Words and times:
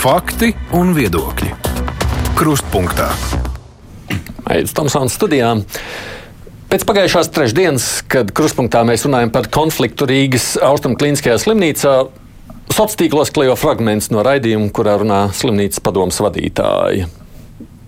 Fakti 0.00 0.54
un 0.72 0.94
viedokļi. 0.96 1.50
Krustpunktā. 2.38 3.10
Aizsmeļamies 4.48 4.72
Tomsons 4.72 5.12
studijām. 5.12 5.60
Pēc 6.72 6.86
pagājušās 6.88 7.28
trešdienas, 7.36 7.88
kad 8.08 8.30
krustpunktā 8.32 8.80
mēs 8.88 9.04
runājam 9.04 9.28
par 9.34 9.50
konfliktu 9.52 10.08
Rīgas 10.08 10.54
Austrumkliniskajā 10.64 11.36
slimnīcā, 11.42 11.92
sociālos 12.70 12.96
tīklos 12.96 13.34
klejo 13.36 13.58
fragments 13.60 14.08
no 14.08 14.24
raidījuma, 14.24 14.70
kurā 14.72 14.96
runā 15.02 15.20
slimnīcas 15.36 15.84
padomus 15.84 16.22
vadītāja. 16.24 17.10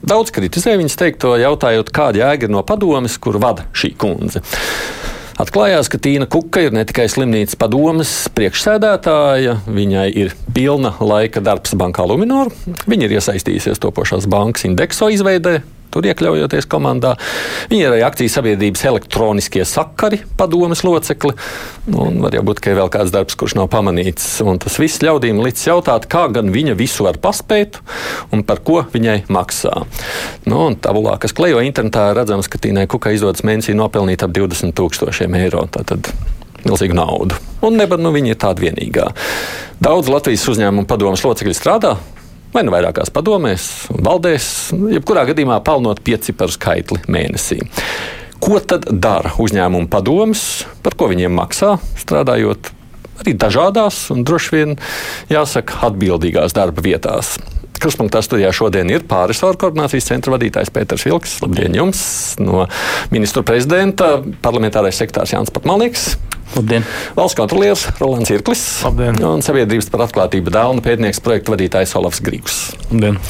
Daudz 0.04 0.36
kritizē 0.36 0.76
viņas 0.82 1.00
teikto, 1.00 1.32
jautājot, 1.40 1.94
kāda 1.96 2.26
jēga 2.26 2.50
ir 2.50 2.52
no 2.52 2.60
padomes, 2.60 3.16
kur 3.16 3.40
vada 3.40 3.64
šī 3.72 3.94
kundze. 3.96 4.44
Atklājās, 5.40 5.88
ka 5.88 5.96
Tīna 6.02 6.26
Kuka 6.28 6.60
ir 6.66 6.74
ne 6.76 6.82
tikai 6.88 7.06
slimnīcas 7.08 7.56
padomes 7.60 8.10
priekšsēdētāja, 8.36 9.58
viņai 9.64 10.08
ir 10.24 10.34
pilna 10.52 10.92
laika 11.00 11.40
darbs 11.44 11.72
bankā 11.78 12.04
Luminor. 12.08 12.52
Viņa 12.84 13.08
ir 13.08 13.16
iesaistījusies 13.16 13.80
topošās 13.80 14.28
bankas 14.30 14.66
indekso 14.68 15.08
izveidē, 15.12 15.62
tur 15.92 16.08
iekļaujoties 16.08 16.68
komandā. 16.70 17.14
Viņa 17.70 17.86
ir 17.86 17.94
arī 17.94 18.04
akcijas 18.06 18.36
sabiedrības 18.38 18.84
elektroniskie 18.90 19.64
sakari 19.68 20.22
padomes 20.38 20.84
locekli. 20.86 21.34
Nu, 21.86 22.08
un 22.08 22.20
var 22.24 22.36
jau 22.36 22.44
būt, 22.48 22.62
ka 22.62 22.72
ir 22.72 22.80
vēl 22.80 22.92
kāds 22.92 23.14
darbs, 23.14 23.36
kurš 23.38 23.56
nav 23.60 23.70
pamanīts. 23.72 24.26
Un 24.46 24.60
tas 24.62 24.78
viss 24.80 25.02
ļaudīm 25.04 25.42
līdz 25.44 25.66
jautāt, 25.68 26.08
kā 26.10 26.26
gan 26.32 26.52
viņa 26.54 26.76
visu 26.78 27.06
var 27.06 27.20
paspēt 27.22 27.80
un 28.32 28.44
par 28.48 28.62
ko 28.64 28.82
viņai 28.92 29.22
maksā. 29.32 29.74
Nu, 30.48 30.66
un 30.68 30.78
tabulā, 30.80 31.18
kas 31.22 31.36
klejo 31.36 31.62
internetā, 31.64 32.10
redzams, 32.16 32.50
ka 32.50 32.60
Tīnai 32.62 32.88
Kukai 32.90 33.16
izdodas 33.18 33.44
mēnesī 33.46 33.76
nopelnīt 33.78 34.24
ap 34.24 34.34
20 34.34 34.74
tūkstošiem 34.78 35.36
eiro. 35.38 35.66
Tātad 35.72 36.12
milzīgu 36.66 36.96
naudu. 36.96 37.38
Un 37.66 37.78
nebar, 37.78 38.00
nu, 38.02 38.12
viņa 38.14 38.34
ir 38.34 38.40
tāda 38.42 38.64
vienīgā. 38.64 39.10
Daudz 39.82 40.10
Latvijas 40.12 40.46
uzņēmumu 40.52 40.86
padomus 40.90 41.24
locekļi 41.26 41.54
strādā 41.58 41.96
vai 42.52 42.64
nu 42.66 42.74
vairākās 42.74 43.12
padomēs, 43.12 43.68
valdēs, 43.92 44.46
jebkurā 44.96 45.24
gadījumā 45.30 45.60
pelnot 45.64 46.02
pieciparu 46.04 46.52
skaitli 46.54 47.00
mēnesī. 47.12 47.62
Ko 48.42 48.58
tad 48.58 48.88
dara 48.90 49.36
uzņēmuma 49.38 49.88
padomus, 49.90 50.64
par 50.82 50.96
ko 50.98 51.08
viņiem 51.12 51.34
maksā, 51.38 51.76
strādājot 52.02 52.72
arī 53.22 53.36
dažādās 53.38 54.08
un 54.14 54.24
droši 54.26 54.54
vien 54.56 54.78
jāsaka 55.30 55.84
atbildīgās 55.88 56.56
darba 56.56 56.82
vietās? 56.84 57.36
Kruspunktā 57.82 58.20
studijā 58.22 58.52
šodien 58.54 58.90
ir 58.92 59.06
pārisoru 59.10 59.58
koordinācijas 59.58 60.06
centra 60.10 60.34
vadītājs 60.36 60.70
Pēters 60.74 61.06
Vilks. 61.06 61.38
Labdien 61.42 61.74
jums! 61.74 62.02
No 62.38 62.68
ministru 63.14 63.42
prezidenta 63.46 64.20
parlamentārais 64.44 64.98
sektārs 65.02 65.34
Jānis 65.34 65.50
Patmalnieks. 65.54 66.12
Labdien! 66.56 66.86
Valsts 67.16 67.38
kontrolieris 67.38 67.86
Rolands 68.00 68.32
Irklis 68.34 68.62
Labdien. 68.84 69.18
un 69.24 69.44
sabiedrības 69.44 69.90
par 69.92 70.06
atklātību 70.06 70.52
dēlna 70.52 70.84
pētnieks 70.84 71.22
projektu 71.24 71.56
vadītājs 71.56 71.96
Olafs 72.00 72.22
Grīgs. 72.24 72.62
Labdien. 72.90 73.20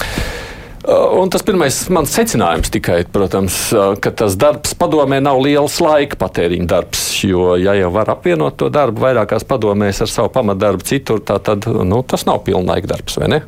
Uh, 0.83 1.20
Un 1.23 1.31
tas 1.31 1.45
pirmais 1.47 1.77
mans 1.95 2.11
secinājums 2.11 2.73
tikai, 2.75 3.05
protams, 3.15 3.55
uh, 3.70 3.93
ka 4.03 4.11
tas 4.19 4.34
darbs 4.34 4.75
padomē 4.75 5.20
nav 5.23 5.39
liels 5.39 5.77
laika 5.78 6.19
patēriņa 6.19 6.67
darbs. 6.67 7.05
Jo, 7.23 7.53
ja 7.55 7.77
jau 7.78 7.93
var 7.95 8.11
apvienot 8.11 8.56
to 8.59 8.67
darbu 8.73 9.05
vairākās 9.05 9.47
padomēs 9.47 10.03
ar 10.03 10.11
savu 10.11 10.33
pamatdarbu 10.34 10.89
citur, 10.89 11.23
tā 11.23 11.39
tad 11.39 11.69
nu, 11.70 12.03
tas 12.03 12.27
nav 12.27 12.43
pilnlaika 12.48 12.91
darbs, 12.97 13.20
vai 13.23 13.31
ne? 13.31 13.45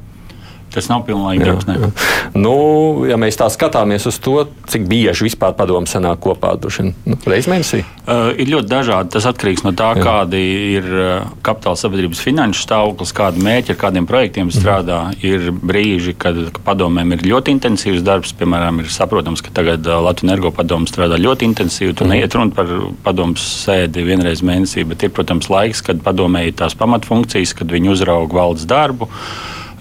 Tas 0.75 0.91
nav 0.91 1.05
pilnīgi 1.07 1.47
darbs. 1.47 1.69
Ne? 1.69 1.91
Nu, 2.35 2.55
ja 3.07 3.19
mēs 3.21 3.39
tā 3.39 3.47
skatāmies 3.53 4.09
uz 4.11 4.19
to, 4.23 4.41
cik 4.71 4.89
bieži 4.91 5.29
vispār 5.29 5.55
padomu 5.55 5.87
sanāk 5.91 6.19
kopā, 6.25 6.57
droši 6.59 6.83
vien 6.83 6.93
nu, 7.07 7.19
reizes 7.31 7.51
mēnesī. 7.53 7.85
Uh, 8.05 8.33
ir 8.35 8.51
ļoti 8.51 8.69
dažādi. 8.73 9.13
Tas 9.15 9.29
atkarīgs 9.31 9.63
no 9.65 9.71
tā, 9.77 9.93
Jā. 9.95 10.03
kāda 10.05 10.41
ir 10.41 10.89
uh, 10.91 11.31
kapitāla 11.47 11.79
sabiedrības 11.79 12.23
finanšu 12.25 12.67
stāvoklis, 12.67 13.15
kāda 13.17 13.45
mērķa 13.47 13.77
ar 13.77 13.81
kādiem 13.85 14.09
projektiem 14.11 14.51
strādā. 14.55 14.99
Ir 15.25 15.53
brīži, 15.55 16.17
kad 16.19 16.41
padomēm 16.67 17.15
ir 17.15 17.25
ļoti 17.31 17.55
intensīvs 17.55 18.05
darbs. 18.05 18.35
Piemēram, 18.37 18.83
ir 18.83 18.91
saprotams, 18.93 19.45
ka 19.45 19.55
tagad 19.55 19.87
uh, 19.87 20.03
Latvijas 20.03 20.25
energo 20.25 20.53
padomu 20.55 20.89
strādā 20.91 21.19
ļoti 21.21 21.49
intensīvi. 21.51 21.95
Tur 21.97 22.11
neiet 22.11 22.35
runa 22.35 22.55
par 22.55 22.71
padomu 23.05 23.39
sēdi 23.41 24.05
vienreiz 24.07 24.43
mēnesī, 24.47 24.87
bet 24.89 25.05
ir, 25.05 25.13
protams, 25.15 25.51
laiks, 25.53 25.85
kad 25.85 26.03
padomē 26.05 26.47
ir 26.49 26.57
tās 26.59 26.77
pamatfunkcijas, 26.79 27.55
kad 27.59 27.73
viņi 27.75 27.93
uzrauga 27.95 28.41
valdes 28.41 28.67
darbu. 28.71 29.11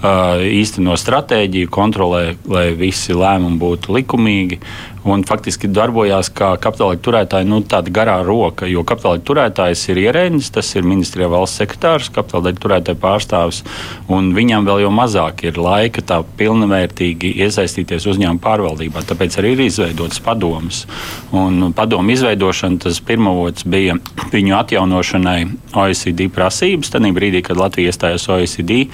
Uh, 0.03 0.44
īsteno 0.44 0.96
stratēģiju, 1.00 1.72
kontrolē, 1.74 2.24
lai 2.50 2.68
visi 2.78 3.16
lēmumi 3.18 3.59
būtu 3.62 3.96
likumīgi. 3.97 4.59
Un 5.03 5.24
faktiski 5.28 5.68
darbojās 5.68 6.30
kā 6.31 6.53
kapitāla 6.64 6.96
turētāja 7.03 7.47
nu, 7.47 7.59
garā 7.91 8.19
roka, 8.24 8.68
jo 8.69 8.86
kapitāla 8.88 9.19
turētājs 9.19 9.81
ir 9.91 10.00
ierēdnis, 10.06 10.52
tas 10.56 10.69
ir 10.78 10.88
ministrijā 10.88 11.28
valsts 11.31 11.59
sekretārs, 11.59 12.08
kapitāla 12.14 12.53
turētāja 12.56 13.00
pārstāvis. 13.00 13.63
un 14.08 14.31
Viņam 14.34 14.66
vēl 14.66 14.84
jau 14.86 14.92
mazāk 14.92 15.44
ir 15.44 15.59
laika 15.59 16.02
tā 16.02 16.22
pilnvērtīgi 16.40 17.34
iesaistīties 17.44 18.08
uzņēmuma 18.13 18.42
pārvaldībā. 18.44 19.03
Tāpēc 19.08 19.38
arī 19.40 19.53
ir 19.53 19.66
izveidots 19.68 20.22
padoms. 20.24 20.86
Un 21.31 21.74
padomu 21.75 22.16
izveidošana 22.16 22.80
tas 22.86 23.02
pirmavots 23.03 23.68
bija 23.68 23.97
viņu 24.31 24.56
atjaunošanai 24.58 25.40
OECD 25.75 26.30
prasības, 26.34 26.94
tad 26.94 27.06
brīdī, 27.13 27.44
kad 27.44 27.59
Latvija 27.59 27.92
iestājās 27.92 28.30
OECD, 28.31 28.88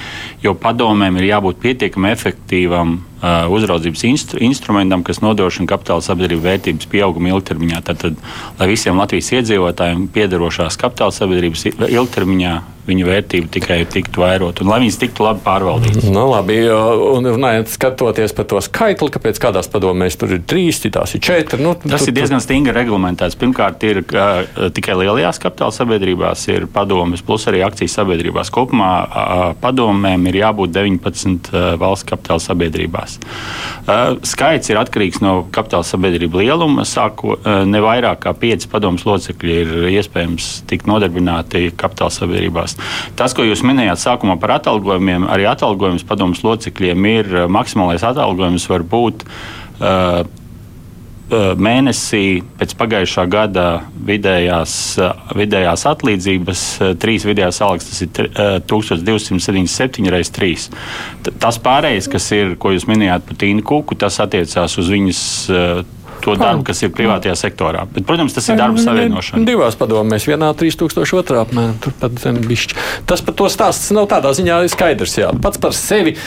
jo 0.44 0.56
padomēm 0.58 1.22
ir 1.22 1.30
jābūt 1.34 1.62
pietiekami 1.64 2.12
efektīvam 2.12 2.98
uzraudzības 3.22 4.04
instru, 4.08 4.40
instrumentam, 4.46 5.04
kas 5.04 5.22
nodrošina 5.24 5.68
kapitāla 5.70 6.04
sabiedrību 6.06 6.46
vērtības 6.46 6.90
pieaugumu 6.92 7.34
ilgtermiņā. 7.34 7.84
Tātad, 7.92 8.20
lai 8.60 8.70
visiem 8.72 9.00
Latvijas 9.00 9.34
iedzīvotājiem 9.40 10.08
piederošās 10.16 10.80
kapitāla 10.80 11.16
sabiedrības 11.16 11.66
ilgtermiņā 11.90 12.54
viņu 12.90 13.08
vērtība 13.08 13.52
tikai 13.54 13.80
tiktu 13.90 14.24
vairot 14.24 14.62
un 14.64 14.72
lai 14.72 14.80
viņas 14.84 15.00
tiktu 15.02 15.26
labi 15.26 15.44
pārvaldītas. 15.46 16.08
Nu, 16.12 16.26
labi, 16.34 16.58
un 16.70 17.30
runājot, 17.30 17.70
skatoties 17.74 18.34
par 18.38 18.48
to 18.50 18.62
skaitli, 18.66 19.12
kāpēc 19.14 19.40
kādās 19.42 19.70
padomēs 19.72 20.18
tur 20.20 20.34
ir 20.36 20.42
trīs, 20.50 20.82
citās 20.84 21.14
ir 21.18 21.24
četri. 21.26 21.62
Nu, 21.64 21.76
Tas 21.80 22.04
tur- 22.04 22.12
ir 22.12 22.18
diezgan 22.20 22.42
stingri 22.44 22.74
reglamentēts. 22.76 23.38
Pirmkārt, 23.40 23.84
ir 23.88 24.02
uh, 24.04 24.70
tikai 24.76 24.98
lielajās 25.00 25.40
kapitāla 25.44 25.76
sabiedrībās, 25.76 26.48
ir 26.54 26.68
padomes, 26.74 27.22
plus 27.26 27.46
arī 27.52 27.62
akcijas 27.66 27.98
sabiedrībās. 28.00 28.52
Kopumā 28.54 28.92
uh, 29.06 29.44
padomēm 29.62 30.28
ir 30.32 30.40
jābūt 30.42 30.74
19 30.76 31.52
uh, 31.54 31.70
valsts 31.82 32.08
kapitāla 32.10 32.44
sabiedrībās. 32.44 33.20
Uh, 33.86 34.18
Skaits 34.28 34.70
ir 34.72 34.80
atkarīgs 34.82 35.22
no 35.24 35.36
kapitāla 35.54 35.86
sabiedrību 35.88 36.42
lieluma. 36.42 36.84
Sāko, 36.88 37.36
ne 37.68 37.80
vairāk 37.84 38.24
kā 38.26 38.34
5 38.38 38.68
padomus 38.72 39.06
locekļi 39.08 39.56
ir 39.62 39.72
iespējams 40.00 40.48
tikt 40.70 40.88
nodarbināti 40.90 41.70
kapitāla 41.78 42.14
sabiedrībās. 42.14 42.76
Tas, 43.20 43.36
ko 43.36 43.46
jūs 43.48 43.64
minējāt 43.68 44.02
sākumā 44.02 44.40
par 44.42 44.58
atalgojumiem, 44.60 45.28
arī 45.32 45.48
atalgojums 45.50 46.06
padomus 46.08 46.44
locekļiem 46.46 47.10
ir 47.14 47.32
uh, 47.36 47.48
maksimālais 47.52 48.06
atalgojums 48.08 48.70
var 48.72 48.86
būt. 48.96 49.26
Uh, 49.80 50.22
mēnesī 51.62 52.42
pēc 52.58 52.72
pagājušā 52.80 53.26
gada 53.30 53.66
vidējās, 54.06 54.72
vidējās 55.38 55.84
atlīdzības, 55.92 56.64
trīs 57.02 57.26
vidējās 57.28 57.62
algas, 57.62 57.90
tas 57.92 58.02
ir 58.02 58.10
tri- 58.18 58.32
uh, 58.34 58.58
1277 58.66 60.10
reizes 60.10 60.34
3. 60.34 60.66
Tas 61.38 61.62
pārējais, 61.62 62.10
kas 62.10 62.32
ir, 62.34 62.56
ko 62.58 62.74
jūs 62.74 62.88
minējāt 62.90 63.30
par 63.30 63.40
Tīnu 63.44 63.66
Kuku, 63.66 63.98
tas 64.00 64.18
attiecās 64.24 64.78
uz 64.82 64.90
viņas. 64.90 65.24
To 66.26 66.36
darbu, 66.40 66.66
kas 66.68 66.84
ir 66.84 66.92
privātajā 66.96 67.36
sektorā. 67.40 67.86
Bet, 67.94 68.06
protams, 68.10 68.36
tas 68.36 68.50
ir 68.52 68.60
darba 68.60 68.82
savienošana. 68.82 69.46
Divās 69.48 69.78
padomēs, 69.80 70.28
vienā 70.30 70.52
3000, 70.58 71.16
otrā 71.20 71.46
apmēram 71.46 72.20
zem 72.20 72.42
bišķi. 72.50 72.78
Tas 73.10 73.24
par 73.26 73.38
to 73.40 73.50
stāsts 73.52 73.94
nav 73.96 74.10
tādā 74.12 74.34
ziņā 74.38 74.62
skaidrs. 74.74 75.18
Jā. 75.22 75.32
Pats 75.44 75.62
par 75.62 75.76
sevi. 75.78 76.18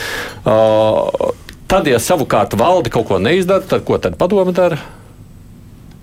Uh, 0.43 1.31
tad, 1.69 1.87
ja 1.89 2.01
savukārt 2.01 2.57
valde 2.59 2.93
kaut 2.93 3.09
ko 3.11 3.21
neizdara, 3.21 3.65
tad 3.65 3.85
ko 3.87 4.01
tad 4.01 4.17
padome 4.19 4.55
dara? 4.55 4.81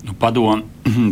Nu, 0.06 0.14
Padomu 0.18 0.62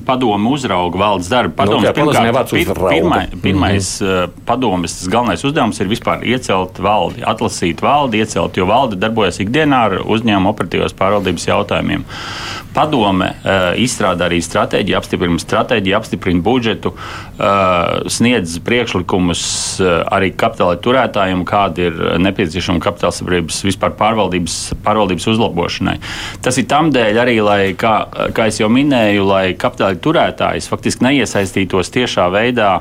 padomu 0.06 0.50
uzrauga 0.50 0.98
valdes 0.98 1.28
darbu. 1.28 1.54
Padomus, 1.56 1.82
Nu, 1.82 2.32
vārds 2.32 2.52
pir- 2.52 2.72
pirmai, 2.88 3.26
pirmais 3.42 4.00
mm 4.00 4.06
-hmm. 4.06 4.28
padomus, 4.46 4.98
tas 4.98 5.08
galvenais 5.08 5.44
uzdevums 5.44 5.80
ir 5.80 5.86
vispār 5.88 6.24
iecelt 6.24 6.78
valdi, 6.78 7.22
atlasīt 7.22 7.82
valdi, 7.82 8.18
iecelt, 8.18 8.56
jo 8.56 8.66
valde 8.66 8.96
darbojas 8.96 9.40
ikdienā 9.40 9.76
ar 9.76 9.92
uzņēmuma 10.04 10.48
operatīvās 10.48 10.94
pārvaldības 10.98 11.48
jautājumiem. 11.48 12.04
Padome 12.74 13.26
uh, 13.26 13.74
izstrādā 13.76 14.24
arī 14.28 14.38
stratēģiju, 14.42 14.96
apstiprina 14.96 15.38
stratēģiju, 15.38 15.96
apstiprina 15.96 16.42
budžetu, 16.42 16.88
uh, 16.88 18.06
sniedz 18.06 18.58
priekšlikumus 18.58 19.80
uh, 19.80 19.86
arī 20.12 20.30
kapitāla 20.36 20.76
turētājiem, 20.76 21.44
kāda 21.44 21.78
ir 21.78 22.18
nepieciešama 22.18 22.78
kapitāla 22.80 23.12
sabiedrības 23.12 23.64
vispār 23.64 23.90
pārvaldības, 23.90 24.74
pārvaldības 24.84 25.26
uzlabošanai. 25.26 25.98
Tas 26.42 26.58
ir 26.58 26.66
tam 26.66 26.92
dēļ 26.92 27.18
arī, 27.18 27.40
lai, 27.42 27.74
kā, 27.74 28.06
kā 28.32 28.46
es 28.46 28.60
jau 28.60 28.68
minēju, 28.68 28.77
lai 29.24 29.54
kapitāla 29.58 29.98
turētājs 29.98 30.68
faktiski 30.70 31.06
neiesaistītos 31.08 31.90
tiešā 31.94 32.28
veidā 32.34 32.72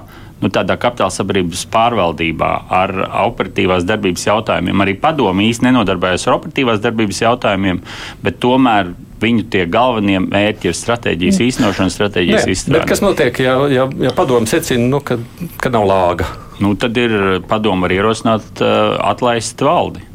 nu, 0.42 0.52
tādā 0.54 0.78
kapitāla 0.80 1.14
sabiedrības 1.14 1.66
pārvaldībā 1.74 2.52
ar 2.74 2.94
operatīvās 3.26 3.86
darbības 3.88 4.28
jautājumiem. 4.28 4.86
Arī 4.86 4.96
padomi 5.02 5.50
īsti 5.52 5.70
nenodarbojas 5.70 6.28
ar 6.28 6.38
operatīvās 6.38 6.82
darbības 6.84 7.22
jautājumiem, 7.24 7.82
bet 8.24 8.42
tomēr 8.44 8.94
viņu 9.22 9.48
tie 9.54 9.64
galvenie 9.66 10.20
mērķi 10.22 10.70
ir 10.70 10.76
stratēģijas 10.78 11.40
īstenošana, 11.48 11.94
stratēģijas 11.94 12.52
izstrāde. 12.54 12.82
bet 12.84 12.92
kas 12.92 13.02
notiek, 13.02 13.40
ja, 13.42 13.56
ja, 13.74 13.88
ja 14.04 14.12
padomu 14.18 14.50
secina, 14.50 14.86
nu, 14.92 15.02
ka, 15.02 15.18
ka 15.62 15.74
nav 15.74 15.88
lāga? 15.90 16.30
Nu, 16.62 16.76
tad 16.78 16.98
ir 16.98 17.42
padoma 17.50 17.88
var 17.88 17.96
ierosināt 17.98 18.62
uh, 18.62 18.94
atlaist 19.10 19.62
valdi. 19.66 20.06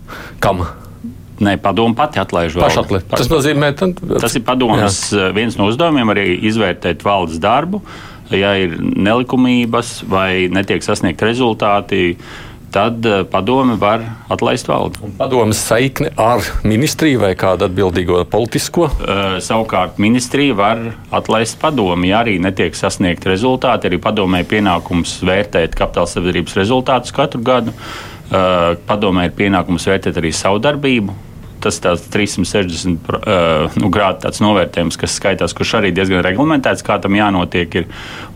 Kam? 0.43 0.63
Nē, 1.43 1.57
padomu 1.59 1.97
pati 1.99 2.21
atlaiž 2.23 2.55
valdi. 2.61 3.03
Tas 3.11 3.31
nozīmē, 3.31 3.73
ka 3.75 3.91
tas 4.23 4.39
ir 4.39 4.45
padomas 4.47 5.03
viens 5.35 5.59
no 5.59 5.67
uzdevumiem 5.73 6.15
arī 6.15 6.27
izvērtēt 6.53 7.03
valdes 7.07 7.43
darbu. 7.43 7.83
Ja 8.33 8.55
ir 8.57 8.79
nelikumības 8.81 10.07
vai 10.09 10.47
netiek 10.49 10.85
sasniegt 10.85 11.21
rezultāti, 11.27 12.15
tad 12.73 13.05
padome 13.29 13.75
var 13.77 14.05
atlaist 14.33 14.71
valdi. 14.71 15.11
Padomas 15.19 15.61
saikne 15.61 16.13
ar 16.17 16.47
ministriju 16.65 17.21
vai 17.21 17.35
kādu 17.37 17.67
atbildīgo 17.67 18.23
politisko? 18.33 18.87
Uh, 18.89 19.35
savukārt 19.45 19.99
ministrija 20.01 20.57
var 20.57 20.81
atlaist 21.13 21.59
padomi, 21.61 22.09
ja 22.09 22.23
arī 22.23 22.39
netiek 22.41 22.79
sasniegt 22.79 23.27
rezultāti. 23.29 23.91
Arī 23.91 23.99
padomē 24.01 24.41
pienākums 24.49 25.19
vērtēt 25.27 25.77
kapitāla 25.77 26.09
sabiedrības 26.09 26.57
rezultātus 26.63 27.13
katru 27.17 27.43
gadu. 27.45 27.77
Padomē 28.89 29.27
ir 29.29 29.37
pienākums 29.37 29.85
vērtēt 29.91 30.17
arī 30.23 30.31
savu 30.33 30.63
darbību 30.65 31.19
tas 31.63 31.79
tāds 31.83 32.05
360 32.13 33.11
uh, 33.17 33.79
nu, 33.81 33.91
grādu 33.93 34.33
novērtējums, 34.43 34.99
kas 35.01 35.17
skaitās, 35.19 35.55
kurš 35.57 35.77
arī 35.81 35.93
diezgan 35.95 36.25
reglamentēts, 36.27 36.85
kā 36.87 36.99
tam 37.03 37.17
jānotiek. 37.19 37.81
Ir. 37.83 37.89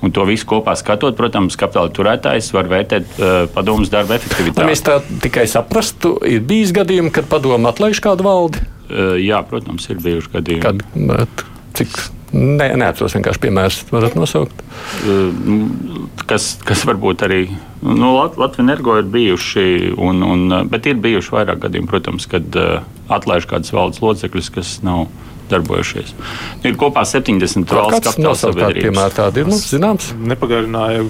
Un 0.04 0.12
to 0.14 0.26
visu 0.28 0.48
kopā 0.48 0.76
skatot, 0.78 1.16
protams, 1.18 1.58
kapitāla 1.58 1.92
turētājs 1.94 2.52
var 2.56 2.70
vērtēt 2.70 3.18
uh, 3.18 3.36
padomus 3.54 3.92
darba 3.92 4.18
efektivitāti. 4.18 4.62
Lai 4.62 4.72
mēs 4.72 4.84
tā 4.86 4.98
tikai 5.24 5.46
saprastu, 5.50 6.16
ir 6.26 6.44
bijis 6.46 6.74
gadījumi, 6.76 7.12
kad 7.14 7.28
padomu 7.30 7.70
atlaiž 7.70 8.02
kādu 8.04 8.26
valdi? 8.26 8.62
Uh, 8.86 9.16
jā, 9.20 9.42
protams, 9.48 9.88
ir 9.92 10.02
bijuši 10.02 10.36
gadījumi. 10.38 10.66
Kad, 10.66 11.48
cik 11.76 11.98
Ne, 12.36 12.72
neatceros 12.74 13.14
vienkārši 13.16 13.40
piemērus, 13.44 13.78
varat 13.92 14.16
nosaukt. 14.18 14.62
Kas, 16.26 16.56
kas 16.66 16.82
varbūt 16.88 17.22
arī 17.26 17.40
nu, 17.82 18.10
Latvijas 18.16 18.58
energo 18.62 18.96
ir 18.98 19.06
bijuši, 19.12 19.94
un, 19.98 20.22
un, 20.22 20.56
bet 20.70 20.88
ir 20.88 20.98
bijuši 21.02 21.34
vairāk 21.34 21.62
gadījumi, 21.66 21.90
protams, 21.90 22.28
kad 22.30 22.58
uh, 22.58 22.82
atlaiž 23.12 23.48
kādas 23.50 23.74
valdes 23.74 24.02
locekļus, 24.04 24.50
kas 24.54 24.76
nav 24.86 25.06
darbojušies. 25.50 26.12
Ir 26.66 26.78
kopā 26.80 27.04
70 27.06 27.70
valsts 27.70 28.08
kapitāla 28.08 28.38
sabiedrības. 28.40 28.86
Piemēram, 28.88 29.16
tādi 29.16 29.42
ir, 29.44 29.50
nu, 29.52 29.58
zināms. 29.62 30.10
Nepagarināja 30.32 31.04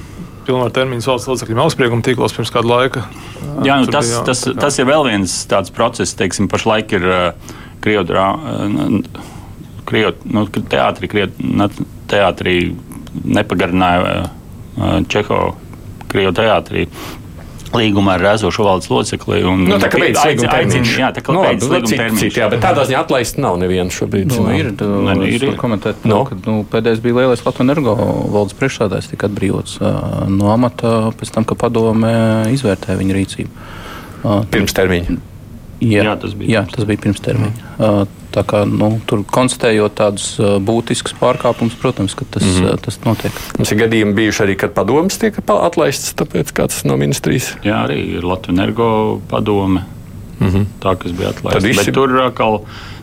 pilnvaru 0.46 0.74
termiņus 0.76 1.08
valsts 1.10 1.30
locekļiem 1.30 1.62
augstsprieguma 1.64 2.06
tīklos 2.06 2.36
pirms 2.36 2.52
kāda 2.54 2.70
laika. 2.70 3.06
Jā, 3.66 3.80
nu, 3.82 3.88
tas, 3.90 4.10
bija, 4.10 4.24
tas, 4.28 4.44
tas, 4.44 4.58
tas 4.66 4.78
ir 4.78 4.88
vēl 4.90 5.06
viens 5.08 5.38
tāds 5.50 5.72
process, 5.74 6.14
teiksim, 6.18 6.50
pašlaik 6.52 6.94
ir 6.98 7.08
uh, 7.08 7.54
Krievu 9.86 10.12
nu, 10.34 10.42
teātrī, 10.50 11.28
teātrī 12.10 12.56
nepagarināja 13.22 14.16
uh, 14.26 14.98
Čeho 15.10 15.40
Krievu 16.16 16.34
teātrī 16.36 16.88
līgumā 17.76 18.16
ar 18.16 18.24
esošo 18.34 18.64
valdes 18.66 18.88
locekli. 18.90 19.42
Un, 19.46 19.64
nu, 19.68 19.76
tā 19.82 19.90
kā 19.92 20.00
beidz 20.00 20.20
līguma 20.22 20.52
termiņš. 20.54 20.92
Jā, 21.00 21.10
tā 21.16 21.22
kā 21.24 21.34
nu, 21.34 21.42
beidz 21.44 21.68
līguma 21.68 22.00
termiņš. 22.00 22.38
Jā, 22.40 22.48
bet 22.52 22.62
tādā 22.64 22.86
ziņā 22.88 23.02
atlaist 23.04 23.40
nav 23.42 23.58
neviens 23.60 23.96
šobrīd. 23.96 24.32
Nu, 24.32 24.48
ir, 24.56 24.70
tu, 24.78 24.88
ne, 25.06 25.16
nu, 25.18 25.28
ir, 25.28 25.46
ir. 25.50 25.56
komentēt, 25.60 26.06
no. 26.08 26.22
ka 26.28 26.38
nu, 26.46 26.58
pēdējais 26.72 27.02
bija 27.04 27.20
lielais 27.20 27.44
Latvijas 27.44 27.66
energo 27.66 27.96
valdes 28.32 28.56
priekšsādājs 28.60 29.10
tika 29.12 29.30
atbrīvots 29.30 29.78
uh, 29.82 29.96
no 30.32 30.52
amata 30.54 30.96
pēc 31.18 31.34
tam, 31.36 31.48
ka 31.48 31.58
padome 31.58 32.12
izvērtēja 32.54 33.00
viņa 33.02 33.18
rīcību. 33.18 33.66
Uh, 34.22 34.44
Pirms 34.52 34.76
termiņa. 34.76 35.18
Jā, 35.84 36.06
jā, 36.06 36.14
tas 36.22 36.32
bija, 36.38 36.52
jā, 36.54 36.62
tas 36.72 36.88
bija 36.88 37.02
pirms 37.04 37.20
termiņa. 37.24 37.66
Mm. 37.76 38.14
Tā 38.36 38.42
kā, 38.44 38.58
nu, 38.68 38.90
tur 39.08 39.22
konstatējot 39.32 39.94
tādus 39.96 40.26
būtiskus 40.66 41.14
pārkāpumus, 41.16 41.76
protams, 41.80 42.12
tas, 42.18 42.42
mm 42.44 42.66
-hmm. 42.66 42.82
tas 42.84 42.98
notiek. 43.06 43.38
Mums 43.56 43.72
ir 43.72 43.78
gadījumi 43.80 44.12
bijuši 44.18 44.42
arī, 44.44 44.56
kad 44.60 44.74
padomas 44.76 45.16
tiek 45.22 45.38
atlaistas, 45.40 46.12
tāpēc 46.20 46.52
kāds 46.52 46.84
no 46.84 46.98
ministrijas. 47.00 47.54
Jā, 47.64 47.86
arī 47.86 48.18
ir 48.18 48.24
Latvijas 48.28 48.58
energo 48.58 49.20
padome. 49.30 49.86
Mm 50.40 50.48
-hmm. 50.48 50.64
Tā, 50.80 50.96
kas 50.96 51.12
bija 51.12 51.28
atlaista. 51.28 51.64
Visi... 51.68 51.92
Tur, 51.92 52.12
atkal, 52.20 52.60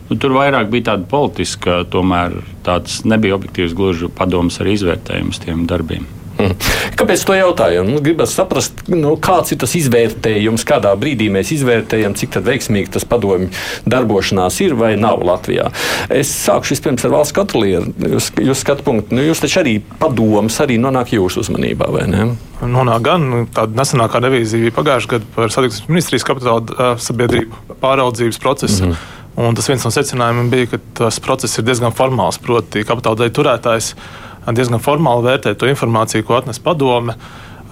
nu, 0.08 0.16
tur 0.16 0.30
vairāk 0.30 0.70
bija 0.70 0.84
tāda 0.84 1.04
politiska, 1.04 1.84
tomēr 1.90 2.32
tāds 2.64 3.04
nebija 3.04 3.34
objektīvs 3.34 3.74
gluži 3.74 4.08
padoms 4.08 4.60
ar 4.60 4.66
izvērtējums 4.66 5.38
tiem 5.44 5.66
darbiem. 5.66 6.06
Mhm. 6.38 6.54
Kāpēc 6.98 7.24
to 7.26 7.36
jautāju? 7.36 7.84
Nu, 7.86 8.00
Gribētu 8.04 8.32
saprast, 8.32 8.84
nu, 8.90 9.14
kāds 9.22 9.54
ir 9.54 9.60
tas 9.62 9.74
izvērtējums, 9.78 10.66
kādā 10.66 10.92
brīdī 10.98 11.30
mēs 11.32 11.52
izvērtējam, 11.56 12.16
cik 12.18 12.40
veiksmīgi 12.44 12.92
tas 12.96 13.06
padomju 13.08 13.50
darbošanās 13.86 14.60
ir 14.64 14.74
vai 14.78 14.94
nav 15.00 15.22
Latvijā. 15.26 15.70
Es 16.12 16.32
sākšu 16.44 16.74
vispirms 16.74 17.06
ar 17.06 17.14
valsts 17.14 17.34
jūs 17.34 18.60
skatu 18.62 18.86
punktu, 18.86 19.14
nu, 19.16 19.24
jūs 19.28 19.42
taču 19.42 19.60
arī 19.62 19.78
padoms 20.00 20.58
arī 20.64 20.78
nonāk 20.82 21.14
jūsu 21.14 21.44
uzmanībā, 21.44 21.90
vai 21.94 22.06
ne? 22.10 22.28
Nonāk 22.64 23.02
gan 23.04 23.26
nu, 23.30 23.42
tāda 23.54 23.76
nesenākā 23.80 24.22
revīzija 24.24 24.66
bija 24.66 24.76
pagājušajā 24.76 25.12
gadā 25.16 25.32
par 25.34 25.52
satiksmes 25.52 25.90
ministrijas 25.90 26.26
kapitāla 26.26 26.94
sabiedrību 27.02 27.78
pāraudzības 27.82 28.40
procesu. 28.40 28.84
Mm 28.84 28.92
-hmm. 28.92 29.22
Un 29.36 29.54
tas 29.54 29.66
viens 29.68 29.84
no 29.84 29.90
secinājumiem 29.90 30.50
bija, 30.50 30.66
ka 30.66 30.78
tas 30.94 31.18
process 31.20 31.58
ir 31.58 31.64
diezgan 31.64 31.92
formāls. 31.92 32.38
Proti, 32.38 32.84
kapitāla 32.86 33.18
daļu 33.18 33.34
turētājs 33.34 33.94
diezgan 34.52 34.82
formāli 34.84 35.24
vērtēt 35.28 35.58
to 35.60 35.68
informāciju, 35.70 36.26
ko 36.26 36.38
atnes 36.38 36.60
padome. 36.62 37.16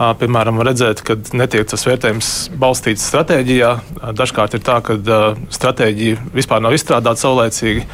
Piemēram, 0.02 0.58
redzēt, 0.64 1.02
ka 1.04 1.18
netiek 1.36 1.68
tas 1.68 1.84
vērtējums 1.86 2.28
balstīts 2.58 3.04
stratēģijā. 3.10 3.70
Dažkārt 4.16 4.56
ir 4.56 4.62
tā, 4.64 4.80
ka 4.82 4.96
stratēģija 5.52 6.32
vispār 6.34 6.64
nav 6.64 6.74
izstrādāta 6.74 7.20
saulēcīgi, 7.22 7.84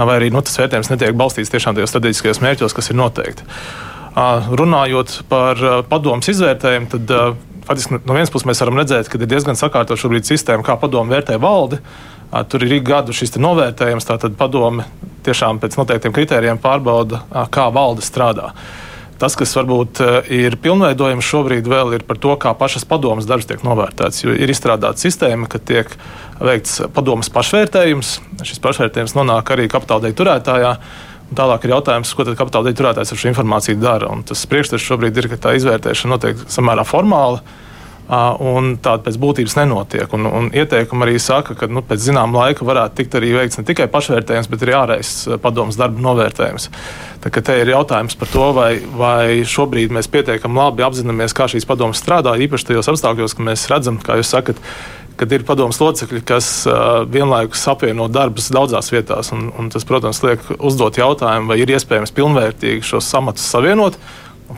vai 0.00 0.16
arī 0.16 0.32
nu, 0.32 0.40
tas 0.42 0.56
vērtējums 0.58 0.90
netiek 0.94 1.14
balstīts 1.18 1.52
tiešām 1.52 1.76
tajos 1.76 1.92
strateģiskajos 1.92 2.40
mērķos, 2.42 2.74
kas 2.74 2.90
ir 2.90 2.98
noteikti. 2.98 3.46
Runājot 4.62 5.20
par 5.28 5.60
padomus 5.92 6.32
izvērtējumu, 6.32 6.88
tad 6.96 7.14
faktiski 7.68 8.00
no 8.00 8.16
vienas 8.16 8.32
puses 8.32 8.48
mēs 8.48 8.64
varam 8.64 8.80
redzēt, 8.80 9.12
ka 9.12 9.20
ir 9.20 9.30
diezgan 9.30 9.58
sakārtot 9.58 10.00
šobrīd 10.00 10.26
sistēma, 10.26 10.64
kā 10.66 10.76
padomu 10.80 11.14
vērtē 11.14 11.38
valdi. 11.42 11.78
Tur 12.32 12.64
ir 12.64 12.78
ik 12.78 12.86
gadu 12.88 13.12
šis 13.12 13.34
novērtējums, 13.36 14.06
tātad 14.08 14.38
padome 14.38 14.86
tiešām 15.26 15.58
pēc 15.60 15.76
noteiktiem 15.76 16.14
kritērijiem 16.16 16.60
pārbauda, 16.62 17.20
kā 17.52 17.66
valde 17.74 18.04
strādā. 18.04 18.54
Tas, 19.20 19.36
kas 19.38 19.52
varbūt 19.54 20.00
ir 20.34 20.56
pilnveidojams 20.58 21.28
šobrīd, 21.28 21.68
vēl 21.70 21.92
ir 21.98 22.06
par 22.08 22.18
to, 22.18 22.32
kā 22.40 22.54
pašas 22.58 22.88
padomas 22.88 23.28
darbs 23.28 23.46
tiek 23.46 23.60
novērtēts. 23.62 24.24
Jo 24.24 24.34
ir 24.34 24.50
izstrādāta 24.50 24.98
sistēma, 24.98 25.46
ka 25.46 25.60
tiek 25.62 25.92
veikts 26.42 26.80
padomas 26.96 27.30
pašvērtējums. 27.30 28.16
Šis 28.48 28.62
pašvērtējums 28.64 29.14
nonāk 29.14 29.52
arī 29.54 29.68
kapitāla 29.70 30.08
deju 30.08 30.18
turētājā. 30.24 30.72
Tālāk 31.38 31.68
ir 31.68 31.74
jautājums, 31.76 32.10
ko 32.16 32.26
tad 32.26 32.40
kapitāla 32.40 32.70
deju 32.70 32.80
turētājs 32.80 33.12
ar 33.14 33.20
šo 33.20 33.30
informāciju 33.30 33.78
dara. 33.84 34.08
Un 34.10 34.24
tas 34.26 34.42
priekšstats 34.50 34.88
šobrīd 34.88 35.20
ir, 35.20 35.30
ka 35.30 35.38
tā 35.44 35.54
izvērtēšana 35.60 36.16
notiek 36.16 36.42
samērā 36.50 36.82
formāli 36.88 37.44
un 38.10 38.74
tāda 38.82 39.04
pēc 39.06 39.16
būtības 39.22 39.54
nenotiek. 39.60 40.12
Un, 40.16 40.26
un 40.26 40.48
ieteikumi 40.54 41.06
arī 41.06 41.18
saka, 41.22 41.54
ka 41.58 41.68
nu, 41.70 41.84
pēc 41.86 42.08
zināma 42.08 42.46
laika 42.46 42.66
varētu 42.66 42.98
tikt 42.98 43.16
arī 43.18 43.32
veikts 43.36 43.60
ne 43.60 43.66
tikai 43.68 43.86
pašvērtējums, 43.92 44.50
bet 44.52 44.64
arī 44.66 44.74
ārējais 44.76 45.12
padomus 45.42 45.78
darba 45.80 46.02
novērtējums. 46.02 46.68
Tā 47.22 47.30
te 47.38 47.58
ir 47.62 47.70
jautājums 47.72 48.18
par 48.18 48.32
to, 48.32 48.48
vai, 48.56 48.72
vai 48.98 49.44
šobrīd 49.46 49.94
mēs 49.94 50.10
pietiekami 50.12 50.58
labi 50.58 50.84
apzināmies, 50.86 51.36
kā 51.36 51.46
šīs 51.50 51.68
padomas 51.68 52.02
strādā, 52.02 52.34
īpaši 52.46 52.72
tajos 52.72 52.90
apstākļos, 52.92 53.36
ka 53.38 53.46
mēs 53.46 53.68
redzam, 53.70 54.00
kā 54.02 54.18
jūs 54.18 54.34
sakat, 54.34 54.58
kad 55.16 55.32
ir 55.32 55.44
padomus 55.46 55.78
locekļi, 55.78 56.24
kas 56.26 56.50
uh, 56.66 57.04
vienlaikus 57.06 57.62
apvieno 57.70 58.08
darbus 58.10 58.50
daudzās 58.52 58.90
vietās. 58.92 59.30
Un, 59.36 59.52
un 59.58 59.70
tas, 59.70 59.86
protams, 59.86 60.22
liek 60.26 60.42
uzdot 60.58 60.98
jautājumu, 60.98 61.52
vai 61.52 61.60
ir 61.62 61.70
iespējams 61.76 62.14
pilnvērtīgi 62.16 62.82
šos 62.92 63.12
amatus 63.20 63.46
savienot 63.54 64.00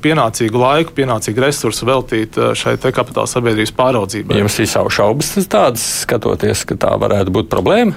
pienācīgu 0.02 0.60
laiku, 0.60 0.94
pienācīgu 0.96 1.44
resursu 1.44 1.86
veltīt 1.88 2.38
eh, 2.38 2.54
šai 2.58 2.76
kapitāla 2.84 3.30
sabiedrības 3.30 3.74
pāraudzībai. 3.76 4.40
Jums 4.42 4.58
ir 4.62 4.70
savu 4.70 4.92
šaubas, 4.94 5.34
tādas 5.50 5.84
skatoties, 6.04 6.64
ka 6.68 6.78
tā 6.86 6.96
varētu 7.00 7.34
būt 7.34 7.52
problēma? 7.52 7.96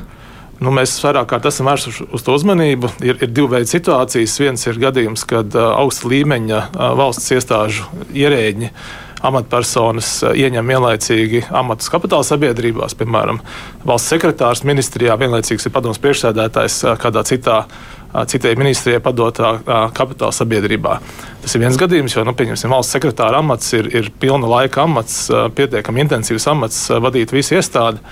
Nu, 0.58 0.72
mēs 0.74 0.96
vairāk 1.04 1.28
kārt 1.30 1.46
esam 1.46 1.68
vērsuši 1.70 2.08
uz 2.18 2.24
to 2.26 2.34
uzmanību. 2.34 2.90
Ir, 3.06 3.20
ir 3.22 3.30
divi 3.30 3.52
veidi 3.52 3.70
situācijas. 3.70 4.40
Viens 4.42 4.64
ir 4.66 4.80
gadījums, 4.82 5.26
kad 5.30 5.54
uh, 5.54 5.76
augsta 5.78 6.10
līmeņa 6.10 6.62
uh, 6.64 6.88
valsts 6.98 7.30
iestāžu 7.36 7.86
ierēģi 8.10 8.72
amatpersonas 9.28 10.10
ieņem 10.38 10.74
vienlaicīgi 10.74 11.44
amatus 11.58 11.90
kapitāla 11.94 12.26
sabiedrībās, 12.26 12.94
piemēram, 12.98 13.40
valsts 13.86 14.14
sekretārs 14.14 14.62
ministrijā, 14.68 15.16
vienlaicīgs 15.18 15.66
ir 15.66 15.74
padomus 15.74 16.02
priekšsēdētājs 16.04 16.84
kādā 17.02 17.24
citā 17.26 17.64
citai 18.28 18.56
ministrijai 18.60 19.02
padotā 19.04 19.58
kapitāla 19.98 20.34
sabiedrībā. 20.36 20.98
Tas 21.44 21.56
ir 21.56 21.64
viens 21.64 21.78
gadījums, 21.80 22.16
jo 22.16 22.26
nu, 22.28 22.34
valsts 22.72 22.96
sekretāra 22.96 23.44
amats 23.44 23.74
ir, 23.78 23.92
ir 23.96 24.12
pilna 24.20 24.50
laika 24.50 24.84
amats, 24.88 25.28
pietiekami 25.56 26.06
intensīvs 26.06 26.50
amats 26.52 26.88
vadīt 27.04 27.36
visu 27.36 27.58
iestādi. 27.60 28.04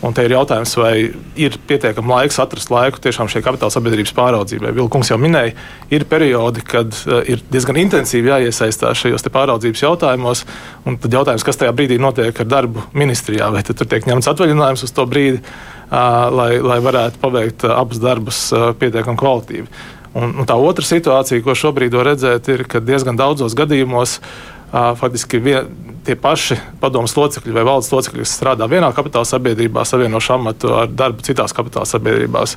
Un 0.00 0.14
te 0.16 0.22
ir 0.24 0.32
jautājums, 0.32 0.70
vai 0.80 0.94
ir 1.36 1.56
pietiekami 1.68 2.08
laiks 2.08 2.38
atrast 2.40 2.70
laiku 2.72 3.02
tiešām 3.04 3.28
šai 3.28 3.42
kapitāla 3.44 3.74
sabiedrības 3.74 4.14
pāraudzībai. 4.16 4.72
Vilkungs 4.78 5.10
jau 5.12 5.18
minēja, 5.20 5.52
ir 5.92 6.06
periodi, 6.08 6.64
kad 6.64 6.96
ir 7.28 7.42
diezgan 7.52 7.76
intensīvi 7.82 8.32
jāiesaistās 8.32 8.96
šajos 9.02 9.28
pāraudzības 9.28 9.84
jautājumos. 9.84 10.46
Tad 10.86 11.18
jautājums, 11.18 11.44
kas 11.44 11.60
tajā 11.60 11.74
brīdī 11.76 12.00
notiek 12.00 12.32
ar 12.32 12.48
darbu 12.48 12.86
ministrijā, 12.96 13.50
vai 13.52 13.60
tur 13.66 13.76
tiek 13.84 14.08
ņemts 14.08 14.32
atvaļinājums 14.32 14.86
uz 14.88 14.96
to 14.96 15.04
brīdi, 15.10 15.42
lai, 15.90 16.52
lai 16.62 16.78
varētu 16.82 17.18
paveikt 17.22 17.66
uh, 17.66 17.74
abus 17.80 18.00
darbus 18.02 18.44
uh, 18.54 18.70
pietiekami 18.78 19.18
kvalitīvi. 19.18 19.66
Un, 20.14 20.34
un 20.42 20.46
tā 20.46 20.56
otra 20.58 20.86
situācija, 20.86 21.42
ko 21.42 21.54
šobrīd 21.54 21.94
var 21.94 22.12
redzēt, 22.12 22.48
ir, 22.50 22.64
ka 22.70 22.82
diezgan 22.82 23.18
daudzos 23.18 23.54
gadījumos 23.58 24.18
uh, 24.18 24.92
faktiski 24.98 25.42
vien, 25.42 25.68
tie 26.06 26.16
paši 26.18 26.58
padomus 26.80 27.14
locekļi 27.18 27.54
vai 27.54 27.66
valdes 27.66 27.90
locekļi, 27.92 28.24
kas 28.24 28.38
strādā 28.38 28.70
vienā 28.70 28.90
kapitāla 28.96 29.28
sabiedrībā, 29.28 29.84
savienošu 29.86 30.34
amatu 30.38 30.74
ar 30.82 30.90
darbu 30.90 31.26
citās 31.26 31.54
kapitāla 31.56 31.88
sabiedrībās. 31.90 32.56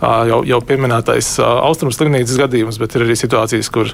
Jau, 0.00 0.38
jau 0.48 0.58
pieminētais 0.64 1.34
austrumu 1.44 1.92
slimnīcas 1.92 2.38
gadījums, 2.40 2.78
bet 2.80 2.94
ir 2.96 3.02
arī 3.04 3.16
situācijas, 3.20 3.68
kur 3.68 3.90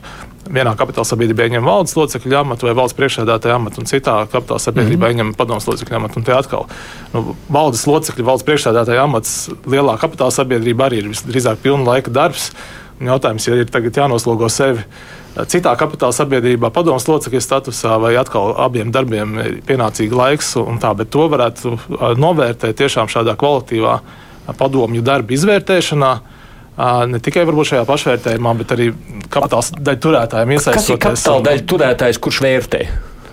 vienā 0.46 0.76
kapitāla 0.78 1.08
sabiedrībā 1.08 1.48
ieņem 1.48 1.66
valdes 1.66 1.96
locekļu 1.98 2.36
amatu 2.44 2.68
vai 2.68 2.74
valsts 2.78 2.94
priekšsēdētāja 3.00 3.56
amatu, 3.58 3.82
un 3.82 3.90
citā 3.90 4.14
kapitāla 4.30 4.62
sabiedrībā 4.62 5.08
mm 5.08 5.16
-hmm. 5.16 5.26
ieņem 5.26 5.34
padomus 5.34 5.66
locekļu 5.66 5.96
amatu. 5.98 6.20
Un 6.20 6.28
tie 6.28 6.36
atkal 6.36 6.68
nu, 7.12 7.34
valdes 7.50 7.86
locekļu, 7.90 8.24
valsts 8.24 8.46
priekšsēdētāja 8.46 9.02
amats 9.02 9.50
lielā 9.66 9.98
kapitāla 9.98 10.30
sabiedrībā 10.30 10.86
arī 10.86 11.02
ir 11.02 11.08
visdrīzāk 11.10 11.58
pilna 11.62 11.90
laika 11.90 12.10
darbs. 12.10 12.52
Jautājums, 13.00 13.48
ja 13.48 13.54
ir 13.54 13.66
tagad 13.66 13.96
jānoslogo 13.96 14.48
sevi 14.48 14.86
citā 15.44 15.74
kapitāla 15.76 16.14
sabiedrībā, 16.16 16.70
padomus 16.70 17.08
locekļa 17.08 17.40
statusā, 17.40 17.98
vai 18.00 18.14
atkal 18.16 18.54
abiem 18.56 18.92
darbiem 18.92 19.34
ir 19.42 19.58
pienācīga 19.66 20.16
laiks, 20.16 20.54
un 20.56 20.78
tā, 20.78 20.94
bet 20.96 21.10
to 21.10 21.26
varētu 21.28 21.74
novērtēt 22.16 22.78
tiešām 22.78 23.10
šādā 23.12 23.36
kvalitīvā 23.36 23.98
padomju 24.54 25.02
darba 25.06 25.34
izvērtēšanā. 25.36 26.12
Ne 27.10 27.18
tikai 27.24 27.46
šajā 27.48 27.84
pašvērtējumā, 27.88 28.52
bet 28.60 28.72
arī 28.76 28.90
kapitāla 29.32 29.82
daļu 29.88 30.02
turētājiem 30.06 30.56
iesaistoties. 30.58 30.86
Kas 30.86 30.90
ir 30.92 31.02
kapitāla 31.06 31.46
daļu 31.50 31.68
turētājs, 31.72 32.20
kurš 32.20 32.40
vērtē? 32.44 32.82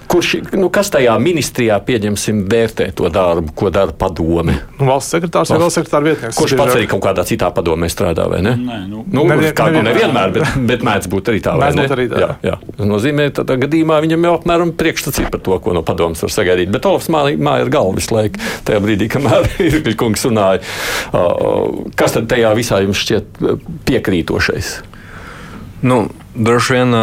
Kurš, 0.08 0.34
nu, 0.60 0.68
kas 0.74 0.90
tajā 0.94 1.14
ministrijā, 1.22 1.78
pieņemsim, 1.86 2.44
vērtē 2.50 2.90
to 2.98 3.10
darbu, 3.14 3.54
ko 3.58 3.70
dara 3.74 3.94
padome? 3.98 4.56
Nu, 4.80 4.88
valsts 4.90 5.16
sekretārs 5.16 5.52
vai 5.54 5.60
valsts 5.62 5.80
sekretāra 5.80 6.08
vietnieks. 6.10 6.38
Kurš 6.38 6.56
pats 6.60 6.76
arī 6.76 6.88
kaut 6.92 7.04
kādā 7.06 7.26
citā 7.28 7.50
padomē 7.56 7.90
strādā, 7.92 8.26
vai 8.30 8.42
ne? 8.46 8.54
Nē, 8.60 8.80
nu, 8.92 9.04
nu, 9.08 9.26
nevien, 9.30 9.56
kā, 9.58 9.70
nevienmēr, 9.74 9.90
nevienmēr, 9.90 10.34
bet, 10.36 10.58
bet 10.70 10.86
mēdz 10.88 11.10
būt 11.14 11.34
arī 11.34 11.42
tā. 11.46 11.56
Mēdz 11.62 11.80
būt 11.82 11.96
arī 11.98 12.08
tā. 12.12 12.22
Jā, 12.24 12.30
jā. 12.46 12.56
Tas 12.78 12.90
nozīmē, 12.90 13.28
ka 13.32 13.42
tādā 13.42 13.58
gadījumā 13.64 14.00
viņam 14.06 14.30
jau 14.30 14.36
apmēram 14.40 14.74
priekšstats 14.80 15.24
ir 15.24 15.30
par 15.34 15.44
to, 15.48 15.58
ko 15.64 15.76
no 15.78 15.84
padomas 15.88 16.24
var 16.26 16.36
sagaidīt. 16.36 16.72
Bet 16.74 16.88
Olofs 16.90 17.10
māja 17.14 17.60
ir 17.64 17.74
galva 17.74 17.98
visu 17.98 18.16
laiku 18.16 18.42
tajā 18.68 18.84
brīdī, 18.84 19.10
kamēr 19.14 19.50
ir 19.70 19.94
kungs 20.00 20.28
runāja. 20.30 20.64
Kas 22.00 22.18
tad 22.18 22.30
tajā 22.32 22.54
visā 22.58 22.84
jums 22.84 23.02
šķiet 23.02 23.44
piekrītošais? 23.90 24.76
Nu, 25.84 26.06
droši 26.36 26.78
vien 26.78 26.98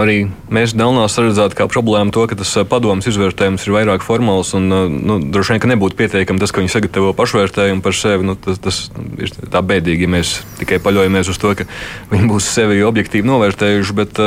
arī 0.00 0.16
mēs 0.52 0.74
Dēlnā 0.78 1.04
saredzētu 1.10 1.58
kā 1.58 1.66
problēmu 1.70 2.12
to, 2.14 2.24
ka 2.30 2.38
tas 2.38 2.52
padomus 2.68 3.08
izvērtējums 3.10 3.66
ir 3.66 3.74
vairāk 3.76 4.06
formāls 4.06 4.54
un 4.58 4.68
nu, 4.68 5.18
droši 5.22 5.56
vien 5.56 5.74
nebūtu 5.74 5.98
pietiekami 5.98 6.42
tas, 6.42 6.52
ka 6.54 6.62
viņi 6.62 6.72
sagatavo 6.74 7.12
pašvērtējumu 7.18 7.84
par 7.84 7.96
sevi. 7.96 8.26
Nu, 8.28 8.36
tas, 8.38 8.60
tas 8.62 8.80
ir 9.20 9.34
tā 9.52 9.62
bēdīgi, 9.64 10.08
ja 10.08 10.14
mēs 10.18 10.38
tikai 10.60 10.80
paļaujamies 10.84 11.30
uz 11.32 11.40
to, 11.42 11.54
ka 11.58 11.68
viņi 12.12 12.30
būs 12.30 12.50
sevi 12.58 12.82
objektīvi 12.86 13.28
novērtējuši. 13.28 13.98
Bet, 13.98 14.22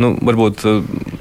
nu, 0.00 0.12
varbūt 0.24 0.64
eh, 0.66 0.78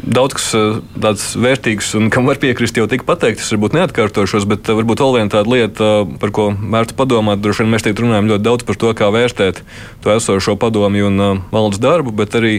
daudz 0.09 0.37
kas 0.37 0.47
eh, 0.57 0.79
tāds 1.03 1.25
vērtīgs 1.39 1.91
un 1.99 2.09
kam 2.13 2.29
var 2.29 2.39
piekrist, 2.41 2.77
jau 2.79 2.87
tika 2.89 3.05
pateikts. 3.07 3.45
Es 3.45 3.53
varbūt 3.55 3.75
neatkārtošos, 3.77 4.47
bet 4.49 4.69
eh, 4.69 4.77
varbūt 4.79 5.03
vēl 5.03 5.17
viena 5.17 5.33
tāda 5.33 5.53
lieta, 5.53 5.89
par 6.21 6.33
ko 6.35 6.49
vērts 6.55 6.95
padomāt. 6.99 7.43
Droši 7.43 7.65
vien 7.65 7.73
mēs 7.73 7.85
šeit 7.85 8.01
runājam 8.01 8.31
ļoti 8.31 8.47
daudz 8.47 8.67
par 8.67 8.79
to, 8.79 8.93
kā 8.97 9.11
vērtēt 9.13 9.61
to 10.05 10.15
esošo 10.15 10.55
padomju 10.59 11.11
un 11.11 11.43
valdes 11.53 11.81
darbu, 11.83 12.15
bet 12.15 12.39
arī 12.39 12.55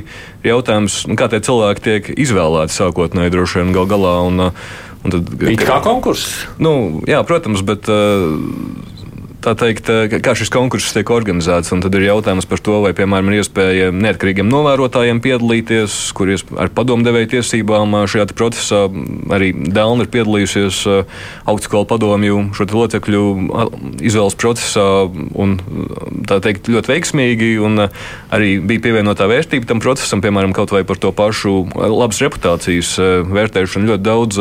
jautājums, 0.46 1.02
nu, 1.10 1.16
kā 1.20 1.30
tie 1.32 1.42
cilvēki 1.44 1.86
tiek 1.88 2.12
izvēlēti 2.14 2.76
sākotnēji 2.76 3.34
droši 3.36 3.62
vien 3.62 3.74
gal 3.76 3.90
galā. 3.90 4.14
Un, 4.28 4.46
un 5.00 5.16
tad, 5.16 5.34
It 5.48 5.64
kā 5.64 5.80
konkurss? 5.84 6.44
Nu, 6.62 7.02
jā, 7.08 7.24
protams, 7.26 7.64
bet. 7.66 7.90
Uh, 7.90 8.89
tā 9.40 9.54
teikt, 9.56 9.88
eh, 9.88 10.20
kā 10.20 10.34
šis 10.36 10.50
konkurss 10.52 10.94
tiek 10.94 11.08
organizēts. 11.08 11.72
Tad 11.72 11.94
ir 11.94 12.06
jautājums 12.08 12.46
par 12.48 12.58
to, 12.58 12.80
vai, 12.84 12.92
piemēram, 12.92 13.30
ir 13.32 13.40
iespēja 13.40 13.90
neatkarīgiem 13.92 14.48
novērotājiem 14.50 15.20
piedalīties, 15.24 16.12
kur 16.16 16.28
ar 16.30 16.68
padomdevēju 16.68 17.30
tiesībām 17.36 17.94
eh, 18.02 18.06
šajā 18.06 18.26
procesā 18.36 18.86
arī 19.32 19.52
Dēlna 19.54 20.04
ir 20.04 20.10
piedalījusies 20.12 20.80
eh, 20.86 21.04
augstskola 21.50 21.88
padomju 21.88 22.50
šo 22.56 22.68
locekļu 22.70 23.24
izvēles 24.04 24.36
procesā 24.38 24.86
un 25.10 25.56
tā 26.28 26.40
teikt 26.44 26.70
ļoti 26.70 26.92
veiksmīgi. 26.94 27.50
Arī 28.30 28.50
bija 28.62 28.84
pievienotā 28.84 29.26
vērtība 29.30 29.66
tam 29.66 29.80
procesam, 29.82 30.22
piemēram, 30.22 30.54
kaut 30.56 30.72
vai 30.74 30.84
par 30.86 31.00
to 31.00 31.10
pašu 31.12 31.54
labas 31.74 32.20
reputācijas 32.22 32.92
vērtēšanu. 33.26 33.90
Ļoti 33.90 34.04
daudz 34.06 34.40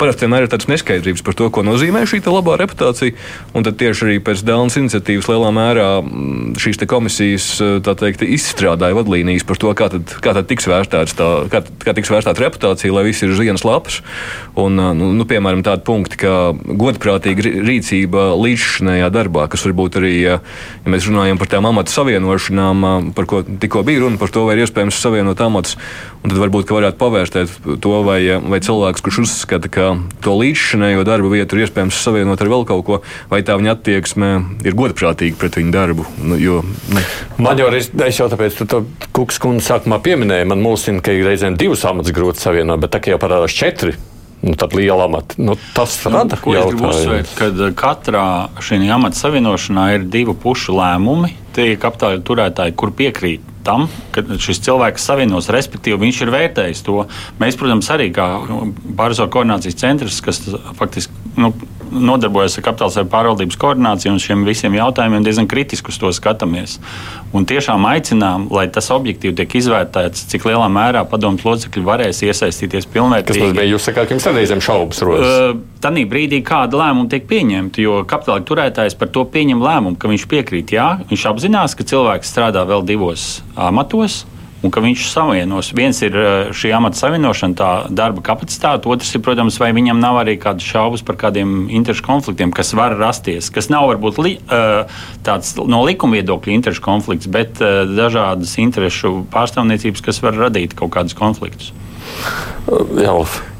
parasti 0.00 0.26
vienmēr 0.26 0.46
ir 0.46 0.52
tādas 0.52 0.68
neskaidrības 0.70 1.24
par 1.24 1.36
to, 1.38 1.48
ko 1.52 1.64
nozīmē 1.66 2.04
šī 2.08 2.22
labā 2.26 2.58
reputācija. 2.60 3.16
Un 3.56 3.66
tad 3.66 3.78
tieši 3.80 4.06
arī 4.06 4.18
pēc 4.24 4.31
pēc 4.32 4.42
Dēlnas 4.48 4.78
iniciatīvas 4.80 5.28
lielā 5.28 5.50
mērā 5.52 5.88
mm, 6.00 6.54
šīs 6.60 6.80
komisijas 6.88 7.46
eh, 7.60 7.74
teikt, 7.84 8.24
izstrādāja 8.24 8.96
vadlīnijas 8.96 9.44
par 9.48 9.60
to, 9.60 9.72
kā 9.76 9.90
tad, 9.92 10.14
kā 10.24 10.32
tad 10.36 10.48
tiks 10.48 10.68
vērtēts 10.70 11.16
tā, 11.18 11.28
kā, 11.52 11.60
kā 11.84 11.94
tiks 11.96 12.12
vērtēta 12.12 12.40
reputācija, 12.40 12.94
lai 12.94 13.04
viss 13.10 13.24
ir 13.24 13.34
zienas 13.36 13.66
lapas. 13.68 14.00
Un, 14.56 14.80
eh, 14.80 14.92
nu, 14.96 15.10
nu, 15.18 15.26
piemēram, 15.28 15.64
tādi 15.66 15.84
punkti 15.84 16.22
kā 16.24 16.36
godprātīga 16.56 17.44
rīcība 17.68 18.30
līdzšinējā 18.40 19.10
darbā, 19.12 19.48
kas 19.52 19.66
varbūt 19.68 20.00
arī, 20.00 20.14
ja 20.22 20.38
mēs 20.88 21.10
runājam 21.10 21.40
par 21.40 21.52
tām 21.52 21.68
amatu 21.68 21.92
savienošanām, 21.92 22.88
eh, 22.88 23.10
par 23.18 23.28
ko 23.28 23.42
tikko 23.44 23.84
bija 23.88 24.06
runa, 24.06 24.20
par 24.22 24.32
to, 24.32 24.46
vai 24.48 24.56
ir 24.56 24.64
iespējams 24.64 25.02
savienot 25.02 25.44
amatus, 25.44 25.76
tad 26.22 26.38
varbūt 26.38 26.70
varētu 26.72 26.98
pavērtēt 27.00 27.54
to, 27.82 27.94
vai, 28.06 28.20
vai 28.38 28.60
cilvēks, 28.62 29.02
kurš 29.04 29.22
uzskata, 29.24 29.70
ka 29.72 29.88
to 30.22 30.36
līdzšinējo 30.38 31.02
darbu 31.06 31.32
vietu 31.34 31.58
ir 31.58 31.66
iespējams 31.66 31.98
savienot 32.04 32.42
ar 32.42 32.52
vēl 32.52 32.66
kaut 32.68 32.84
ko, 32.86 33.00
vai 33.32 33.42
tā 33.46 33.56
viņa 33.58 33.74
attieksme 33.74 34.30
ir 34.66 34.78
godprātīga 34.78 35.38
pret 35.40 35.58
viņu 35.58 35.74
darbu. 35.74 36.06
Nu, 36.22 36.38
jo, 36.40 36.62
ne. 36.94 37.02
Man 37.42 37.60
jau 37.60 37.72
es, 37.74 37.90
es 37.90 38.22
jau 38.22 38.30
tāpēc, 38.32 38.62
ka 38.62 38.82
Kukas 39.12 39.42
kundze 39.42 39.66
sākumā 39.66 39.98
pieminēja, 40.04 40.48
man 40.48 40.62
mulsina, 40.64 41.02
ka 41.04 41.14
ir 41.14 41.26
reizēm 41.28 41.58
divas 41.60 41.84
amatas 41.88 42.14
grūti 42.14 42.42
savienot, 42.42 42.80
bet 42.82 42.94
tā 42.94 43.02
kā 43.02 43.14
jau 43.14 43.20
parādās 43.22 43.54
četri. 43.56 43.96
Nu, 44.42 44.56
tad 44.58 44.72
liela 44.74 45.04
amata. 45.06 45.36
Nu, 45.38 45.54
tas 45.76 46.00
nu, 46.02 46.16
rada 46.16 46.34
nu, 46.34 46.88
uzsvērt, 46.88 47.36
ka 47.38 47.68
katrā 47.78 48.24
šī 48.58 48.80
amata 48.90 49.20
savienošanā 49.20 49.84
ir 49.94 50.08
divu 50.10 50.34
pušu 50.34 50.74
lēmumi. 50.74 51.30
Tie 51.54 51.68
ir 51.70 51.78
kapitāla 51.78 52.18
turētāji, 52.26 52.74
kur 52.74 52.90
piekrīt 52.96 53.51
tam, 53.66 53.88
ka 54.14 54.24
šis 54.42 54.62
cilvēks 54.66 55.06
savienos, 55.08 55.50
respektīvi 55.52 56.00
viņš 56.02 56.22
ir 56.24 56.32
vērtējis 56.34 56.84
to. 56.86 57.04
Mēs, 57.42 57.58
protams, 57.60 57.90
arī 57.94 58.10
kā 58.14 58.26
pārsvaru 58.98 59.32
koordinācijas 59.36 59.78
centrs, 59.82 60.20
kas 60.24 60.42
faktiski 60.78 61.14
nu, 61.40 61.52
nodarbojas 61.92 62.56
ar 62.58 62.64
kapitāla 62.66 63.04
pārvaldības 63.12 63.58
koordināciju 63.60 64.14
un 64.14 64.20
šiem 64.22 64.44
visiem 64.48 64.74
jautājumiem, 64.76 65.24
diezgan 65.26 65.48
kritiski 65.50 65.92
uz 65.92 65.98
to 66.00 66.12
skatāmies. 66.16 66.78
Un 67.36 67.46
tiešām 67.48 67.84
aicinām, 67.88 68.48
lai 68.52 68.66
tas 68.72 68.90
objektīvi 68.94 69.36
tiek 69.40 69.56
izvērtēts, 69.62 70.26
cik 70.32 70.46
lielā 70.48 70.68
mērā 70.72 71.04
padomus 71.08 71.44
locekļi 71.46 71.84
varēs 71.86 72.22
iesaistīties 72.26 72.88
pilnvērtīgi. 72.92 73.38
Tas 73.38 73.46
nozīmē, 73.46 73.68
jūs 73.70 73.88
sakāt, 73.88 74.10
ka 74.10 74.16
jums 74.16 74.28
reizēm 74.32 74.64
šaubas 74.64 75.04
rodas. 75.06 75.32
Uh, 75.52 75.62
Tanī 75.82 76.04
brīdī, 76.08 76.42
kāda 76.46 76.78
lēmuma 76.78 77.10
tiek 77.10 77.24
pieņemta, 77.30 77.82
jo 77.82 78.02
kapitāla 78.08 78.44
turētājs 78.46 78.98
par 78.98 79.10
to 79.14 79.24
pieņem 79.32 79.64
lēmumu, 79.64 79.98
ka 79.98 80.10
viņš 80.12 80.28
piekrīt, 80.30 80.76
jā, 80.76 80.92
viņš 81.10 81.26
apzinās, 81.32 81.74
ka 81.78 81.86
cilvēks 81.88 82.30
strādā 82.30 82.62
vēl 82.68 82.86
divos 82.86 83.40
amatos 83.58 84.22
un 84.62 84.70
ka 84.70 84.82
viņš 84.82 85.06
savienos. 85.10 85.72
Viens 85.76 85.98
ir 86.06 86.16
eh, 86.16 86.52
šī 86.54 86.72
amata 86.76 86.98
savienošana, 87.00 87.58
tā 87.58 87.70
darba 87.90 88.22
kapacitāte, 88.24 88.88
otrs 88.90 89.12
ir, 89.16 89.22
protams, 89.24 89.58
vai 89.60 89.72
viņam 89.76 90.00
nav 90.02 90.20
arī 90.22 90.36
kādas 90.40 90.66
šaubas 90.66 91.04
par 91.06 91.18
kādiem 91.20 91.66
interešu 91.74 92.06
konfliktiem, 92.06 92.54
kas 92.54 92.72
var 92.78 92.96
rasties, 92.98 93.50
kas 93.54 93.70
nav 93.72 93.88
varbūt 93.90 94.22
li, 94.22 94.36
eh, 94.38 95.02
tāds 95.26 95.54
no 95.58 95.82
likuma 95.86 96.20
viedokļa 96.20 96.56
interešu 96.58 96.84
konflikts, 96.84 97.30
bet 97.30 97.62
eh, 97.62 97.82
dažādas 97.90 98.54
interešu 98.62 99.24
pārstāvniecības, 99.34 100.04
kas 100.04 100.22
var 100.24 100.38
radīt 100.46 100.78
kaut 100.78 100.94
kādus 100.94 101.18
konfliktus. 101.18 101.72
Jā, 103.02 103.12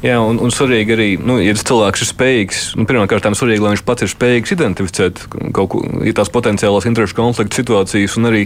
Jā 0.03 0.19
un, 0.23 0.39
un 0.43 0.53
svarīgi 0.55 0.95
arī, 0.95 1.09
nu, 1.19 1.37
ja 1.43 1.53
cilvēks 1.59 2.05
ir 2.05 2.09
spējīgs, 2.09 2.61
nu, 2.79 2.87
pirmkārt, 2.89 3.27
svarīgi, 3.39 3.63
lai 3.63 3.73
viņš 3.75 3.83
pats 3.87 4.05
ir 4.07 4.11
spējīgs 4.13 4.55
identificēt 4.55 5.21
kaut 5.55 5.69
ko, 5.73 5.83
ja 6.07 6.15
tās 6.17 6.31
potenciālās 6.33 6.87
interešu 6.89 7.17
konflikta 7.19 7.59
situācijas 7.59 8.17
un 8.19 8.31
arī 8.31 8.43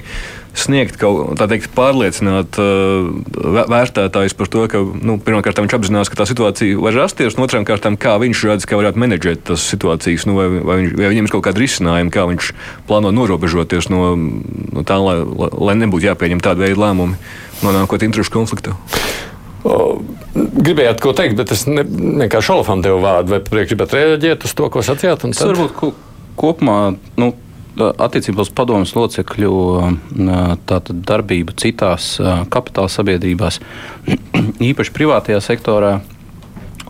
sniegt 0.56 0.96
kaut 1.00 1.36
kā 1.36 1.48
teikt, 1.50 1.68
pārliecināt 1.76 2.56
uh, 2.62 3.10
vērtētājus 3.68 4.36
par 4.38 4.50
to, 4.52 4.64
ka 4.72 4.80
nu, 4.80 5.18
pirmkārt 5.22 5.60
viņš 5.60 5.76
apzinās, 5.76 6.10
ka 6.12 6.22
tā 6.22 6.28
situācija 6.28 6.80
var 6.80 6.96
rasties, 6.96 7.36
un 7.36 7.44
otrām 7.44 7.66
kārtām, 7.68 7.98
kā 8.00 8.16
viņš 8.22 8.44
redz, 8.48 8.68
kā 8.68 8.80
varētu 8.80 9.02
menedžēt 9.04 9.44
tās 9.50 9.68
situācijas, 9.68 10.25
nu, 10.28 10.38
vai, 10.40 10.48
vai, 10.56 10.80
viņš, 10.82 10.96
vai 10.96 11.12
viņam 11.12 11.28
ir 11.28 11.36
kaut 11.36 11.44
kāda 11.48 11.62
risinājuma, 11.62 12.14
kā 12.14 12.25
viņš 12.32 12.52
plāno 12.88 13.12
norobežoties 13.12 13.90
no, 13.92 14.14
no 14.16 14.86
tā, 14.88 14.96
lai, 15.04 15.20
lai 15.52 15.76
nebūtu 15.84 16.08
jāpieņem 16.08 16.40
tāda 16.44 16.64
veida 16.64 16.80
lēmumi, 16.86 17.20
nonākot 17.64 18.08
interešu 18.08 18.38
konfliktā. 18.40 18.76
Gribējāt 20.37 21.00
ko 21.00 21.14
teikt, 21.16 21.37
bet 21.38 21.52
es 21.54 21.64
ne, 21.68 21.82
vienkārši 21.87 22.52
Olafam 22.54 22.82
devu 22.85 23.00
vārdu. 23.04 23.35
Vai 23.35 23.40
priekš 23.44 23.73
gribat 23.73 23.96
reaģēt 23.96 24.46
uz 24.49 24.54
to, 24.56 24.68
ko 24.73 24.85
sacījāt? 24.85 25.25
Es 25.30 25.42
varbūt 25.42 25.75
ko, 25.78 25.92
kopumā. 26.38 26.78
Nu, 27.20 27.32
Attiecībā 27.76 28.40
uz 28.40 28.49
padomus 28.56 28.94
locekļu 28.96 29.50
darbību 30.16 31.56
citās 31.61 32.14
kapitāla 32.49 32.88
sabiedrībās, 32.88 33.58
īpaši 34.70 34.94
privātajā 34.96 35.42
sektorā, 35.44 35.90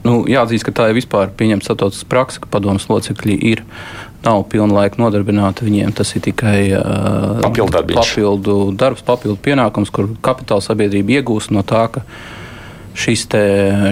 nu, 0.06 0.20
jāatzīst, 0.30 0.68
ka 0.68 0.76
tā 0.78 0.86
ir 0.92 1.00
vispār 1.00 1.34
pieņemta 1.34 1.66
starptautiskā 1.66 2.10
praksa, 2.12 2.44
ka 2.44 2.52
padomus 2.54 2.86
locekļi 2.86 3.38
ir 3.50 3.64
nav 4.22 4.44
pilna 4.52 4.78
laika 4.78 5.02
nodarbināti. 5.02 5.66
Viņiem 5.66 5.94
tas 5.96 6.14
ir 6.14 6.22
tikai 6.28 6.58
uh, 6.78 7.42
papildu, 7.42 8.56
darbs, 8.78 9.02
papildu 9.06 9.38
pienākums, 9.42 9.90
kur 9.90 10.14
kapitāla 10.22 10.62
sabiedrība 10.64 11.18
iegūst 11.18 11.54
no 11.54 11.66
tā, 11.66 11.86
ka 11.90 12.06
šis 12.06 12.45
te, 13.30 13.42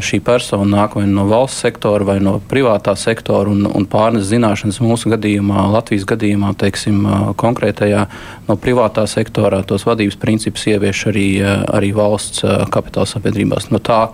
šī 0.04 0.20
persona 0.24 0.64
nāk 0.64 0.96
vai 0.98 1.04
no 1.06 1.26
valsts 1.28 1.62
sektora 1.64 2.04
vai 2.04 2.16
no 2.24 2.38
privātā 2.50 2.94
sektora 2.96 3.50
un, 3.50 3.66
un 3.68 3.86
pārnes 3.86 4.26
zināšanas 4.30 4.80
mūsu 4.80 5.12
gadījumā, 5.12 5.66
Latvijas 5.72 6.06
gadījumā, 6.08 6.54
teiksim, 6.58 7.04
konkrētajā 7.40 8.06
no 8.48 8.56
privātā 8.56 9.06
sektorā 9.10 9.62
tos 9.68 9.86
vadības 9.86 10.16
principus 10.20 10.66
ievieš 10.72 11.06
arī, 11.12 11.28
arī 11.44 11.92
valsts 11.96 12.44
kapitāla 12.74 13.06
sabiedrībās. 13.10 13.70
No 13.70 13.78
tā, 13.78 14.08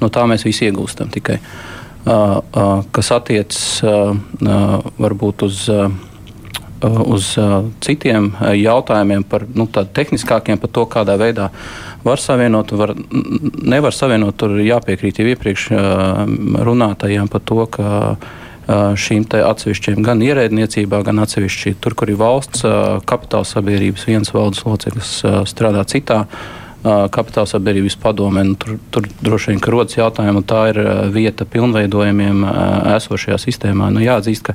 no 0.00 0.10
tā 0.12 0.26
mēs 0.30 0.46
visi 0.46 0.68
iegūstam 0.70 1.10
tikai. 1.14 1.40
Kas 2.94 3.14
attiecas 3.14 3.82
varbūt 5.02 5.42
uz 5.48 5.64
uz 6.84 7.32
citiem 7.84 8.30
jautājumiem, 8.52 9.24
par 9.24 9.46
nu, 9.54 9.68
tehniskākiem, 9.68 10.58
par 10.60 10.70
to, 10.72 10.84
kādā 10.90 11.16
veidā 11.20 11.50
var 12.04 12.20
savienot, 12.20 12.72
var, 12.76 12.92
nevar 13.62 13.94
savienot. 13.96 14.36
Tur 14.36 14.58
jāpiekrīt 14.60 15.20
jau 15.20 15.28
iepriekš 15.30 15.70
runātajām 16.66 17.30
par 17.32 17.44
to, 17.48 17.62
ka 17.72 17.88
šīm 18.98 19.24
atsevišķiem 19.30 20.02
gan 20.02 20.22
ierēdniecībā, 20.26 21.00
gan 21.06 21.22
atsevišķi 21.22 21.76
tur, 21.80 21.94
kur 21.94 22.10
ir 22.10 22.18
valsts 22.20 22.64
kapitāla 23.06 23.46
sabiedrības 23.46 24.06
viens 24.08 24.32
valdes 24.34 24.64
loceklis 24.66 25.20
strādā 25.46 25.84
citā. 25.86 26.24
Kapitāla 26.86 27.48
sabiedrības 27.50 27.96
padomē, 27.98 28.44
nu, 28.46 28.54
tur, 28.62 28.76
tur 28.94 29.06
droši 29.24 29.54
vien 29.54 29.62
rodas 29.72 29.96
jautājums, 29.96 30.38
un 30.38 30.44
tā 30.46 30.60
ir 30.70 30.78
vieta 31.14 31.46
pilnveidojumiem 31.48 32.44
esošajā 32.92 33.38
sistēmā. 33.42 33.88
Nu, 33.94 34.02
jāatzīst, 34.04 34.50
ka 34.50 34.54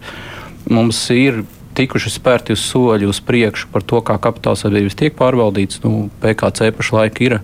mums 0.72 1.02
ir 1.12 1.42
tikuši 1.78 2.12
spērti 2.14 2.56
uz 2.56 2.64
soļi 2.66 3.08
uz 3.10 3.20
priekšu 3.26 3.70
par 3.74 3.86
to, 3.88 4.02
kā 4.06 4.18
kapitāla 4.22 4.60
sabiedrības 4.60 4.98
tiek 5.00 5.16
pārvaldīts. 5.18 5.82
Nu, 5.86 6.10
PKC 6.24 6.72
pašlaik 6.78 7.22
ir 7.24 7.38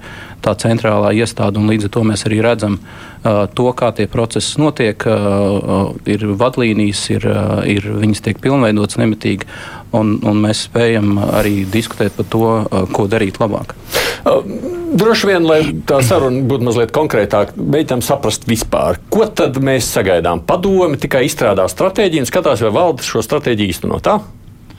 tā 0.45 0.53
centrālā 0.59 1.13
iestāde, 1.17 1.59
un 1.59 1.69
līdz 1.71 1.87
ar 1.87 1.93
to 1.95 2.03
mēs 2.07 2.25
arī 2.29 2.39
redzam 2.45 2.77
uh, 2.79 3.45
to, 3.53 3.67
kā 3.77 3.91
tie 3.97 4.07
procesi 4.11 4.61
notiek. 4.61 5.07
Uh, 5.07 5.95
ir 6.09 6.27
vadlīnijas, 6.39 7.03
ir, 7.15 7.27
uh, 7.31 7.61
ir 7.67 7.87
viņas 7.87 8.23
tiek 8.27 8.41
pilnveidotas 8.43 8.99
nemitīgi, 9.01 9.49
un, 9.95 10.17
un 10.23 10.41
mēs 10.43 10.65
spējam 10.67 11.17
arī 11.39 11.61
diskutēt 11.71 12.17
par 12.17 12.27
to, 12.31 12.49
ko 12.93 13.07
darīt 13.11 13.39
labāk. 13.41 13.75
Droši 14.97 15.29
vien, 15.29 15.45
lai 15.47 15.59
tā 15.87 15.99
saruna 16.05 16.41
būtu 16.47 16.67
mazliet 16.67 16.93
konkrētāka, 16.95 17.57
mēģinām 17.59 18.03
saprast 18.05 18.47
vispār, 18.49 19.01
ko 19.13 19.27
tad 19.27 19.59
mēs 19.63 19.91
sagaidām. 19.93 20.43
Padomi 20.47 20.99
tikai 20.99 21.25
izstrādā 21.27 21.67
stratēģiju 21.71 22.25
un 22.25 22.29
skatās, 22.29 22.63
vai 22.65 22.73
valde 22.81 23.07
šo 23.07 23.23
stratēģiju 23.25 23.75
īstenot. 23.75 24.11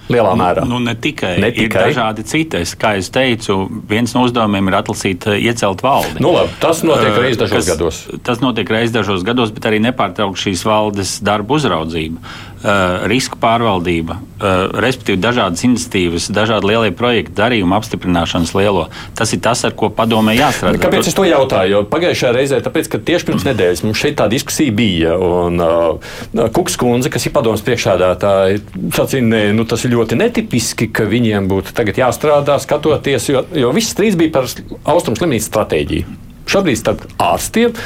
Lielā 0.08 0.32
nu, 0.32 0.40
mērā. 0.40 0.64
Nu, 0.68 0.78
ne 0.80 0.94
tikai. 0.96 1.34
ne 1.42 1.50
tikai. 1.52 1.88
Ir 1.90 1.92
dažādi 1.92 2.24
citi. 2.28 2.62
Kā 2.80 2.94
jau 2.96 3.04
teicu, 3.18 3.56
viens 3.90 4.14
no 4.16 4.24
uzdevumiem 4.24 4.70
ir 4.70 4.78
atlasīt, 4.80 5.28
iecelt 5.36 5.84
valdi. 5.84 6.22
Nu, 6.24 6.32
labi, 6.36 6.54
tas 6.62 6.80
notiek 6.86 7.12
uh, 7.12 7.20
reizes 7.20 7.40
dažos 7.42 7.58
kas, 7.58 7.68
gados. 7.74 8.00
Tas 8.24 8.40
notiek 8.44 8.72
reizes 8.72 8.94
dažos 8.94 9.24
gados, 9.26 9.52
bet 9.54 9.68
arī 9.68 9.82
nepārtraukt 9.84 10.40
šīs 10.40 10.64
valdes 10.68 11.18
darbu 11.24 11.58
uzraudzību. 11.60 12.24
Uh, 12.58 13.04
risku 13.06 13.36
pārvaldība, 13.38 14.16
uh, 14.18 14.80
respektīvi 14.82 15.20
dažādas 15.22 15.62
iniciatīvas, 15.62 16.24
dažādi 16.34 16.66
lielie 16.66 16.90
projekti, 16.90 17.36
darījuma 17.38 17.76
apstiprināšanas 17.78 18.50
lielo. 18.58 18.88
Tas 19.14 19.30
ir 19.30 19.38
tas, 19.44 19.62
ar 19.62 19.76
ko 19.78 19.92
padomē 19.94 20.34
jāstrādā. 20.34 20.80
Kāpēc 20.82 21.06
es 21.06 21.14
to 21.14 21.22
jautāju? 21.22 21.70
Jo 21.70 21.82
pagājušajā 21.86 22.32
reizē, 22.34 22.58
tāpēc, 22.64 22.90
ka 22.90 22.98
tieši 22.98 23.28
pirms 23.28 23.46
nedēļas 23.46 23.84
mums 23.86 24.02
šeit 24.02 24.18
tā 24.18 24.26
diskusija 24.34 24.74
bija, 24.74 25.14
un 25.14 25.62
uh, 25.62 26.50
Kuks 26.58 26.74
kundze, 26.82 27.14
kas 27.14 27.28
ir 27.30 27.36
padomas 27.38 27.62
priekšādātāja, 27.62 28.58
sacīja, 28.98 29.54
nu, 29.54 29.62
tas 29.62 29.86
ir 29.86 29.94
ļoti 29.94 30.18
netipiski, 30.18 30.90
ka 30.90 31.06
viņiem 31.06 31.46
būtu 31.54 31.78
tagad 31.78 32.02
jāstrādā, 32.02 32.58
skatoties, 32.58 33.30
jo, 33.30 33.46
jo 33.54 33.70
viss 33.78 33.94
strīds 33.94 34.18
bija 34.18 34.34
par 34.34 34.50
austrumu 34.50 35.22
slimnīcu 35.22 35.46
stratēģiju. 35.46 36.20
Šobrīd 36.50 36.82
starp 36.82 37.06
ārstiem 37.22 37.78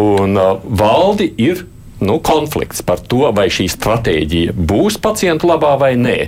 un 0.00 0.40
uh, 0.40 0.54
valdi 0.64 1.34
ir 1.36 1.66
nu, 2.00 2.18
konflikts 2.24 2.84
par 2.86 3.00
to, 3.00 3.26
vai 3.36 3.48
šī 3.52 3.68
stratēģija 3.72 4.56
būs 4.56 4.98
pacientu 5.02 5.50
labā 5.50 5.76
vai 5.80 5.94
nē. 6.00 6.18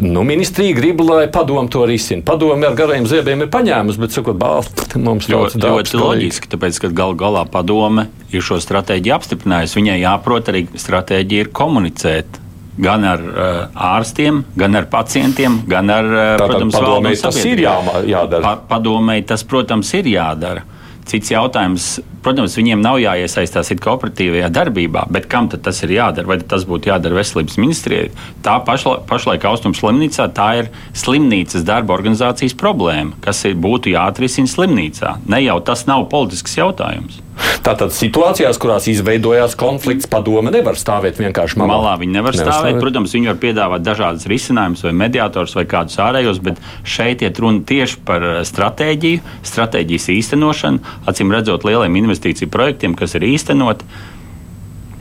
Nu, 0.00 0.22
ministrija 0.24 0.72
grib, 0.76 1.02
lai 1.04 1.26
padomu 1.28 1.68
to 1.68 1.82
risina. 1.84 2.24
Padomu 2.24 2.64
ar 2.64 2.76
gariem 2.76 3.04
ziebiem 3.08 3.44
ir 3.44 3.50
paņēmusi, 3.52 4.00
bet, 4.00 4.14
sakot, 4.16 4.38
balti 4.40 5.00
mums 5.00 5.28
ļoti 5.28 5.60
daudz. 5.60 5.92
Ļoti 5.92 6.00
loģiski, 6.00 6.48
tāpēc, 6.54 6.78
ka 6.80 6.92
gal 7.02 7.12
galā 7.20 7.44
padome 7.44 8.06
ir 8.32 8.44
šo 8.44 8.56
stratēģiju 8.64 9.16
apstiprinājusi. 9.18 9.76
Viņai 9.82 9.98
jāprot 10.00 10.48
arī 10.52 10.64
stratēģija 10.72 11.44
ir 11.44 11.52
komunicēt 11.52 12.40
gan 12.80 13.04
ar 13.06 13.20
uh, 13.22 13.58
ārstiem, 13.92 14.40
gan 14.58 14.80
ar 14.80 14.88
pacientiem, 14.90 15.60
gan 15.70 15.92
ar, 15.92 16.08
uh, 16.08 16.22
Tātad, 16.40 16.48
protams, 16.48 16.78
padomēji 16.78 17.20
tas 17.22 17.42
ir 17.44 17.62
jā, 17.62 17.74
jādara. 18.08 18.42
Pa, 18.42 18.54
padomēji 18.74 19.28
tas, 19.30 19.44
protams, 19.46 19.92
ir 20.00 20.08
jādara. 20.10 20.64
Cits 21.04 21.30
jautājums, 21.34 21.92
protams, 22.24 22.56
viņiem 22.58 22.82
nav 22.84 23.00
jāiesaistās 23.02 23.72
kooperatīvajā 23.84 24.50
darbībā, 24.54 25.06
bet 25.12 25.28
kam 25.30 25.50
tas 25.52 25.82
ir 25.84 25.94
jādara? 25.96 26.30
Vai 26.30 26.38
tas 26.40 26.64
būtu 26.68 26.90
jādara 26.90 27.20
veselības 27.20 27.58
ministrijai? 27.60 28.10
Tā 28.44 28.58
pašla, 28.64 29.00
pašlaik 29.08 29.44
Austrums 29.50 29.82
slimnīcā 29.82 30.28
tā 30.34 30.48
ir 30.62 30.70
slimnīcas 30.96 31.66
darba 31.66 31.96
organizācijas 31.96 32.56
problēma, 32.58 33.18
kas 33.24 33.44
ir, 33.48 33.58
būtu 33.60 33.92
jāatrisina 33.94 34.50
slimnīcā. 34.50 35.18
Ne 35.28 35.44
jau 35.44 35.60
tas 35.64 35.86
nav 35.90 36.08
politisks 36.12 36.58
jautājums. 36.58 37.20
Tātad 37.64 37.90
situācijās, 37.94 38.58
kurās 38.62 38.86
izveidojās 38.90 39.56
konflikts, 39.58 40.06
padome 40.10 40.52
nevar 40.54 40.76
stāvēt 40.78 41.18
vienkārši 41.18 41.58
malā. 41.58 41.70
malā 41.72 41.94
viņi 42.02 42.14
nevar, 42.14 42.34
nevar 42.36 42.52
stāvēt. 42.52 42.76
stāvēt. 42.76 42.80
Protams, 42.84 43.14
viņi 43.16 43.30
var 43.30 43.38
piedāvāt 43.42 43.84
dažādas 43.84 44.26
risinājumus, 44.30 44.84
vai 44.86 44.92
mediātors, 45.00 45.54
vai 45.58 45.64
kādus 45.68 45.98
ārējos, 46.04 46.40
bet 46.44 46.60
šeit 46.86 47.24
iet 47.26 47.40
runa 47.42 47.64
tieši 47.66 48.00
par 48.06 48.26
eh, 48.28 48.36
stratēģiju, 48.46 49.22
stratēģijas 49.50 50.08
īstenošanu, 50.14 50.94
acīm 51.10 51.34
redzot 51.34 51.66
lieliem 51.66 51.98
investīciju 52.14 52.52
projektiem, 52.54 52.94
kas 52.98 53.18
ir 53.18 53.26
īstenoti. 53.26 53.84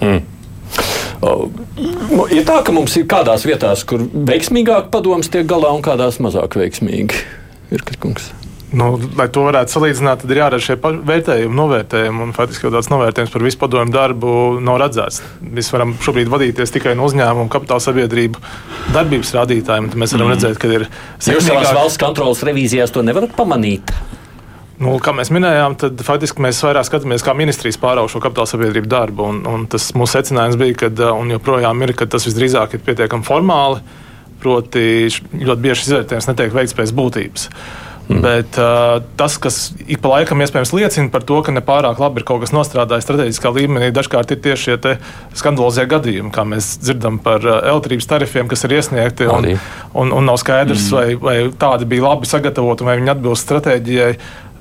Mm. 0.01 0.21
Ir 2.33 2.43
tā, 2.43 2.59
ka 2.65 2.73
mums 2.75 2.97
ir 2.99 3.07
kādās 3.07 3.45
vietās, 3.47 3.85
kur 3.87 4.03
veiksmīgāk 4.03 4.91
padoms 4.91 5.31
tiek 5.31 5.47
galā 5.47 5.71
un 5.71 5.83
kādās 5.85 6.19
mazāk 6.23 6.57
veiksmīgi. 6.59 7.21
Ir 7.73 7.85
kas 7.85 7.99
kungs. 8.01 8.33
Nu, 8.73 8.95
lai 9.19 9.27
to 9.29 9.43
varētu 9.45 9.69
salīdzināt, 9.69 10.23
tad 10.23 10.31
ir 10.33 10.39
jādara 10.39 10.63
šie 10.65 10.75
vērtējumi, 10.81 11.53
novērtējumi. 11.59 12.23
Un 12.25 12.31
faktiski 12.33 12.65
jau 12.65 12.71
tāds 12.73 12.89
novērtējums 12.89 13.33
par 13.35 13.45
visu 13.45 13.59
padomu 13.61 13.93
darbu 13.93 14.31
nav 14.65 14.79
redzēts. 14.81 15.21
Mēs 15.45 15.69
varam 15.75 15.93
šobrīd 16.01 16.31
vadīties 16.33 16.73
tikai 16.73 16.95
no 16.97 17.05
uzņēmumu, 17.05 17.51
kapitāla 17.53 17.85
sabiedrību 17.85 18.41
darbības 18.95 19.35
rādītājiem. 19.37 19.91
Mēs 19.93 20.17
varam 20.17 20.31
mm. 20.31 20.33
redzēt, 20.33 20.57
ka 20.57 20.73
ir. 20.73 20.87
Jūs 21.21 21.45
savās 21.51 21.69
valsts 21.69 22.01
kontrolas 22.01 22.41
revīzijās 22.49 22.95
to 22.95 23.05
nevarat 23.05 23.37
pamanīt. 23.37 23.93
Nu, 24.83 24.97
kā 25.03 25.13
mēs 25.15 25.31
minējām, 25.33 25.77
tad 25.79 26.01
faktiski 26.03 26.43
mēs 26.43 26.59
vairāk 26.65 26.87
skatāmies, 26.87 27.23
kā 27.23 27.35
ministrijas 27.37 27.79
pārauga 27.79 28.11
šo 28.11 28.19
kapitāla 28.23 28.49
sabiedrību 28.51 28.89
darbu. 28.91 29.27
Un, 29.31 29.41
un 29.47 29.65
tas 29.71 29.91
mūsu 29.95 30.17
secinājums 30.17 30.59
bija, 30.59 30.75
ka, 30.83 31.11
un 31.15 31.31
joprojām 31.35 31.85
ir, 31.85 31.95
ka 31.97 32.07
tas 32.09 32.27
visdrīzāk 32.27 32.75
ir 32.75 32.83
pietiekami 32.83 33.27
formāli. 33.27 33.79
Proti, 34.43 35.07
ļoti 35.39 35.63
bieži 35.63 35.87
izvērtējums 35.87 36.27
netiek 36.27 36.55
veikts 36.55 36.75
pēc 36.75 36.91
būtības. 36.97 37.47
Mm. 38.09 38.19
Bet 38.19 38.57
uh, 38.59 38.99
tas, 39.15 39.37
kas 39.39 39.57
ik 39.87 40.01
pa 40.03 40.11
laikam 40.11 40.41
iespējams 40.43 40.73
liecina 40.75 41.11
par 41.11 41.23
to, 41.27 41.37
ka 41.45 41.53
nepārāk 41.55 42.01
labi 42.03 42.19
ir 42.19 42.25
kaut 42.27 42.41
kas 42.43 42.51
nostrādājis 42.51 43.07
strateģiskā 43.07 43.51
līmenī, 43.55 43.93
dažkārt 43.95 44.33
ir 44.35 44.41
tieši 44.43 44.73
šie 44.73 44.95
skandalozie 45.39 45.85
gadījumi, 45.87 46.33
kā 46.35 46.43
mēs 46.47 46.73
dzirdam 46.83 47.21
par 47.23 47.45
uh, 47.47 47.61
elektrības 47.61 48.09
tarifiem, 48.11 48.49
kas 48.51 48.67
ir 48.67 48.75
iesniegti. 48.79 49.29
Un, 49.31 49.53
un, 49.95 50.15
un 50.19 50.27
nav 50.27 50.39
skaidrs, 50.41 50.89
mm. 50.89 50.97
vai, 50.97 51.05
vai 51.15 51.37
tādi 51.59 51.87
bija 51.95 52.09
labi 52.09 52.27
sagatavoti, 52.27 52.87
vai 52.87 52.97
viņi 52.99 53.15
atbilst 53.15 53.47
stratēģijai. 53.47 54.11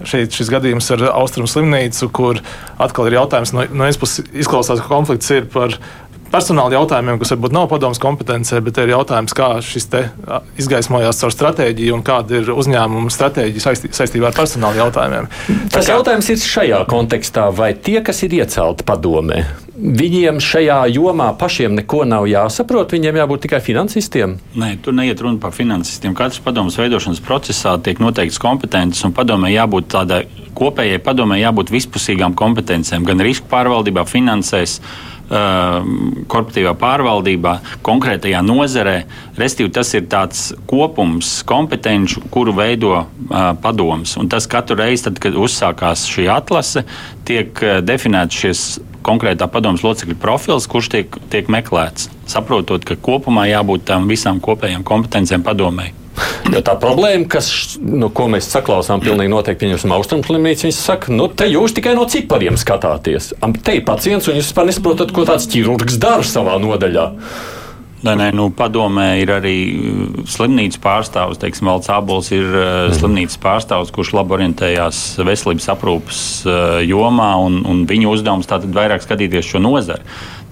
Šeit 0.06 0.34
šis 0.34 0.48
gadījums 0.50 0.88
ar 0.96 1.04
austrumu 1.12 1.50
slimnīcu, 1.50 2.08
kur 2.14 2.40
atkal 2.82 3.06
ir 3.06 3.20
jautājums, 3.20 3.52
no, 3.54 3.66
no 3.70 3.84
vienas 3.84 4.00
puses 4.00 4.26
izklausās, 4.34 4.80
ka 4.82 4.90
konflikts 4.90 5.30
ir 5.30 5.46
par 5.50 5.76
personāla 6.32 6.76
jautājumiem, 6.78 7.18
kas 7.20 7.34
varbūt 7.34 7.54
nav 7.54 7.68
padomus 7.70 8.00
kompetencē, 8.02 8.60
bet 8.64 8.80
ir 8.82 8.94
jautājums, 8.94 9.34
kā 9.36 9.48
šis 9.64 9.88
izgaismojās 10.60 11.20
caur 11.22 11.34
stratēģiju 11.34 11.96
un 11.98 12.04
kāda 12.06 12.40
ir 12.40 12.52
uzņēmuma 12.54 13.12
stratēģija 13.12 13.66
saistī, 13.66 13.92
saistībā 13.94 14.30
ar 14.30 14.36
personāla 14.36 14.84
jautājumiem. 14.86 15.28
Tas 15.72 15.86
kā... 15.86 15.96
jautājums 15.96 16.30
ir 16.32 16.40
šajā 16.42 16.80
kontekstā, 16.90 17.50
vai 17.54 17.72
tie, 17.76 18.00
kas 18.04 18.24
ir 18.26 18.38
iecelti 18.40 18.86
padomē, 18.88 19.42
viņiem 19.82 20.40
šajā 20.42 20.78
jomā 20.94 21.30
pašiem 21.38 21.76
neko 21.80 22.04
nav 22.08 22.28
jāsaprot, 22.30 22.92
viņiem 22.94 23.18
jābūt 23.22 23.46
tikai 23.46 23.62
finansistiem? 23.64 24.36
Nē, 24.58 24.74
tur 24.84 24.96
neiet 24.96 25.20
runa 25.24 25.40
par 25.42 25.54
finansistiem. 25.56 26.16
Katrs 26.18 26.42
padomus 26.44 26.78
veidošanas 26.80 27.22
procesā 27.24 27.74
tiek 27.82 28.00
noteikts 28.02 28.40
kompetences, 28.42 29.02
un 29.08 29.16
padomē 29.16 29.52
jābūt 29.52 29.90
tādai 29.96 30.24
kopējai 30.56 31.00
padomē 31.02 31.40
jābūt 31.40 31.72
vispusīgām 31.72 32.36
kompetencijām, 32.38 33.06
gan 33.08 33.24
risku 33.24 33.48
pārvaldībā, 33.50 34.04
finansēs 34.08 34.78
korporatīvā 35.30 36.74
pārvaldībā, 36.80 37.54
konkrētajā 37.86 38.42
nozarē. 38.44 38.96
Restīvi, 39.38 39.72
tas 39.72 39.92
ir 39.96 40.08
tāds 40.12 40.50
kopums 40.68 41.38
kompetenci, 41.48 42.20
kuru 42.32 42.54
veido 42.56 42.94
uh, 42.98 43.06
padoms. 43.62 44.16
Un 44.20 44.28
tas 44.32 44.48
katru 44.50 44.76
reizi, 44.82 45.06
tad, 45.08 45.20
kad 45.22 45.38
uzsākās 45.38 46.04
šī 46.10 46.28
atlase, 46.32 46.84
tiek 47.28 47.54
uh, 47.64 47.80
definēts 47.84 48.42
šis 48.44 48.66
konkrētā 49.02 49.48
padomus 49.50 49.82
locekļa 49.86 50.18
profils, 50.22 50.68
kurš 50.70 50.92
tiek, 50.92 51.18
tiek 51.32 51.48
meklēts. 51.50 52.10
Saprotot, 52.30 52.84
ka 52.86 52.98
kopumā 53.00 53.48
jābūt 53.50 53.88
tam 53.88 54.06
visām 54.10 54.40
kopējām 54.42 54.86
kompetencijām 54.86 55.44
padomēji. 55.46 56.01
Jo 56.52 56.60
tā 56.64 56.74
problēma, 56.76 57.24
kas, 57.32 57.48
nu, 57.80 58.10
ko 58.12 58.26
mēs 58.32 58.50
saklausām, 58.52 59.00
pilnīgi 59.04 59.32
noteikti 59.32 59.64
pieņemsim 59.64 59.94
austrumslimnīcu, 59.96 60.66
viņi 60.66 60.76
saka, 60.76 61.12
nu, 61.14 61.30
te 61.32 61.48
jūs 61.48 61.72
tikai 61.76 61.94
no 61.96 62.04
cipariem 62.10 62.58
skatāties. 62.60 63.32
Te 63.64 63.78
ir 63.78 63.86
pacients, 63.88 64.28
un 64.28 64.36
jūs 64.36 64.50
vispār 64.50 64.68
nesaprotat, 64.68 65.14
ko 65.16 65.24
tāds 65.28 65.48
ķirurgs 65.52 65.96
dara 66.02 66.26
savā 66.26 66.58
nodaļā. 66.60 67.08
Nē, 68.02 68.16
nē, 68.18 68.28
nu, 68.34 68.48
padomē 68.50 69.06
ir 69.22 69.30
arī 69.30 69.56
uh, 69.78 70.22
slimnīcas 70.26 70.80
pārstāvis. 70.82 71.38
Teiksim, 71.38 71.68
Valds 71.70 71.90
Abols 71.94 72.32
ir 72.34 72.48
mm. 72.50 72.96
slimnīcas 72.98 73.38
pārstāvis, 73.42 73.92
kurš 73.94 74.10
labi 74.18 74.34
orientējās 74.40 75.02
veselības 75.22 75.70
aprūpas 75.76 76.22
uh, 76.48 76.80
jomā, 76.82 77.30
un, 77.46 77.60
un 77.62 77.84
viņa 77.88 78.10
uzdevums 78.10 78.50
tātad 78.50 78.74
vairāk 78.74 79.06
skatīties 79.06 79.54
šo 79.54 79.62
nozari. 79.62 80.02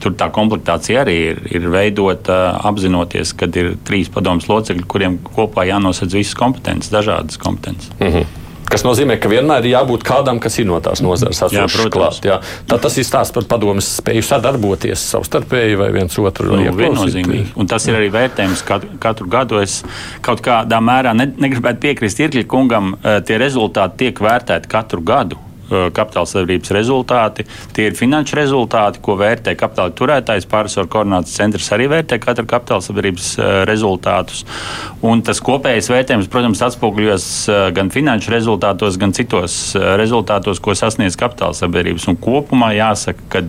Tur 0.01 0.15
tā 0.17 0.31
komplektācija 0.33 1.05
arī 1.05 1.17
ir, 1.31 1.41
ir 1.53 1.71
veidota 1.73 2.57
apzinoties, 2.71 3.35
ka 3.37 3.51
ir 3.61 3.75
trīs 3.85 4.09
padomus 4.13 4.49
locekļi, 4.49 4.87
kuriem 4.89 5.19
kopā 5.27 5.67
jānosedz 5.69 6.17
visas 6.17 6.39
kompetences, 6.39 6.93
dažādas 6.93 7.41
kompetences. 7.41 7.93
Mm 8.01 8.15
-hmm. 8.15 8.39
Tas 8.71 8.85
nozīmē, 8.87 9.17
ka 9.19 9.27
vienmēr 9.31 9.67
ir 9.67 9.73
jābūt 9.73 10.05
kādam, 10.07 10.39
kas 10.43 10.61
ir 10.63 10.69
no 10.69 10.79
tās 10.85 11.03
nozares 11.03 11.43
atsevišķi. 11.43 12.37
Tas 12.71 12.99
ir 13.01 13.07
stāsts 13.09 13.35
par 13.35 13.49
padomus 13.51 13.89
spēju 13.99 14.23
sadarboties 14.23 15.03
savstarpēji 15.11 15.79
vai 15.81 15.89
viens 15.97 16.19
otru 16.23 16.55
nu, 16.55 16.77
viennozīmīgi. 16.79 17.49
Un 17.59 17.67
tas 17.67 17.89
ir 17.91 17.99
arī 17.99 18.13
vērtējums 18.15 18.63
katru, 18.69 18.95
katru 19.03 19.27
gadu. 19.33 19.59
Es 19.59 19.81
kaut 20.23 20.45
kādā 20.47 20.79
mērā 20.79 21.17
ne, 21.19 21.27
negribētu 21.43 21.83
piekrist 21.83 22.23
Irkļa 22.23 22.47
kungam, 22.47 22.95
eh, 23.03 23.19
tie 23.27 23.43
rezultāti 23.43 24.05
tiek 24.05 24.23
vērtēti 24.23 24.71
katru 24.71 25.03
gadu. 25.03 25.50
Uh, 25.71 25.87
kapitāla 25.95 26.27
sabiedrības 26.27 26.73
rezultāti. 26.75 27.45
Tie 27.77 27.85
ir 27.87 27.95
finanšu 27.95 28.35
rezultāti, 28.35 28.99
ko 29.05 29.15
vērtē 29.21 29.53
kapitāla 29.55 29.93
turētājs. 29.95 30.49
Pārsvaru 30.51 30.91
koordinācijas 30.91 31.37
centrs 31.39 31.69
arī 31.77 31.87
vērtē 31.93 32.19
katra 32.19 32.43
kapitāla 32.51 32.83
sabiedrības 32.83 33.29
uh, 33.39 33.51
rezultātus. 33.71 34.43
Un 35.07 35.23
tas 35.23 35.39
kopējais 35.47 35.93
vērtējums, 35.93 36.27
protams, 36.33 36.63
atspoguļos 36.67 37.27
uh, 37.53 37.61
gan 37.77 37.93
finanšu 37.95 38.35
rezultātos, 38.35 38.99
gan 38.99 39.15
citos 39.15 39.61
rezultātos, 40.01 40.59
ko 40.59 40.75
sasniedz 40.75 41.15
kapitāla 41.21 41.55
sabiedrības. 41.55 42.09
Un 42.11 42.19
kopumā 42.19 42.73
jāsaka, 42.75 43.23
ka 43.31 43.45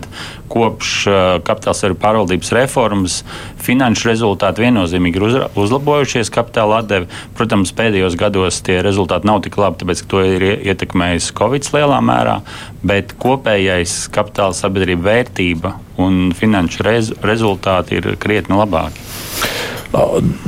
kopš 0.52 0.94
kapitāla 1.42 1.74
sabiedrības 1.74 2.02
pārvaldības 2.04 2.54
reformas 2.54 3.18
finanšu 3.62 4.12
rezultāti 4.12 4.62
viennozīmīgi 4.62 5.18
ir 5.18 5.26
uzlabojušies 5.58 6.30
kapitāla 6.34 6.82
atdevi. 6.84 7.10
Protams, 7.38 7.74
pēdējos 7.74 8.14
gados 8.20 8.62
tie 8.66 8.78
rezultāti 8.84 9.26
nav 9.26 9.42
tik 9.42 9.58
labi, 9.58 9.82
tāpēc, 9.82 10.04
ka 10.04 10.12
to 10.14 10.24
ir 10.36 10.48
ietekmējis 10.60 11.32
Covid 11.38 11.70
lielā 11.72 11.98
mērā 12.02 12.11
mērā, 12.12 12.38
bet 12.84 13.16
kopējais 13.22 14.06
kapitāla 14.12 14.56
sabiedrība 14.56 15.08
vērtība 15.08 15.74
un 16.02 16.30
finanšu 16.36 16.86
rez, 16.86 17.12
rezultāti 17.24 17.98
ir 18.00 18.14
krietni 18.20 18.60
labāki. 18.60 19.10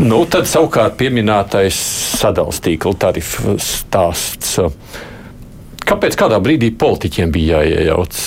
Nu, 0.01 0.23
tad 0.31 0.49
savukārt 0.49 0.97
pieminētais 1.01 1.77
sadalījuma 2.21 2.65
tīkla 2.65 2.95
tarifu 3.03 3.59
stāsts. 3.61 4.57
Kāpēc 5.85 6.17
kādā 6.17 6.39
brīdī 6.41 6.71
politiķiem 6.81 7.33
bija 7.33 7.61
jāiejaucas? 7.61 8.23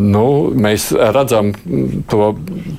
Nu, 0.00 0.24
mēs 0.56 0.88
redzam 0.96 1.50
to, 2.08 2.30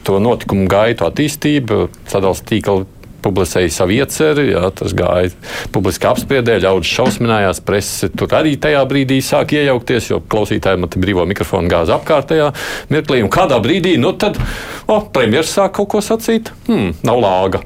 to 0.08 0.18
notikumu 0.26 0.66
gaitu, 0.70 1.06
attīstību, 1.06 1.84
sadalījuma 2.10 2.50
tīkla 2.50 2.80
publicēja 3.26 3.74
savu 3.74 3.96
ieceri, 3.98 4.48
jā, 4.54 4.64
tas 4.78 4.96
gāja 4.98 5.34
publiski 5.76 6.10
apspriedē, 6.10 6.60
ļaudis 6.64 6.94
šausminājās, 6.96 7.62
presse 7.66 8.12
tur 8.14 8.32
arī 8.38 8.56
tajā 8.62 8.84
brīdī 8.90 9.20
sāk 9.26 9.56
iejaukties, 9.58 10.12
jo 10.14 10.22
klausītājiem 10.32 10.86
man 10.86 10.98
brīvo 11.06 11.26
mikrofonu 11.30 11.72
gāza 11.72 11.98
apkārtējā 12.00 12.52
mirklī. 12.94 13.24
Un 13.26 13.34
kādā 13.34 13.60
brīdī, 13.64 13.96
nu 14.02 14.14
tad, 14.20 14.40
o, 14.88 15.02
premjeras 15.16 15.56
sāk 15.58 15.76
kaut 15.80 15.92
ko 15.96 16.04
sacīt, 16.06 16.54
hmm, 16.70 17.00
nav 17.08 17.22
lāga. 17.24 17.66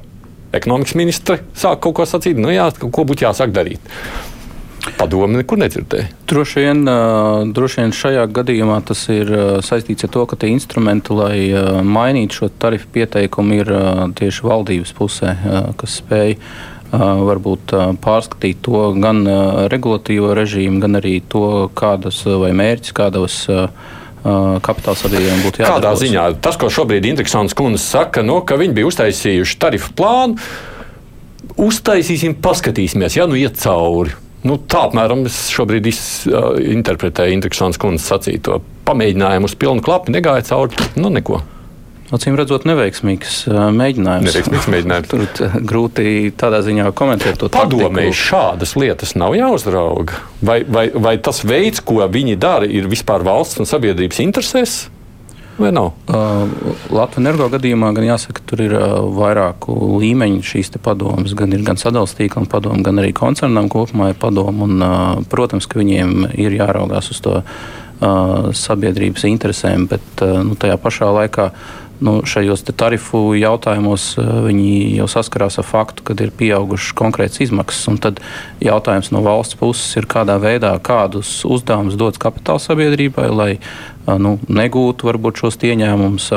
Ekonomikas 0.56 0.96
ministre 0.98 1.38
sāk 1.54 1.84
kaut 1.84 2.00
ko 2.00 2.08
sacīt, 2.08 2.40
nu 2.40 2.50
jā, 2.50 2.66
ko 2.80 3.06
būtu 3.06 3.28
jāsāk 3.28 3.54
darīt. 3.54 3.92
Padomu 4.96 5.36
nekur 5.36 5.60
nedzirdēju. 5.60 6.08
Droši 6.30 6.62
vien, 6.64 6.82
droši 7.52 7.82
vien 7.82 7.92
šajā 7.92 8.24
gadījumā 8.32 8.78
tas 8.88 9.02
ir 9.12 9.28
saistīts 9.64 10.06
ar 10.06 10.12
to, 10.14 10.24
ka 10.30 10.38
tie 10.40 10.48
instrumenti, 10.54 11.12
lai 11.16 11.82
mainītu 11.84 12.38
šo 12.38 12.48
tarifu 12.62 12.88
pieteikumu, 12.94 13.58
ir 13.60 13.72
tieši 14.16 14.46
valdības 14.46 14.94
pusē, 14.96 15.34
kas 15.80 15.98
spēj 16.00 16.38
varbūt 16.90 17.74
pārskatīt 18.02 18.62
to 18.66 18.86
gan 18.98 19.22
regulatīvo 19.70 20.32
režīmu, 20.38 20.80
gan 20.82 20.98
arī 20.98 21.18
to, 21.28 21.68
kādas 21.76 22.22
vai 22.24 22.50
mērķis, 22.56 22.96
kādos 22.96 23.36
kapitāla 24.24 24.96
sabiedrībām 24.98 25.44
būtu 25.44 25.62
jādara. 25.62 25.76
Kādā 25.76 25.92
ziņā 26.00 26.24
tas, 26.44 26.58
ko 26.60 26.72
šobrīd 26.72 27.06
Intriksons 27.08 27.54
kundze 27.56 27.84
saka, 27.84 28.24
no, 28.26 28.40
ka 28.44 28.58
viņi 28.60 28.76
bija 28.76 28.88
uztaisījuši 28.90 29.60
tarifu 29.60 29.94
plānu, 29.96 30.40
uztaisīsim, 31.60 32.34
paskatīsimies, 32.42 33.16
ja 33.20 33.28
nu 33.30 33.38
iet 33.40 33.60
cauri. 33.60 34.16
Nu, 34.46 34.56
tā 34.56 34.86
apmēram 34.88 35.26
es 35.28 35.38
šobrīd 35.52 35.88
iz, 35.90 36.02
uh, 36.30 36.54
interpretēju 36.72 37.36
Indriksons 37.36 37.80
kundzes 37.80 38.08
sacīto. 38.08 38.60
Pamēģinājumu 38.88 39.50
uz 39.50 39.56
pilnu 39.60 39.84
klapu 39.84 40.14
negāja 40.14 40.46
cauri. 40.52 40.90
Nu, 40.96 41.12
neko. 41.12 41.42
Acīm 42.10 42.34
redzot, 42.34 42.64
neveiksmīgs 42.66 43.44
mēģinājums. 43.46 44.26
Neveiksmīgs 44.26 44.66
mēģinājums. 44.72 45.10
Tur 45.12 45.52
grūti 45.62 46.32
tādā 46.34 46.58
ziņā 46.66 46.88
komentēt 46.98 47.38
to 47.38 47.50
padomēju. 47.54 48.16
Šādas 48.18 48.74
lietas 48.80 49.14
nav 49.20 49.36
jāuzrauga. 49.38 50.18
Vai, 50.42 50.64
vai, 50.66 50.88
vai 50.90 51.14
tas 51.22 51.44
veids, 51.46 51.84
ko 51.86 52.02
viņi 52.10 52.34
dara, 52.40 52.66
ir 52.66 52.90
vispār 52.90 53.22
valsts 53.26 53.62
un 53.62 53.70
sabiedrības 53.70 54.18
interesēs? 54.26 54.80
Vai 55.58 55.72
nav? 55.72 55.90
Uh, 56.08 56.48
Latvijas 56.90 57.20
energo 57.20 57.48
gadījumā 57.52 57.90
gan 57.96 58.06
jāsaka, 58.06 58.44
tur 58.46 58.62
ir 58.64 58.76
uh, 58.78 59.00
vairāku 59.16 59.74
līmeņu 60.00 60.44
šīs 60.46 60.72
padomas. 60.82 61.34
Gan 61.36 61.52
ir 61.56 61.64
gan 61.66 61.80
sadalījuma 61.80 62.48
padoma, 62.50 62.80
gan 62.86 63.02
arī 63.02 63.12
koncernam 63.16 63.68
kopumā 63.72 64.12
ir 64.12 64.18
padoma. 64.20 64.66
Un, 64.68 64.80
uh, 64.80 65.28
protams, 65.30 65.68
ka 65.70 65.80
viņiem 65.80 66.32
ir 66.38 66.56
jāraugās 66.60 67.12
uz 67.12 67.20
to 67.24 67.40
uh, 67.40 68.50
sabiedrības 68.56 69.28
interesēm, 69.30 69.86
bet 69.90 70.24
uh, 70.24 70.40
nu, 70.46 70.56
tajā 70.58 70.80
pašā 70.80 71.12
laikā 71.20 71.50
nu, 72.00 72.20
šajos 72.24 72.64
tarifu 72.80 73.34
jautājumos 73.36 74.14
uh, 74.18 74.30
viņi 74.46 74.96
jau 74.96 75.08
saskarās 75.12 75.60
ar 75.60 75.68
faktu, 75.68 76.04
ka 76.08 76.16
ir 76.16 76.32
pieaugušas 76.32 76.96
konkrētas 76.96 77.42
izmaksas. 77.44 78.00
Tad 78.00 78.22
jautājums 78.64 79.12
no 79.12 79.20
valsts 79.26 79.58
puses 79.60 80.00
ir, 80.00 80.08
kādā 80.10 80.38
veidā, 80.40 80.72
kādus 80.80 81.42
uzdevumus 81.44 81.98
dots 82.00 82.20
kapitāla 82.20 82.62
sabiedrībai, 82.62 83.28
lai 83.28 83.50
nu, 84.18 84.36
negūtu 84.48 85.08
varbūt 85.08 85.42
šos 85.42 85.58
ieņēmumus, 85.70 86.28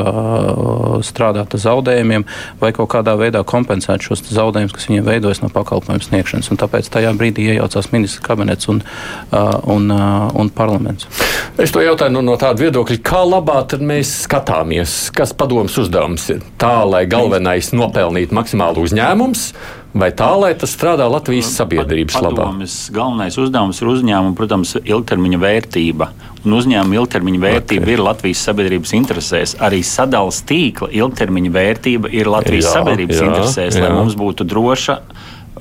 strādāt 1.07 1.55
ar 1.55 1.63
zaudējumiem 1.63 2.25
vai 2.61 2.71
kaut 2.75 2.91
kādā 2.93 3.15
veidā 3.19 3.43
kompensēt 3.47 4.05
šos 4.05 4.25
zaudējumus, 4.29 4.75
kas 4.75 4.89
viņiem 4.89 5.07
veidojas 5.07 5.43
no 5.43 5.49
pakalpojumu 5.53 6.05
sniegšanas. 6.05 6.51
Un 6.53 6.61
tāpēc 6.61 6.89
tajā 6.93 7.13
brīdī 7.17 7.49
iejaucās 7.53 7.91
ministrs 7.93 8.23
kabinets 8.25 8.69
un, 8.71 8.83
un, 9.31 9.89
un 9.93 10.51
parlaments. 10.53 11.07
Es 11.57 11.73
to 11.73 11.83
jautāju 11.83 12.13
no, 12.15 12.23
no 12.25 12.37
tāda 12.39 12.65
viedokļa, 12.65 12.99
kā 13.05 13.23
labāk 13.27 13.77
mēs 13.81 14.11
skatāmies, 14.25 15.07
kas 15.15 15.33
padomus 15.37 15.77
uzdevums 15.81 16.27
ir 16.33 16.43
tā, 16.61 16.81
lai 16.87 17.05
galvenais 17.09 17.71
nopelnītu 17.75 18.35
maksimālu 18.35 18.83
uzņēmumu 18.87 19.33
vai 19.93 20.09
tā, 20.15 20.29
lai 20.39 20.51
tas 20.59 20.73
strādā 20.73 21.05
Latvijas 21.09 21.51
sabiedrības 21.57 22.17
labā? 22.25 22.47
Galvenais 22.93 23.37
uzdevums 23.41 23.81
ir 23.81 23.91
uzņēmuma, 23.93 24.35
protams, 24.37 24.75
ilgtermiņa 24.81 25.41
vērtība. 25.43 26.09
Un 26.43 26.57
uzņēmuma 26.57 26.97
ilgtermiņa 26.99 27.43
vērtība 27.43 27.85
okay. 27.85 27.95
ir 27.95 28.03
Latvijas 28.03 28.41
sabiedrības 28.49 28.95
interesēs. 28.97 29.55
Arī 29.63 29.79
sadalījuma 29.87 30.47
tīkla 30.49 30.89
ilgtermiņa 30.99 31.53
vērtība 31.55 32.11
ir 32.13 32.31
Latvijas 32.31 32.67
jā, 32.67 32.73
sabiedrības 32.79 33.21
jā, 33.21 33.29
interesēs, 33.29 33.79
jā. 33.79 33.85
lai 33.85 33.93
mums 33.95 34.17
būtu 34.19 34.47
droša 34.49 34.99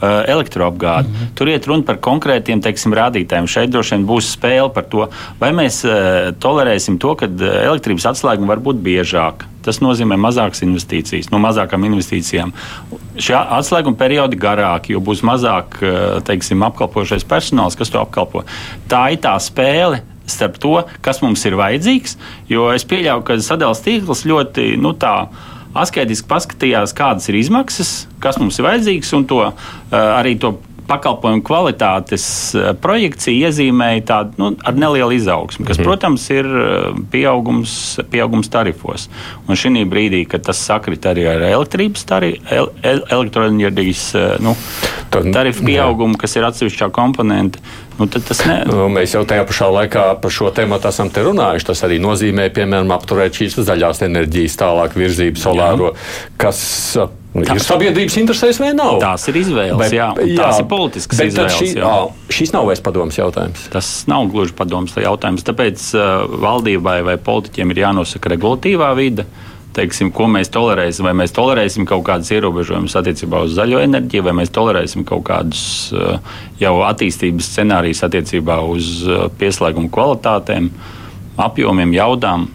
elektroapgādi. 0.00 1.08
Mm 1.08 1.14
-hmm. 1.14 1.34
Tur 1.34 1.48
iet 1.48 1.66
runa 1.66 1.82
par 1.82 1.96
konkrētiem 1.96 2.62
teiksim, 2.62 2.94
rādītājiem. 2.94 3.46
Šeit 3.46 3.70
droši 3.70 3.94
vien 3.94 4.06
būs 4.06 4.32
spēle 4.36 4.72
par 4.72 4.84
to, 4.84 5.08
vai 5.40 5.52
mēs 5.52 5.84
uh, 5.84 6.34
tolerēsim 6.38 6.98
to, 6.98 7.14
ka 7.14 7.28
elektrības 7.64 8.06
atslēguma 8.06 8.48
var 8.48 8.58
būt 8.58 8.82
biežāka. 8.82 9.46
Tas 9.62 9.78
nozīmē 9.80 10.16
mazākas 10.16 10.62
investīcijas, 10.62 11.30
no 11.30 11.38
mazākām 11.38 11.84
investīcijām. 11.84 12.52
Šie 13.16 13.34
atslēguma 13.34 13.96
periodi 13.96 14.36
garāki, 14.36 14.92
jo 14.92 15.00
būs 15.00 15.22
mazāk 15.22 15.78
teiksim, 16.24 16.62
apkalpošais 16.62 17.24
personāls, 17.24 17.78
kas 17.78 17.90
to 17.90 18.00
apkalpo. 18.00 18.42
Tā 18.88 19.12
ir 19.12 19.18
tā 19.22 19.38
spēle, 19.38 20.00
starp 20.26 20.58
to, 20.62 20.74
kas 21.00 21.22
mums 21.22 21.44
ir 21.46 21.56
vajadzīgs. 21.58 22.16
Jo 22.50 22.70
es 22.74 22.86
pieļauju, 22.88 23.24
ka 23.26 23.38
sadalījuma 23.38 23.86
tīkls 23.86 24.24
ļoti 24.28 24.68
nu, 24.82 24.94
tā 24.98 25.14
asketiski 25.74 26.28
paskatījās, 26.30 26.94
kādas 26.96 27.28
ir 27.30 27.38
izmaksas, 27.40 27.94
kas 28.22 28.38
mums 28.42 28.58
ir 28.58 28.68
vajadzīgs, 28.68 29.14
un 29.18 29.26
to, 29.30 29.40
uh, 29.48 29.96
arī 30.18 30.36
to 30.40 30.56
pakalpojumu 30.92 31.42
kvalitātes 31.46 32.24
eh, 32.56 32.70
projekcija 32.82 33.48
iezīmēja 33.48 34.04
tādu 34.08 34.40
nu, 34.40 34.50
ar 34.66 34.76
nelielu 34.78 35.16
izaugsmu, 35.16 35.66
kas, 35.68 35.78
mm. 35.78 35.86
protams, 35.86 36.26
ir 36.34 36.48
eh, 36.48 36.88
pieaugums, 37.12 37.76
pieaugums 38.12 38.50
tarifos. 38.52 39.08
Un 39.46 39.58
šī 39.58 39.84
brīdī, 39.88 40.24
kad 40.28 40.44
tas 40.46 40.60
sakrit 40.62 41.06
arī 41.08 41.26
ar 41.30 41.44
elektrības 41.52 42.06
tarifu, 42.08 42.42
el, 42.52 43.02
elektroenerģijas 43.16 44.04
nu, 44.42 44.56
tarifu 45.12 45.66
pieaugumu, 45.66 46.18
kas 46.20 46.36
ir 46.38 46.46
atsevišķā 46.48 46.90
komponente, 46.94 47.62
Nu, 47.98 48.08
nu, 48.68 48.84
mēs 48.92 49.16
jau 49.16 49.24
tajā 49.28 49.46
pašā 49.48 49.68
laikā 49.76 50.04
par 50.22 50.32
šo 50.34 50.50
tēmu 50.54 50.78
esam 50.88 51.10
te 51.12 51.24
runājuši. 51.26 51.68
Tas 51.70 51.82
arī 51.86 51.98
nozīmē, 52.02 52.48
piemēram, 52.54 52.92
apturēt 52.96 53.40
šīs 53.40 53.58
zaļās 53.62 54.04
enerģijas 54.08 54.56
tālāk 54.62 54.96
virzību 54.98 55.42
solāro, 55.42 55.92
Jā. 55.92 56.30
kas 56.40 56.62
Nu, 57.32 57.46
ir 57.48 57.62
sabiedrības 57.64 58.18
interesēs 58.20 58.58
vai 58.60 58.74
nav? 58.76 58.98
Tās 59.00 59.22
ir 59.30 59.38
izvēles, 59.40 59.78
bet, 59.80 59.94
jā, 59.96 60.10
jā, 60.20 60.34
tās 60.36 60.58
ir 60.60 60.66
politiskas 60.68 61.22
bet 61.22 61.30
izvēles. 61.30 61.54
Šī, 61.56 61.68
jā. 61.80 61.92
šis 62.36 62.52
nav 62.52 62.66
vairs 62.68 62.82
padoms 62.84 63.16
jautājums. 63.16 63.62
Tas 63.72 63.88
nav 64.10 64.26
gluži 64.34 64.52
padoms 64.58 64.92
jautājums. 65.00 65.46
Tāpēc 65.48 65.86
uh, 65.96 66.26
valdībai 66.44 66.98
vai 67.06 67.16
politiķiem 67.16 67.72
ir 67.72 67.80
jānosaka 67.86 68.34
regulatīvā 68.34 68.90
vide. 69.00 69.24
Teiksim, 69.72 70.10
ko 70.12 70.26
mēs 70.28 70.50
tolerēsim, 70.52 71.06
vai 71.08 71.14
mēs 71.16 71.32
tolerēsim 71.32 71.86
kaut 71.88 72.04
kādus 72.04 72.28
ierobežojumus 72.36 72.96
attiecībā 73.00 73.40
uz 73.46 73.54
zaļo 73.56 73.80
enerģiju, 73.80 74.26
vai 74.26 74.34
mēs 74.42 74.52
tolerēsim 74.52 75.06
kaut 75.08 75.24
kādus 75.30 75.62
uh, 75.96 76.18
jau 76.60 76.74
attīstības 76.84 77.48
scenārijus 77.54 78.04
attiecībā 78.04 78.58
uz 78.68 78.98
uh, 79.06 79.28
pieslēgumu 79.40 79.88
kvalitātēm, 79.94 80.68
apjomiem, 81.40 81.94
jaudām. 81.96 82.50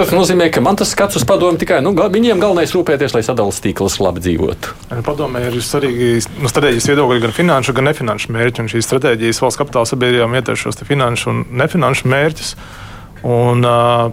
Tas 0.00 0.14
nozīmē, 0.16 0.46
ka 0.48 0.62
man 0.64 0.78
tas 0.80 0.94
skats 0.94 1.18
uz 1.18 1.24
padomu 1.28 1.58
tikai 1.60 1.82
nu, 1.84 1.90
viņiem 1.92 2.38
galvenais 2.40 2.70
rūpēties, 2.72 3.12
lai 3.12 3.20
sadalījums 3.26 3.58
tīkls 3.60 3.98
labi 4.00 4.22
dzīvotu. 4.24 4.70
Padomē 5.04 5.42
ir 5.50 5.58
svarīgi 5.60 6.12
no 6.38 6.46
nu, 6.46 6.52
strateģijas 6.52 6.86
viedokļa 6.88 7.24
gan 7.26 7.34
finanšu, 7.36 7.74
gan 7.76 7.90
nefinanšu 7.90 8.32
mērķi. 8.32 8.62
Un 8.62 8.70
šīs 8.72 8.88
stratēģijas 8.88 9.42
valsts 9.44 9.60
kapitāla 9.60 9.90
sabiedrībām 9.90 10.38
ietver 10.38 10.56
šos 10.56 10.80
finanšu 10.88 11.28
un 11.34 11.42
nefinanšu 11.60 12.08
mērķus. 12.14 12.54
Un, 13.26 13.66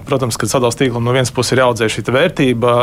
protams, 0.07 0.35
kad 0.39 0.51
sadalījuma 0.51 0.79
tīklam 0.81 1.05
no 1.07 1.13
vienas 1.15 1.31
puses 1.31 1.55
ir 1.55 1.61
jāaudzē 1.61 1.87
šī 1.91 2.03
vērtība, 2.11 2.73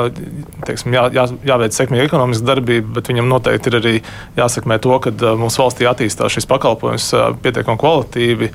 teiksim, 0.65 0.97
jā, 0.97 1.05
jā, 1.13 1.27
jāveic 1.51 1.77
sekmīga 1.77 2.07
ekonomiska 2.09 2.49
darbība, 2.49 2.95
bet 2.97 3.11
viņam 3.13 3.29
noteikti 3.29 3.71
ir 3.71 3.77
arī 3.81 3.95
jāsekmē 4.39 4.81
to, 4.81 4.97
ka 5.05 5.13
mūsu 5.41 5.61
valstī 5.61 5.89
attīstās 5.91 6.33
šis 6.39 6.49
pakalpojums 6.49 7.11
pietiekami 7.45 7.81
kvalitīvi 7.83 8.51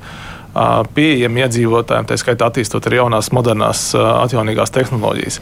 pieejami 0.94 1.44
iedzīvotājiem, 1.44 2.08
tā 2.10 2.18
skaitā 2.18 2.48
attīstot 2.50 2.88
arī 2.88 2.98
jaunās, 2.98 3.30
modernās, 3.34 3.84
atjaunīgās 3.94 4.74
tehnoloģijas. 4.74 5.38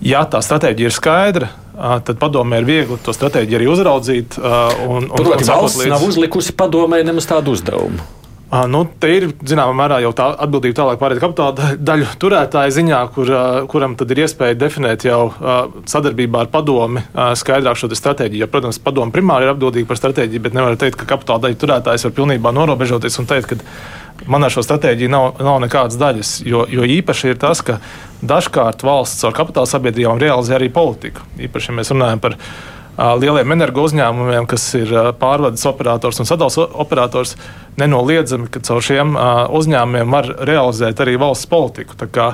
Ja 0.00 0.24
tā 0.24 0.40
stratēģija 0.44 0.88
ir 0.88 0.96
skaidra, 0.96 1.50
tad 1.76 2.16
padomē 2.20 2.62
ir 2.62 2.68
viegli 2.68 2.96
to 3.04 3.12
stratēģiju 3.12 3.58
arī 3.58 3.68
uzraudzīt. 3.68 4.38
Un, 4.40 5.10
un, 5.10 5.12
Proti, 5.12 5.44
un 5.44 5.50
valsts 5.52 5.82
līdz... 5.82 5.92
nav 5.92 6.06
uzlikusi 6.08 6.56
padomē 6.56 7.02
nemaz 7.04 7.28
tādu 7.28 7.52
uzdevumu. 7.52 8.00
Nu, 8.46 8.84
te 9.02 9.08
ir 9.10 9.24
zināmā 9.42 9.72
mērā 9.74 9.96
jau 10.04 10.12
tā 10.14 10.28
atbildība 10.44 10.76
tālāk 10.78 11.00
pārējai 11.00 11.22
kapitāla 11.24 11.70
daļu 11.82 12.12
turētāja 12.22 12.74
ziņā, 12.76 13.00
kur, 13.16 13.32
kuram 13.72 13.96
tad 13.98 14.12
ir 14.14 14.20
iespēja 14.22 14.54
definēt 14.60 15.06
jau 15.08 15.32
sadarbībā 15.90 16.44
ar 16.44 16.50
padomi 16.52 17.02
skaidrāk 17.40 17.80
šo 17.80 17.90
stratēģiju. 17.90 18.44
Jo, 18.44 18.48
protams, 18.52 18.78
padomi 18.82 19.14
primāri 19.14 19.48
ir 19.48 19.54
atbildīgi 19.56 19.88
par 19.90 19.98
stratēģiju, 19.98 20.44
bet 20.44 20.54
nevar 20.54 20.78
teikt, 20.78 21.00
ka 21.00 21.08
kapitāla 21.16 21.42
daļu 21.48 21.58
turētājs 21.64 22.06
var 22.06 22.14
pilnībā 22.20 22.54
norobežoties 22.54 23.18
un 23.18 23.26
teikt, 23.32 23.56
ka 23.56 24.30
man 24.30 24.46
ar 24.46 24.54
šo 24.54 24.62
stratēģiju 24.62 25.10
nav, 25.10 25.42
nav 25.42 25.58
nekādas 25.66 25.98
daļas. 25.98 26.32
Jo, 26.46 26.62
jo 26.70 26.86
īpaši 26.86 27.34
ir 27.34 27.42
tas, 27.42 27.64
ka 27.66 27.80
dažkārt 28.22 28.86
valsts 28.86 29.26
ar 29.26 29.34
kapitāla 29.34 29.66
sabiedrībām 29.74 30.22
realizē 30.22 30.60
arī 30.60 30.70
politiku. 30.70 31.26
Īpaši, 31.50 31.72
ja 31.72 31.78
mēs 31.80 31.90
runājam 31.96 32.22
par 32.22 32.38
lieliem 32.96 33.52
energo 33.52 33.84
uzņēmumiem, 33.86 34.46
kas 34.48 34.64
ir 34.78 34.92
pārvades 35.20 35.64
operators 35.68 36.22
un 36.22 36.28
sadalījuma 36.28 36.70
operators, 36.86 37.34
nenoliedzami, 37.80 38.48
ka 38.52 38.62
caur 38.64 38.84
šiem 38.84 39.18
uzņēmumiem 39.56 40.16
var 40.16 40.30
realizēt 40.48 41.02
arī 41.04 41.18
valsts 41.20 41.48
politiku. 41.50 41.98
Kā, 42.12 42.30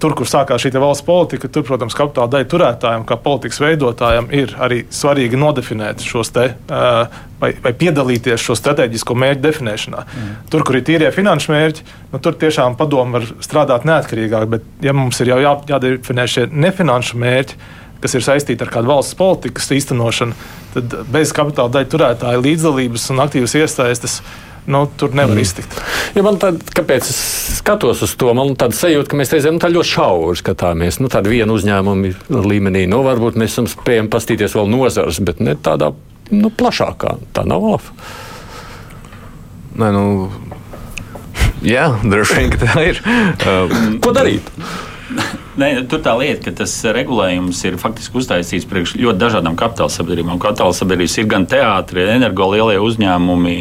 tur, 0.00 0.14
kur 0.16 0.28
sākās 0.30 0.64
šī 0.64 0.72
valsts 0.80 1.04
politika, 1.04 1.50
tur, 1.52 1.66
protams, 1.68 1.96
kapitāla 1.98 2.32
daļa 2.32 2.48
turētājiem, 2.52 3.06
kā 3.08 3.18
politikas 3.20 3.60
veidotājiem, 3.64 4.32
ir 4.32 4.56
arī 4.62 4.82
svarīgi 4.88 5.40
nodefinēt 5.40 6.04
šos 6.06 6.32
te, 6.32 6.48
vai, 7.42 7.52
vai 7.60 7.72
piedalīties 7.76 8.48
šo 8.48 8.56
strateģisko 8.56 9.16
mērķu 9.18 9.44
definēšanā. 9.44 10.04
Mm. 10.06 10.36
Tur, 10.52 10.64
kur 10.64 10.78
ir 10.78 10.86
tīrie 10.88 11.10
finanšu 11.12 11.52
mērķi, 11.52 11.88
nu, 12.14 12.22
tur 12.24 12.38
tiešām 12.40 12.78
padomu 12.80 13.18
var 13.18 13.26
strādāt 13.44 13.84
neatkarīgāk, 13.88 14.46
bet 14.54 14.86
ja 14.86 14.96
mums 14.96 15.20
ir 15.20 15.34
jau 15.34 15.42
jā, 15.42 15.58
jādefinē 15.74 16.30
šie 16.30 16.46
nefinanšu 16.52 17.20
mērķi, 17.20 17.60
kas 18.02 18.16
ir 18.16 18.24
saistīti 18.26 18.66
ar 18.66 18.72
kādu 18.72 18.90
valsts 18.90 19.16
politikas 19.18 19.70
īstenošanu, 19.76 20.36
tad 20.74 20.98
bez 21.12 21.32
kapitāla 21.36 21.72
daļu 21.78 21.92
turētāja 21.94 22.42
līdzdalības 22.42 23.08
un 23.14 23.24
aktīvas 23.24 23.56
iesaistes. 23.60 24.20
Nu, 24.66 24.80
tur 24.98 25.12
nevar 25.14 25.36
mm. 25.36 25.42
iztikt. 25.44 25.74
Ja 26.16 26.24
man 26.26 26.40
tād, 26.42 26.58
kāpēc 26.74 27.06
es 27.06 27.18
skatos 27.60 28.00
uz 28.02 28.16
to? 28.18 28.32
Man 28.34 28.56
tāda 28.58 28.74
sajūta, 28.74 29.12
ka 29.12 29.18
mēs 29.20 29.30
reizēm 29.30 29.60
nu, 29.60 29.62
tā 29.62 29.70
ļoti 29.70 29.92
šauri 29.92 30.40
skatāmies. 30.40 30.98
Nu, 30.98 31.10
tāda 31.12 31.30
viena 31.30 31.54
uzņēmuma 31.54 32.40
līmenī. 32.50 32.82
Nu, 32.90 33.04
varbūt 33.06 33.38
mēs 33.38 33.54
esam 33.54 33.68
spējami 33.70 34.10
pastīties 34.10 34.56
vēl 34.58 34.66
nozars, 34.72 35.22
bet 35.22 35.38
ne 35.38 35.54
tādā 35.54 35.92
nu, 36.34 36.50
plašākā. 36.50 37.14
Tā 37.36 37.46
nav 37.46 37.62
laba. 37.62 37.94
Nē, 39.76 39.92
nu, 39.94 40.04
jā, 41.62 41.86
droši 42.02 42.40
vien, 42.40 42.58
tā 42.66 42.86
ir. 42.90 43.00
Ko 44.02 44.14
darīt? 44.16 44.50
Nē, 45.60 45.70
tur 45.90 46.02
tā 46.04 46.14
lieta, 46.18 46.42
ka 46.46 46.62
tas 46.62 46.72
regulējums 46.96 47.62
ir 47.68 47.78
faktiski 47.80 48.20
uztaisīts 48.20 48.68
priekš 48.68 48.96
ļoti 49.00 49.20
dažādām 49.22 49.58
kapitāla 49.58 49.92
sabiedrībām. 49.92 50.40
Kapitāla 50.42 50.76
sabiedrības 50.76 51.18
ir 51.20 51.28
gan 51.30 51.46
teātris, 51.50 52.10
energo 52.16 52.50
lielie 52.52 52.78
uzņēmumi 52.82 53.56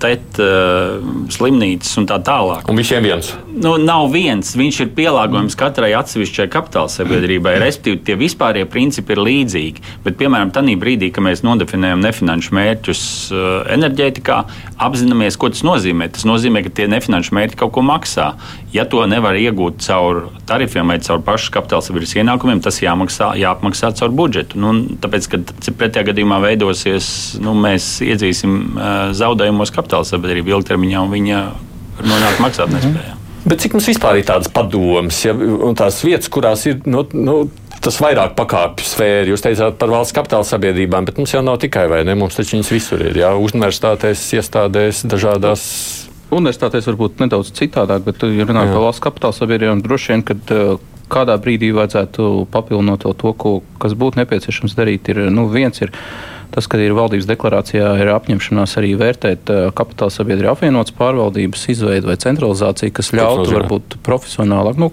TET, 0.00 0.38
uh, 0.40 1.02
slimnīcas 1.32 1.92
un 2.00 2.06
tā 2.08 2.16
tālāk. 2.24 2.68
Un 2.70 2.78
visiem 2.78 3.04
viens? 3.04 3.30
Nu, 3.54 3.74
nav 3.78 4.08
viens. 4.14 4.54
Viņš 4.56 4.80
ir 4.82 4.90
pielāgojams 4.96 5.56
katrai 5.58 5.92
atsevišķai 5.98 6.46
kapitāla 6.52 6.90
sabiedrībai. 6.90 7.56
Respektīvi, 7.62 8.00
tie 8.08 8.16
vispārējie 8.18 8.68
principi 8.72 9.14
ir 9.14 9.22
līdzīgi. 9.22 9.84
Bet, 10.06 10.16
piemēram, 10.20 10.52
tajā 10.54 10.74
brīdī, 10.80 11.10
kad 11.14 11.26
mēs 11.26 11.44
nodefinējam 11.46 12.02
nefinanšu 12.04 12.56
mērķus 12.56 13.04
uh, 13.30 13.44
enerģētikā, 13.76 14.38
apzināmies, 14.88 15.38
ko 15.38 15.52
tas 15.52 15.62
nozīmē. 15.66 16.08
Tas 16.16 16.26
nozīmē, 16.28 16.64
ka 16.66 16.74
tie 16.80 16.88
nefinanšu 16.90 17.36
mērķi 17.36 17.60
kaut 17.60 17.74
ko 17.76 17.84
maksā. 17.86 18.32
Ja 18.74 18.88
to 18.90 19.04
nevar 19.06 19.38
iegūt 19.38 19.84
caur 19.84 20.24
tarifiem 20.48 20.90
vai 20.90 20.98
caur 21.04 21.22
pašu 21.24 21.52
kapitāla 21.54 21.84
sabiedrības 21.84 22.16
ienākumiem, 22.18 22.64
tas 22.64 22.80
jāmaksā, 22.82 23.34
jāapmaksā 23.38 23.92
caur 24.00 24.16
budžetu. 24.16 24.58
Nu, 24.58 24.74
tāpēc, 25.04 25.30
kad 25.36 25.54
pretējā 25.78 26.08
gadījumā 26.10 26.40
veidosies, 26.42 27.06
nu, 27.44 27.54
mēs 27.54 28.00
iedzīsim 28.02 28.58
uh, 28.74 28.90
zaudējumus 29.14 29.33
zaudējumos 29.34 29.74
kapitāla 29.74 30.08
sabiedrība 30.08 30.54
ilgtermiņā, 30.54 31.02
un 31.04 31.12
viņa 31.12 31.44
nonāk 32.04 32.40
maksātnespējā. 32.46 33.12
Mhm. 33.12 33.20
Bet 33.44 33.60
cik 33.60 33.74
mums 33.76 33.90
vispār 33.90 34.22
ir 34.22 34.24
tādas 34.24 34.48
padomas, 34.48 35.18
ja, 35.20 35.34
un 35.36 35.76
tās 35.76 35.98
vietas, 36.00 36.30
kurās 36.32 36.62
ir 36.64 36.78
nu, 36.88 37.02
nu, 37.12 37.34
tas 37.84 37.98
vairāk 38.00 38.32
pakāpju 38.38 38.86
sfēra? 38.88 39.28
Jūs 39.28 39.44
teicāt 39.44 39.76
par 39.80 39.92
valsts 39.92 40.16
kapitāla 40.16 40.46
sabiedrībām, 40.48 41.04
bet 41.04 41.20
mums 41.20 41.34
jau 41.34 41.42
nav 41.44 41.58
tikai 41.60 41.84
vai 41.92 42.00
ne? 42.08 42.16
Mums 42.16 42.38
taču 42.38 42.56
viņas 42.56 42.72
visur 42.72 43.04
ir. 43.04 43.18
Jā, 43.20 43.34
universitātēs, 43.36 44.24
iestādēs, 44.38 45.04
dažādās. 45.12 45.66
Universitātēs 46.32 46.88
varbūt 46.88 47.20
nedaudz 47.20 47.52
citādāk, 47.54 48.06
bet, 48.08 48.24
ja 48.24 48.48
runājam 48.48 48.72
par 48.72 48.86
valsts 48.86 49.04
kapitāla 49.04 49.36
sabiedrībām, 49.36 49.84
droši 49.84 50.14
vien, 50.14 50.24
kad 50.32 50.54
uh, 50.56 50.80
kādā 51.12 51.36
brīdī 51.36 51.68
vajadzētu 51.76 52.46
papildināt 52.54 53.04
to, 53.04 53.34
ko, 53.36 53.58
kas 53.82 53.92
būtu 53.98 54.22
nepieciešams 54.22 54.76
darīt. 54.78 55.12
Ir, 55.12 55.26
nu, 55.34 55.46
viens 55.52 55.84
ir 55.84 55.92
Tas, 56.54 56.68
ka 56.70 56.78
ir 56.78 56.94
valdības 56.94 57.26
deklarācijā, 57.26 57.88
ir 57.98 58.12
apņemšanās 58.14 58.76
arī 58.78 58.92
vērtēt 59.00 59.50
uh, 59.50 59.68
kapitāla 59.74 60.14
sabiedrību 60.14 60.52
apvienotas 60.52 60.94
pārvaldības 60.94 61.64
izveidu 61.74 62.12
vai 62.12 62.18
centralizāciju, 62.22 62.94
kas 62.94 63.10
ļautu 63.18 63.48
varbūt 63.56 63.96
profesionālāk, 64.06 64.78
nu, 64.78 64.92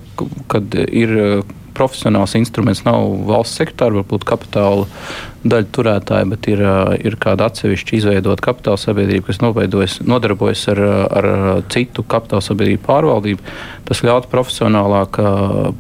kad 0.49 0.73
ir 0.81 1.13
uh, 1.13 1.51
profesionāls 1.75 2.35
instruments, 2.39 2.83
nav 2.85 3.03
valsts 3.27 3.59
sekretāra, 3.61 4.01
varbūt 4.01 4.25
kapitāla 4.27 4.87
daļa 5.41 5.67
turētāja, 5.73 6.27
bet 6.29 6.47
ir, 6.51 6.61
ir 7.01 7.15
kāda 7.21 7.47
atsevišķa 7.49 7.95
izveidota 7.97 8.43
kapitāla 8.45 8.77
sabiedrība, 8.77 9.31
kas 9.31 9.39
nodarbojas 9.41 10.67
ar, 10.73 10.81
ar 11.17 11.27
citu 11.73 12.05
kapitāla 12.05 12.45
sabiedrību 12.45 12.83
pārvaldību. 12.85 13.55
Tas 13.89 14.03
ļautu 14.05 14.29
profesionālāk, 14.31 15.17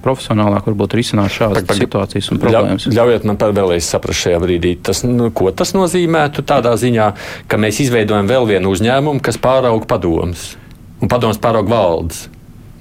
profesionālāk 0.01 0.71
varbūt 0.71 0.97
risināt 0.97 1.35
šādas 1.35 1.67
Pag, 1.69 1.83
situācijas 1.83 2.31
un 2.33 2.41
problēmas. 2.41 2.89
Ļaujiet 2.91 3.29
man 3.29 3.39
vēlreiz 3.41 3.85
saprast 3.85 4.25
šajā 4.25 4.41
brīdī, 4.41 4.73
tas, 4.81 5.05
nu, 5.05 5.29
ko 5.35 5.53
tas 5.53 5.75
nozīmētu 5.77 6.45
tādā 6.47 6.73
ziņā, 6.81 7.13
ka 7.51 7.61
mēs 7.61 7.83
izveidojam 7.85 8.29
vēl 8.31 8.49
vienu 8.55 8.73
uzņēmumu, 8.73 9.21
kas 9.23 9.37
pārauga 9.41 9.87
padomus 9.93 10.55
un 11.01 11.09
padomus 11.09 11.39
pārauga 11.41 11.69
valdes 11.71 12.25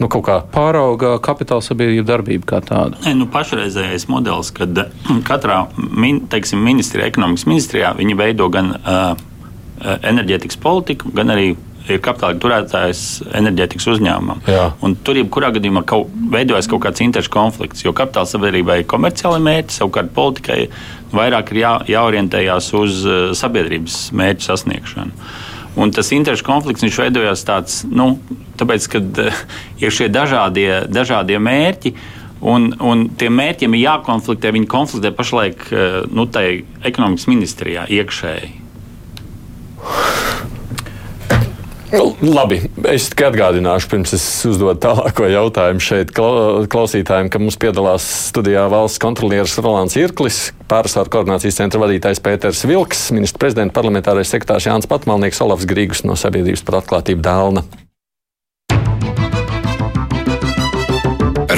nu, 0.00 0.08
kaut 0.12 0.24
kā 0.26 0.38
pārauga 0.54 1.14
kapitāla 1.24 1.64
sabiedrību 1.64 2.06
darbību 2.08 2.48
kā 2.48 2.60
tādu? 2.64 2.98
Nē, 3.04 3.14
nu, 3.20 3.28
pašreizējais 3.32 4.08
modelis, 4.10 4.52
kad 4.56 4.86
katrā 5.28 5.62
min, 5.76 6.24
teiksim, 6.32 6.62
ministrijā, 6.64 7.10
ekonomikas 7.10 7.48
ministrijā, 7.50 7.94
viņi 7.98 8.16
veido 8.18 8.48
gan 8.52 8.72
uh, 8.80 9.12
enerģētikas 9.80 10.60
politiku, 10.60 11.12
gan 11.16 11.32
arī 11.34 11.52
ir 11.90 12.00
kapitāla 12.04 12.38
turētājs 12.40 13.02
enerģētikas 13.38 13.88
uzņēmumam. 13.94 14.42
Tur 15.06 15.18
jebkurā 15.18 15.50
gadījumā 15.56 15.82
kaut, 15.88 16.10
veidojas 16.32 16.68
kaut 16.70 16.84
kāds 16.84 17.02
interešu 17.04 17.32
konflikts, 17.34 17.84
jo 17.86 17.94
kapitāla 17.96 18.28
sabiedrībai 18.30 18.80
ir 18.82 18.88
komerciāli 18.90 19.40
mērķi, 19.46 19.78
savukārt 19.80 20.12
politikai 20.16 20.60
vairāk 21.14 21.54
ir 21.54 21.62
jā, 21.62 21.72
jāorientējās 21.96 22.70
uz 22.78 23.00
sabiedrības 23.40 24.02
mērķu 24.16 24.46
sasniegšanu. 24.50 25.30
Un 25.78 25.92
tas 25.94 26.10
interešu 26.14 26.46
konflikts 26.46 26.82
veidojās 26.98 27.44
tāds, 27.46 27.82
nu, 27.86 28.16
tāpēc, 28.58 28.88
ka 28.90 29.02
uh, 29.02 29.44
ir 29.82 29.94
šie 29.94 30.08
dažādie, 30.10 30.86
dažādie 30.90 31.38
mērķi. 31.38 31.94
Un, 32.40 32.70
un 32.80 33.04
tiem 33.20 33.36
mērķiem 33.36 33.76
ir 33.76 33.84
jākonfliktē. 33.84 34.50
Viņi 34.56 34.70
konfliktē 34.70 35.12
pašlaik 35.14 35.68
uh, 35.70 36.00
nu, 36.10 36.26
ekonomikas 36.90 37.28
ministrijā 37.30 37.86
iekšēji. 37.86 38.50
Nu, 38.50 38.60
labi, 42.22 42.60
es 42.90 43.08
tikai 43.10 43.30
atgādināšu, 43.30 43.88
pirms 43.90 44.14
es 44.16 44.24
uzdodu 44.48 44.78
tālāko 44.82 45.26
jautājumu 45.30 45.82
šeit 45.82 46.12
klausītājiem, 46.14 47.30
ka 47.32 47.42
mums 47.42 47.58
piedalās 47.60 48.06
studijā 48.30 48.66
valsts 48.70 49.02
kontrolieris 49.02 49.58
Rolands 49.58 49.98
Irklis, 49.98 50.40
pārsvaru 50.70 51.12
koordinācijas 51.16 51.60
centra 51.60 51.82
vadītājs 51.82 52.22
Pēters 52.24 52.64
Vilks, 52.68 53.08
ministra 53.16 53.42
prezidenta 53.46 53.76
parlamentārais 53.80 54.30
sekretārs 54.30 54.68
Jānis 54.70 54.90
Patmalnieks, 54.90 55.42
Olavs 55.44 55.68
Grīgus 55.70 56.04
no 56.06 56.18
Sabiedrības 56.18 56.64
par 56.66 56.80
atklātību 56.82 57.24
Dālna. 57.26 57.66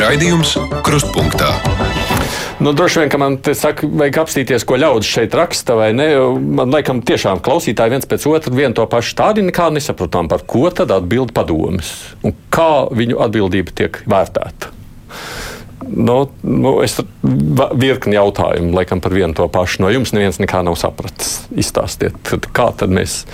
Raidījums 0.02 0.56
Krustpunktā. 0.82 1.52
Nu, 2.62 2.72
droši 2.72 3.00
vien, 3.00 3.08
ka 3.10 3.18
man 3.18 3.36
te 3.42 3.56
saka, 3.58 3.88
vajag 3.90 4.20
apstīties, 4.22 4.62
ko 4.68 4.76
ļaudis 4.78 5.08
šeit 5.10 5.32
raksta, 5.34 5.74
vai 5.74 5.88
ne. 5.98 6.06
Man 6.38 6.70
liekas, 6.70 7.00
tiešām 7.08 7.40
klausītāji 7.42 7.96
viens 7.96 8.06
pēc 8.06 8.26
otra 8.30 8.52
vienu 8.54 8.76
to 8.78 8.84
pašu 8.86 9.16
tādu 9.18 9.42
nekā 9.42 9.66
nesaprotam, 9.74 10.28
par 10.30 10.44
ko 10.46 10.68
tad 10.70 10.94
atbild 10.94 11.34
padomis 11.34 11.90
un 12.22 12.36
kā 12.54 12.86
viņu 12.94 13.18
atbildība 13.24 13.74
tiek 13.82 13.98
vērtēta. 14.06 14.70
Nu, 15.90 16.16
nu, 16.46 16.76
es 16.86 16.94
virkni 17.74 18.14
jautājumu, 18.14 18.70
laikam, 18.78 19.02
par 19.02 19.16
vienu 19.16 19.34
to 19.34 19.48
pašu. 19.50 19.82
No 19.82 19.90
jums 19.90 20.14
neviens 20.14 20.38
nekā 20.38 20.62
nav 20.62 20.78
sapratis. 20.78 21.40
Izstāstiet, 21.58 22.14
kā 22.54 22.68
tad 22.78 22.94
mēs. 22.94 23.24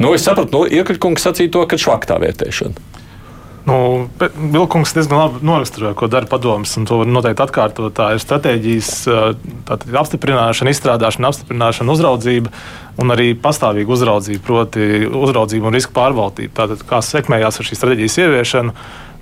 Nu, 0.00 0.14
es 0.16 0.24
sapratu, 0.24 0.54
nu, 0.54 0.78
Iekrikkungs 0.80 1.28
sacīja 1.28 1.52
to, 1.58 1.66
ka 1.68 1.76
švaktā 1.76 2.16
vērtēšana. 2.24 2.88
Nu, 3.68 4.08
Vilkungs 4.52 4.94
diezgan 4.96 5.18
labi 5.18 5.44
noraksturoja, 5.44 5.92
ko 5.98 6.06
dara 6.08 6.28
padomus, 6.28 6.72
un 6.80 6.86
to 6.88 7.02
var 7.02 7.08
noteikti 7.10 7.42
atkārtot. 7.44 7.92
Tā 7.98 8.14
ir 8.16 8.22
stratēģijas 8.22 8.92
tātad, 9.68 9.90
apstiprināšana, 10.00 10.72
izstrādāšana, 10.72 11.28
apstiprināšana, 11.28 11.92
uzraudzība 11.92 12.52
un 12.98 13.12
arī 13.12 13.34
pastāvīga 13.36 13.92
uzraudzība, 13.92 14.40
proti, 14.46 14.86
uzraudzība 15.04 15.68
un 15.68 15.76
riska 15.76 15.92
pārvaldība. 15.98 16.54
Tātad, 16.62 16.84
kā 16.88 17.02
sekmējās 17.04 17.60
ar 17.60 17.68
šīs 17.68 17.80
stratēģijas 17.82 18.16
ieviešanu, 18.24 18.72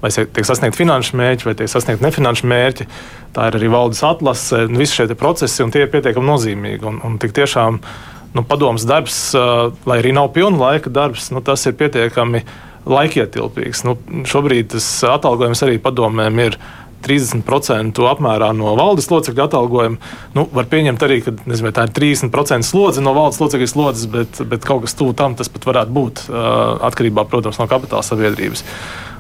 vai 0.05 0.13
tiek 0.15 0.47
sasniegti 0.47 0.79
finanšu 0.79 1.19
mērķi, 1.19 1.49
vai 1.49 1.57
tiek 1.59 1.73
sasniegti 1.73 2.07
nefinanšu 2.07 2.51
mērķi. 2.53 2.87
Tā 3.35 3.49
ir 3.51 3.59
arī 3.59 3.73
valdes 3.73 4.05
atlase, 4.07 4.63
visi 4.71 5.01
šie 5.01 5.19
procesi, 5.19 5.59
un 5.65 5.75
tie 5.75 5.83
ir 5.85 5.91
pietiekami 5.91 6.31
nozīmīgi. 6.31 6.87
Un, 6.87 7.03
un 7.03 7.19
tik 7.19 7.35
tiešām 7.35 7.81
nu, 8.37 8.47
padomus 8.47 8.87
darbs, 8.87 9.19
lai 9.35 9.99
arī 9.99 10.15
nav 10.15 10.31
pilna 10.37 10.69
laika 10.69 10.93
darbs, 10.93 11.33
nu, 11.35 11.43
tas 11.43 11.67
ir 11.67 11.75
pietiekami 11.81 12.45
laikietilpīgs. 12.87 13.85
Nu, 13.87 13.97
šobrīd 14.29 14.73
tas 14.77 14.89
atalgojums 15.09 15.63
arī 15.67 15.79
padomēm 15.83 16.43
ir 16.45 16.59
30% 17.07 18.03
apmērā 18.11 18.51
no 18.57 18.73
valdes 18.79 19.09
locekļu 19.13 19.45
atalgojuma. 19.45 20.13
Nu, 20.35 20.47
var 20.55 20.69
pieņemt 20.71 21.05
arī, 21.07 21.21
ka 21.25 21.35
nezinu, 21.47 21.73
tā 21.77 21.87
ir 21.87 21.95
30% 21.97 22.67
slodze 22.67 23.05
no 23.05 23.15
valdes 23.17 23.41
locekļu 23.43 23.69
slodzes, 23.71 24.09
bet, 24.11 24.41
bet 24.49 24.67
kaut 24.67 24.87
kas 24.87 24.97
tuvu 24.99 25.15
tam 25.19 25.37
tas 25.39 25.51
pat 25.53 25.69
varētu 25.69 25.97
būt 25.97 26.25
atkarībā 26.89 27.27
protams, 27.31 27.61
no 27.61 27.69
kapitāla 27.71 28.07
sabiedrības. 28.07 28.65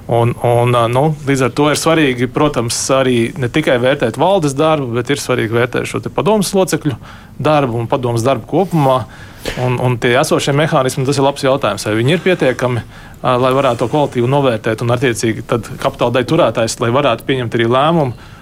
Un, 0.06 0.36
un, 0.46 0.76
nu, 0.92 1.08
līdz 1.26 1.48
ar 1.48 1.54
to 1.58 1.64
ir 1.72 1.78
svarīgi, 1.80 2.28
protams, 2.30 2.76
arī 2.94 3.32
ne 3.42 3.48
tikai 3.50 3.74
vērtēt 3.82 4.18
valdes 4.22 4.54
darbu, 4.54 4.92
bet 4.94 5.10
ir 5.10 5.18
svarīgi 5.18 5.56
vērtēt 5.56 5.88
šo 5.90 5.98
padomus 6.14 6.52
locekļu 6.54 6.94
darbu 7.42 7.80
un 7.80 7.88
padomus 7.90 8.22
darbu 8.26 8.46
kopumā. 8.52 9.00
Un, 9.62 9.76
un 9.82 9.98
tie 10.02 10.12
esošie 10.18 10.54
mehānismi, 10.58 11.04
tas 11.06 11.18
ir 11.18 11.26
labs 11.26 11.42
jautājums, 11.42 11.84
vai 11.86 11.98
viņi 11.98 12.16
ir 12.16 12.22
pietiekami, 12.22 12.80
lai 13.22 13.52
varētu 13.54 13.82
to 13.82 13.90
kvalitīvi 13.90 14.30
novērtēt 14.30 14.82
un, 14.82 14.94
attiecīgi, 14.94 15.44
kapitāla 15.82 16.16
daļu 16.16 16.30
turētājs, 16.32 16.78
lai 16.82 16.94
varētu 16.94 17.26
pieņemt 17.26 17.58
arī 17.58 17.68
lēmumu. 17.70 18.32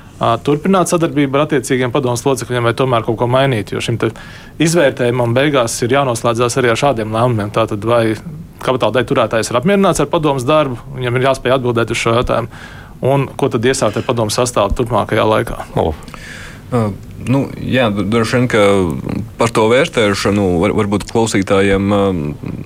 Turpināt 0.44 0.92
sadarbību 0.92 1.36
ar 1.36 1.46
attiecīgiem 1.48 1.92
padomus 1.92 2.24
locekļiem, 2.24 2.68
vai 2.68 2.76
tomēr 2.76 3.04
kaut 3.04 3.18
ko 3.20 3.28
mainīt. 3.28 3.72
Jo 3.74 3.80
šim 3.84 3.98
izvērtējumam 4.62 5.32
beigās 5.36 5.76
ir 5.84 5.96
jānoslēdzas 5.96 6.60
arī 6.60 6.72
ar 6.72 6.80
šādiem 6.80 7.12
lēmumiem. 7.12 7.52
Tātad, 7.56 7.84
vai 7.84 8.14
kapitāla 8.64 8.98
daļu 8.98 9.10
turētājs 9.12 9.50
ir 9.52 9.60
apmierināts 9.60 10.02
ar 10.02 10.10
padomus 10.12 10.46
darbu, 10.48 10.78
viņam 10.96 11.18
ir 11.18 11.28
jāspēj 11.28 11.56
atbildēt 11.58 11.92
uz 11.94 12.00
šo 12.00 12.16
jautājumu, 12.18 12.62
un 13.04 13.26
ko 13.38 13.50
tad 13.52 13.66
iesākt 13.68 14.00
ar 14.00 14.06
padomu 14.06 14.34
sastāvu 14.34 14.74
turpmākajā 14.78 15.26
laikā. 15.30 15.60
Oh. 15.80 15.92
Uh, 16.72 16.90
nu, 17.30 17.44
jā, 17.58 17.88
droši 17.90 18.38
vien, 18.38 18.48
ka 18.50 18.62
par 19.38 19.52
to 19.54 19.66
vērtēšanu 19.70 20.46
var, 20.62 20.74
varbūt 20.76 21.06
klausītājiem 21.10 21.94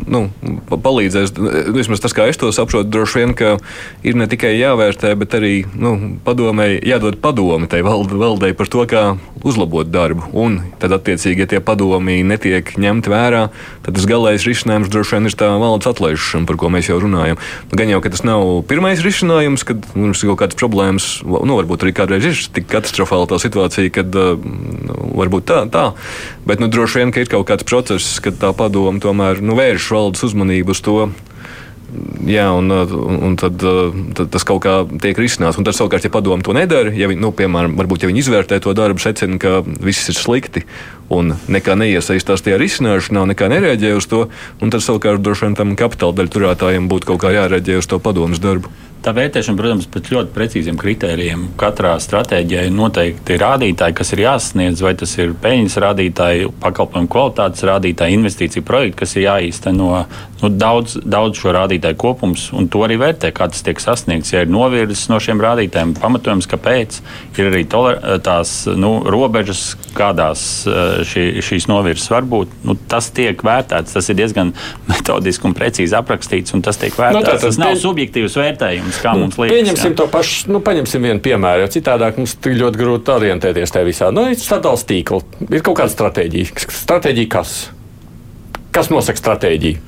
nu, 0.09 0.23
palīdzēs. 0.69 1.35
Vismaz 1.77 2.03
tas, 2.05 2.15
kā 2.17 2.29
es 2.31 2.41
to 2.41 2.51
saprotu, 2.55 2.91
droši 2.93 3.23
vien, 3.23 3.35
ka 3.39 3.57
ir 4.07 4.19
ne 4.19 4.29
tikai 4.31 4.55
jāvērtē, 4.57 5.15
bet 5.21 5.37
arī 5.39 5.55
nu, 5.79 5.95
padomēji 6.27 6.83
jādod 6.89 7.19
padomi 7.23 7.71
tai 7.71 7.83
valdei 7.85 8.55
par 8.57 8.71
to, 8.73 8.85
kā 8.89 9.05
uzlabot 9.47 9.89
darbu. 9.91 10.31
Un 10.37 10.61
tad, 10.83 10.95
attiecīgi, 10.97 11.45
ja 11.45 11.51
tie 11.55 11.63
padomi 11.65 12.21
netiek 12.27 12.75
ņemti 12.79 13.13
vērā, 13.13 13.49
tad 13.87 13.99
tas 13.99 14.09
galīgais 14.09 14.47
risinājums 14.49 14.91
droši 14.93 15.17
vien 15.17 15.31
ir 15.31 15.37
tā 15.39 15.51
valdes 15.61 15.91
atlaišana, 15.91 16.49
par 16.49 16.59
ko 16.61 16.73
mēs 16.73 16.91
jau 16.91 16.99
runājam. 17.03 17.41
Gan 17.73 17.93
jau, 17.93 18.01
ka 18.05 18.13
tas 18.15 18.25
nav 18.27 18.45
pirmais 18.71 19.03
risinājums, 19.05 19.65
kad 19.69 19.87
mums 19.99 20.23
ir 20.23 20.33
kaut 20.33 20.43
kādas 20.43 20.59
problēmas, 20.59 21.09
nu, 21.25 21.59
varbūt 21.59 21.87
arī 21.87 21.95
kādreiz 21.97 22.29
ir 22.29 22.43
tik 22.57 22.69
katastrofāla 22.71 23.31
tā 23.31 23.41
situācija, 23.43 23.93
kad 23.95 24.19
varbūt 25.19 25.49
tā, 25.49 25.63
tā. 25.73 25.87
Bet 26.49 26.63
nu, 26.63 26.71
droši 26.73 27.03
vien, 27.03 27.15
ka 27.15 27.23
ir 27.23 27.31
kaut 27.33 27.49
kāds 27.49 27.67
process, 27.69 28.19
kad 28.25 28.39
tā 28.41 28.53
padoma 28.57 29.01
tomēr 29.03 29.43
nu, 29.45 29.59
vērš 29.59 29.91
valdes 29.95 30.29
uzmanību 30.31 30.77
uz 30.77 30.85
to. 30.85 31.01
Jā, 32.29 32.51
un, 32.53 32.69
un, 32.69 33.37
tad, 33.41 33.63
tad 34.13 34.29
tas 34.35 34.45
kaut 34.45 34.61
kā 34.67 34.75
tiek 35.01 35.17
risināts. 35.17 35.57
Un 35.57 35.65
tad, 35.65 35.73
savukārt, 35.77 36.05
ja 36.05 36.13
padomu 36.13 36.45
to 36.45 36.53
nedara, 36.53 36.93
ja 36.93 37.09
viņi, 37.09 37.23
nu, 37.23 37.31
piemēram, 37.33 37.79
varbūt, 37.81 38.05
ja 38.05 38.11
viņi 38.11 38.21
izvērtē 38.27 38.59
to 38.61 38.75
darbu, 38.77 39.01
secina, 39.01 39.39
ka 39.41 39.63
viss 39.65 40.11
ir 40.13 40.19
slikti 40.19 40.67
un 41.09 41.33
nekā 41.49 41.79
neiesaistās 41.81 42.45
tajā 42.45 42.59
risināšanā, 42.61 43.25
nekā 43.33 43.49
nereaģē 43.55 43.95
uz 43.97 44.09
to, 44.11 44.27
tad, 44.61 44.83
savukārt, 44.85 45.25
droši 45.25 45.49
vien 45.49 45.57
tam 45.57 45.73
kapitāla 45.81 46.19
daļu 46.21 46.35
turētājiem 46.37 46.93
būtu 46.93 47.09
kaut 47.09 47.25
kā 47.25 47.33
jārēģē 47.39 47.81
uz 47.81 47.89
to 47.89 48.03
padomus 48.05 48.45
darbu. 48.45 48.69
Tā 48.99 49.13
vērtēšana, 49.15 49.59
protams, 49.59 49.87
pēc 49.95 50.09
ļoti 50.11 50.33
precīziem 50.35 50.79
kritērijiem. 50.81 51.45
Katrā 51.61 51.93
stratēģijā 52.03 52.65
ir 52.67 52.75
noteikti 52.75 53.37
rādītāji, 53.39 53.95
kas 54.01 54.11
ir 54.15 54.25
jāsasniedz, 54.25 54.83
vai 54.83 54.95
tas 54.99 55.13
ir 55.21 55.37
peļņas 55.39 55.79
rādītāji, 55.85 56.49
pakalpojumu 56.65 57.11
kvalitātes 57.13 57.67
rādītāji, 57.69 58.19
investīciju 58.19 58.67
projekti, 58.67 58.99
kas 59.05 59.15
ir 59.15 59.29
jāīsteno. 59.29 59.93
Nu, 60.39 60.49
daudz, 60.55 60.95
daudz 61.03 61.39
šo 61.41 61.51
rādītāju 61.55 61.99
kopums, 61.99 62.49
un 62.55 62.69
to 62.71 62.85
arī 62.87 62.99
vērtē, 63.01 63.33
kā 63.35 63.49
tas 63.51 63.65
tiek 63.67 63.81
sasniegts. 63.83 64.31
Ja 64.35 64.45
ir 64.45 64.51
novirzes 64.53 65.09
no 65.11 65.19
šiem 65.23 65.41
rādītājiem, 65.43 65.97
pamatojums, 65.99 66.47
kāpēc 66.51 67.01
ir 67.39 67.51
arī 67.51 67.65
toler, 67.71 67.99
tās 68.23 68.53
nu, 68.79 69.01
robežas, 69.11 69.73
kādās 69.99 70.43
eh, 70.71 71.01
šī, 71.09 71.25
šīs 71.43 71.67
novirzes 71.71 72.11
var 72.13 72.27
būt. 72.31 72.55
Nu, 72.67 72.77
tas 72.91 73.11
tiek 73.15 73.43
vērtēts, 73.47 73.97
tas 73.99 74.11
ir 74.11 74.19
diezgan 74.21 74.55
metodiski 74.91 75.51
un 75.51 75.57
precīzi 75.59 75.99
aprakstīts, 75.99 76.55
un 76.55 76.63
tas 76.67 76.79
tiek 76.79 76.95
nu, 76.95 77.03
vērtēts. 77.03 77.19
No, 77.19 77.27
tā, 77.27 77.35
tas, 77.35 77.49
tas 77.49 77.59
nav 77.63 77.75
subjektīvs 77.83 78.39
vērtējums, 78.39 78.88
kā 79.03 79.13
nu, 79.15 79.27
mums 79.27 79.37
liekas. 79.41 79.55
Pieņemsim 79.55 79.93
jā. 79.93 79.97
to 80.01 80.07
pašu, 80.13 80.49
nu, 80.53 80.63
paņemsim 80.65 81.05
vienu 81.05 81.23
piemēru, 81.25 81.67
jo 81.67 81.73
citādāk 81.77 82.21
mums 82.21 82.37
ļoti 82.45 82.81
grūti 82.81 83.15
orientēties 83.15 83.75
tajā 83.75 83.89
visā. 83.89 84.09
Nu, 84.15 84.25
ir 84.33 84.41
sadalījums 84.41 84.87
tīkla, 84.89 85.21
ir 85.51 85.67
kaut 85.67 85.81
kāda 85.83 85.93
stratēģija. 85.95 86.65
Stratēģija 86.81 87.33
kas? 87.37 87.55
Kas 88.75 88.91
nosaka 88.93 89.21
stratēģiju? 89.21 89.85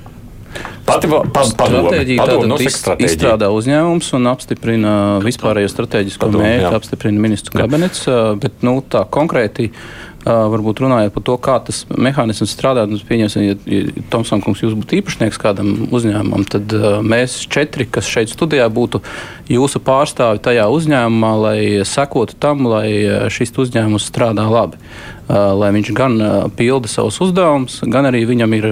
Pati 0.87 1.11
stratēģija 1.51 2.27
tātad 2.27 3.03
izstrādā 3.07 3.51
uzņēmums 3.55 4.13
un 4.19 4.31
apstiprina 4.33 4.93
vispārējo 5.25 5.71
strateģisko 5.71 6.31
mērķi, 6.35 6.71
apstiprina 6.81 7.23
ministru 7.23 7.61
kabinets, 7.61 8.07
bet 8.43 8.65
nu, 8.67 8.79
tā 8.83 9.05
konkrēti 9.13 9.71
varbūt 10.25 10.83
runājot 10.85 11.15
par 11.15 11.25
to, 11.25 11.37
kā 11.41 11.55
tas 11.65 11.85
mehānisms 11.89 12.53
strādā, 12.53 12.85
tad 12.89 13.05
pieņemsim, 13.09 13.45
ja, 13.45 13.55
ja 13.73 14.05
Tomsons 14.13 14.45
kungs 14.45 14.61
jūs 14.61 14.75
būtu 14.77 14.99
īpašnieks 14.99 15.41
kādam 15.41 15.89
uzņēmumam, 15.89 16.45
tad 16.51 16.73
uh, 16.77 16.99
mēs 17.01 17.39
četri, 17.49 17.87
kas 17.89 18.09
šeit 18.11 18.33
studijā 18.33 18.69
būtu 18.69 19.01
jūsu 19.49 19.81
pārstāvi 19.85 20.43
tajā 20.45 20.69
uzņēmumā, 20.69 21.33
lai 21.41 21.61
sekotu 21.89 22.37
tam, 22.41 22.69
lai 22.69 23.31
šis 23.33 23.57
uzņēmums 23.65 24.11
strādā 24.13 24.45
labi. 24.51 24.81
Uh, 25.31 25.55
lai 25.55 25.71
viņš 25.77 25.93
gan 25.95 26.17
uh, 26.19 26.37
pilda 26.59 26.91
savus 26.91 27.21
uzdevumus, 27.23 27.81
gan 27.89 28.09
arī 28.11 28.25
viņam 28.29 28.57
ir 28.59 28.65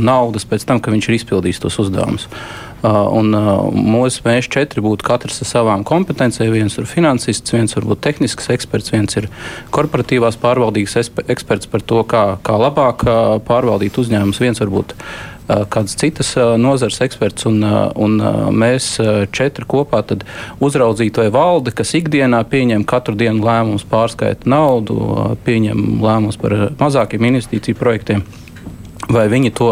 naudas 0.00 0.46
pēc 0.48 0.64
tam, 0.66 0.80
ka 0.80 0.90
viņš 0.94 1.08
ir 1.10 1.16
izpildījis 1.18 1.47
tos 1.56 1.78
uzdevumus. 1.80 2.28
Uh, 2.78 3.08
un 3.10 3.32
uh, 3.34 3.64
mūsu 3.74 4.22
mēs 4.22 4.46
četri 4.54 4.78
būtu 4.84 5.02
katrs 5.02 5.40
ar 5.42 5.48
savām 5.50 5.82
kompetencijām. 5.88 6.52
Viens 6.54 6.76
ir 6.78 6.86
finansists, 6.86 7.50
viens 7.50 7.74
varbūt 7.74 8.04
tehnisks 8.04 8.52
eksperts, 8.54 8.92
viens 8.94 9.18
ir 9.18 9.26
korporatīvās 9.74 10.38
pārvaldības 10.38 10.94
eksperts 11.26 11.66
par 11.72 11.82
to, 11.82 12.04
kā, 12.06 12.22
kā 12.46 12.60
labāk 12.60 13.02
uh, 13.02 13.40
pārvaldīt 13.48 13.98
uzņēmumus. 13.98 14.38
Viens 14.44 14.62
varbūt 14.62 14.94
kādas 15.48 15.96
citas 15.96 16.34
nozares 16.60 17.00
eksperts, 17.00 17.46
un, 17.48 17.62
un 17.96 18.18
mēs 18.52 18.90
četri 19.32 19.64
kopā 19.68 20.02
uzraudzītu 20.60 21.22
vai 21.22 21.30
valdi, 21.32 21.72
kas 21.72 21.94
ikdienā 21.96 22.42
pieņem 22.50 22.84
katru 22.88 23.16
dienu 23.16 23.46
lēmumus, 23.46 23.86
pārskaita 23.88 24.44
naudu, 24.44 24.98
pieņem 25.46 26.02
lēmumus 26.04 26.36
par 26.40 26.56
mazākiem 26.80 27.30
investīciju 27.30 27.80
projektiem, 27.80 28.26
vai 29.08 29.24
viņi 29.32 29.54
to 29.56 29.70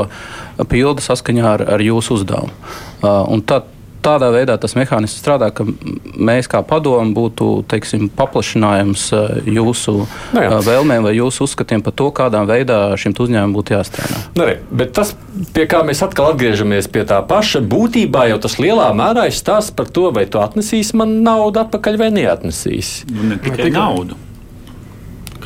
pilda 0.64 1.04
saskaņā 1.04 1.46
ar, 1.54 1.66
ar 1.76 1.84
jūsu 1.84 2.20
uzdevumu. 2.20 2.54
Uh, 3.02 3.24
un 3.30 3.44
tad 3.44 3.72
tādā 4.06 4.28
veidā 4.34 4.56
tas 4.60 4.76
mehānisms 4.78 5.18
strādā, 5.20 5.48
ka 5.54 5.66
mēs 5.66 6.48
kā 6.50 6.62
padomu 6.66 7.14
būtu 7.16 7.48
teiksim, 7.70 8.08
paplašinājums 8.16 9.08
jūsu 9.50 9.94
no 10.02 10.06
nu 10.36 10.44
jā. 10.44 10.60
vēlmēm 10.66 11.06
vai 11.08 11.14
jūsu 11.16 11.46
uzskatiem 11.46 11.82
par 11.84 11.96
to, 11.98 12.10
kādā 12.14 12.42
veidā 12.48 12.80
šim 13.00 13.16
uzņēmumam 13.16 13.56
būtu 13.56 13.76
jāstrādā. 13.76 14.20
Nu 14.38 14.48
bet 14.70 14.94
tas, 14.96 15.14
pie 15.56 15.66
kā 15.70 15.82
mēs 15.86 16.04
atkal 16.06 16.32
atgriežamies 16.34 16.90
pie 16.92 17.06
tā 17.08 17.22
paša, 17.26 17.64
būtībā 17.66 18.28
jau 18.32 18.38
tas 18.46 18.58
lielā 18.62 18.90
mērā 18.96 19.26
ir 19.30 19.36
stāsts 19.36 19.74
par 19.76 19.90
to, 19.90 20.10
vai 20.14 20.26
tu 20.30 20.42
atnesīsi 20.42 20.98
man 20.98 21.18
naudu 21.26 21.64
atpakaļ 21.64 22.00
vai 22.04 22.12
neatnesīsi. 22.20 23.10
Nu, 23.10 23.32
ne 23.32 23.40
tikai 23.42 23.72
naudu. 23.74 24.25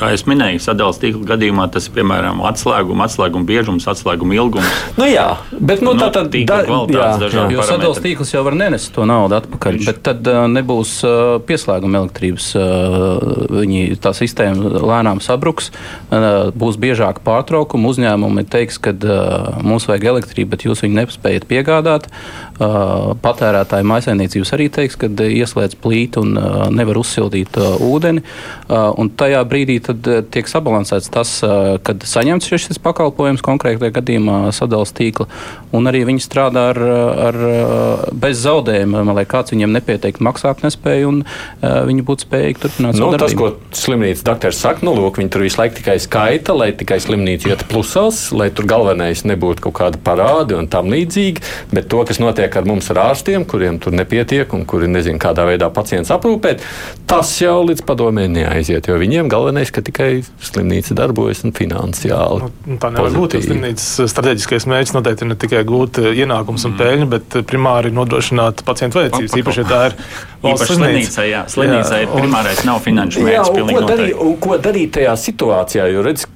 Kā 0.01 0.09
jau 0.14 0.20
minēju, 0.30 0.61
sadalījuma 0.64 1.01
tīkla 1.03 1.26
gadījumā 1.34 1.64
tas 1.74 1.88
ir 1.88 1.94
piemēram 1.98 2.38
atslēguma, 2.48 3.05
atslēguma 3.05 3.44
biežums, 3.48 3.84
atslēguma 3.90 4.36
ilgums. 4.38 4.78
Nu, 4.96 5.05
jā, 5.05 5.26
bet 5.53 5.82
nu, 5.84 5.92
nu, 5.92 6.01
tā 6.01 6.09
tad 6.14 6.32
da, 6.32 6.61
jā, 6.64 7.11
jā. 7.28 7.42
Jo 7.53 7.66
sadalījuma 7.68 8.05
tīkls 8.07 8.32
jau 8.32 8.44
var 8.46 8.57
nenest 8.57 8.94
to 8.96 9.05
naudu 9.09 9.36
atpakaļ, 9.36 9.76
Viņš. 9.76 9.90
bet 9.90 10.01
tad 10.09 10.30
uh, 10.32 10.46
nebūs 10.48 10.94
uh, 11.05 11.34
pieslēguma 11.44 12.01
elektrības. 12.01 12.48
Uh, 12.57 13.44
viņi, 13.61 13.98
tā 14.01 14.14
sistēma 14.16 14.80
lēnām 14.80 15.20
sabruks, 15.24 15.68
uh, 15.68 16.48
būs 16.57 16.80
biežāk 16.80 17.20
pārtraukumi. 17.26 17.90
Uzņēmumi 17.92 18.46
teiks, 18.48 18.80
ka 18.80 18.94
uh, 18.96 19.61
mums 19.61 19.88
vajag 19.90 20.09
elektrību, 20.14 20.55
bet 20.55 20.64
jūs 20.64 20.84
viņu 20.86 20.96
nespējat 21.03 21.48
piegādāt. 21.51 22.09
Uh, 22.61 23.12
patērētāji 23.20 23.88
maisainiecības 23.88 24.57
arī 24.57 24.70
teiks, 24.72 24.96
ka 25.01 25.12
uh, 25.12 25.28
ieslēdz 25.28 25.76
plīti 25.84 26.24
un 26.24 26.34
uh, 26.40 26.66
nevar 26.72 27.01
uzsildīt 27.01 27.61
uh, 27.61 27.76
ūdeni. 27.84 28.24
Uh, 28.24 28.90
un 29.01 29.12
tajā 29.12 29.44
brīdī 29.48 29.80
tad 29.91 30.11
eh, 30.11 30.22
tiek 30.34 30.49
sabalansēts 30.51 31.11
tas, 31.12 31.36
eh, 31.47 31.76
kad 31.86 32.07
saņemts 32.07 32.51
šis 32.51 32.80
pakalpojums 32.82 33.45
konkrētajā 33.45 33.95
gadījumā 34.01 34.38
sadalījuma 34.57 34.68
tīkla, 34.97 35.26
un 35.76 35.91
arī 35.91 36.03
viņi 36.09 36.22
strādā 36.22 36.62
ar, 36.70 36.78
ar 37.26 37.36
bez 38.16 38.41
zaudējuma, 38.45 39.03
lai 39.16 39.24
kāds 39.28 39.53
viņiem 39.53 39.72
nepieteikti 39.74 40.24
maksāt 40.24 40.62
nespēju, 40.64 41.11
un 41.11 41.18
viņi 41.61 42.05
būtu 42.07 42.26
spējīgi 42.26 42.62
turpināt 42.62 42.99
nu, 43.01 43.11
tas, 43.20 43.34
ko 43.36 43.51
slimnīcas 43.76 44.22
doktors 44.26 44.61
saka, 44.62 44.84
nu, 44.86 44.95
lūk, 44.97 45.18
viņi 45.20 45.32
tur 45.34 45.45
visu 45.45 45.61
laiku 45.61 45.80
tikai 45.80 45.97
skaita, 46.03 46.55
lai 46.57 46.70
tikai 46.76 47.01
slimnīca 47.03 47.51
iet 47.51 47.64
plusās, 47.70 48.22
lai 48.36 48.49
tur 48.55 48.68
galvenais 48.70 49.24
nebūtu 49.28 49.66
kaut 49.66 49.76
kāda 49.80 50.01
parādi 50.03 50.57
un 50.59 50.70
tam 50.70 50.91
līdzīgi, 50.93 51.45
bet 51.74 51.91
to, 51.93 52.03
kas 52.09 52.22
notiek 52.22 52.57
ar 52.57 52.68
mums 52.68 52.91
ar 52.95 53.03
ārstiem, 53.09 53.47
kuriem 53.49 53.80
tur 53.82 53.95
nepietiek 53.97 54.55
un 54.57 54.64
kuri 54.70 54.91
nezin, 54.91 55.20
kādā 55.22 55.47
veidā 55.49 55.70
pacients 55.74 56.12
aprūpēt, 56.14 56.64
tas 57.11 57.32
jau 57.43 57.59
līdz 57.66 57.84
padomē 57.86 58.26
neaiziet, 58.30 58.88
jo 58.91 58.99
viņiem 59.01 59.30
galvenais, 59.32 59.72
ka 59.80 59.86
tikai 59.88 60.10
slimnīca 60.44 60.94
darbojas 60.98 61.42
un 61.46 61.54
finansiāli. 61.56 62.50
Nu, 62.68 62.78
tā 62.80 62.90
nevar 62.94 63.14
būt. 63.16 63.38
Slimnīcas 63.44 64.12
strateģiskais 64.12 64.66
mērķis 64.70 64.94
noteikti 64.96 65.26
ir 65.26 65.30
ne 65.32 65.38
tikai 65.40 65.62
gūt 65.68 66.02
eh, 66.02 66.10
ienākumus 66.22 66.66
un 66.68 66.74
mm. 66.74 66.80
peļņu, 66.82 67.08
bet 67.14 67.38
eh, 67.40 67.46
primāri 67.50 67.92
nodrošināt 67.94 68.64
pacientu 68.68 69.00
vajadzības. 69.00 69.38
Īpaši, 69.40 69.64
ja 69.64 69.70
tā 69.70 69.80
ir 69.88 69.96
valsts 70.44 70.74
slimnīca. 70.74 71.26
Jā, 71.30 71.42
slimnīca 71.50 72.02
ir 72.04 72.12
primārais, 72.12 72.62
nav 72.68 72.84
finanšu 72.84 73.24
mērķis. 73.24 73.56
Jā, 73.56 73.64
un 73.64 73.72
ko, 73.72 73.86
darīt, 73.88 74.14
un 74.26 74.38
ko 74.44 74.60
darīt 74.68 74.94
tajā 74.98 75.16
situācijā? 75.24 75.88
Jo, 75.94 76.04
redz, 76.06 76.28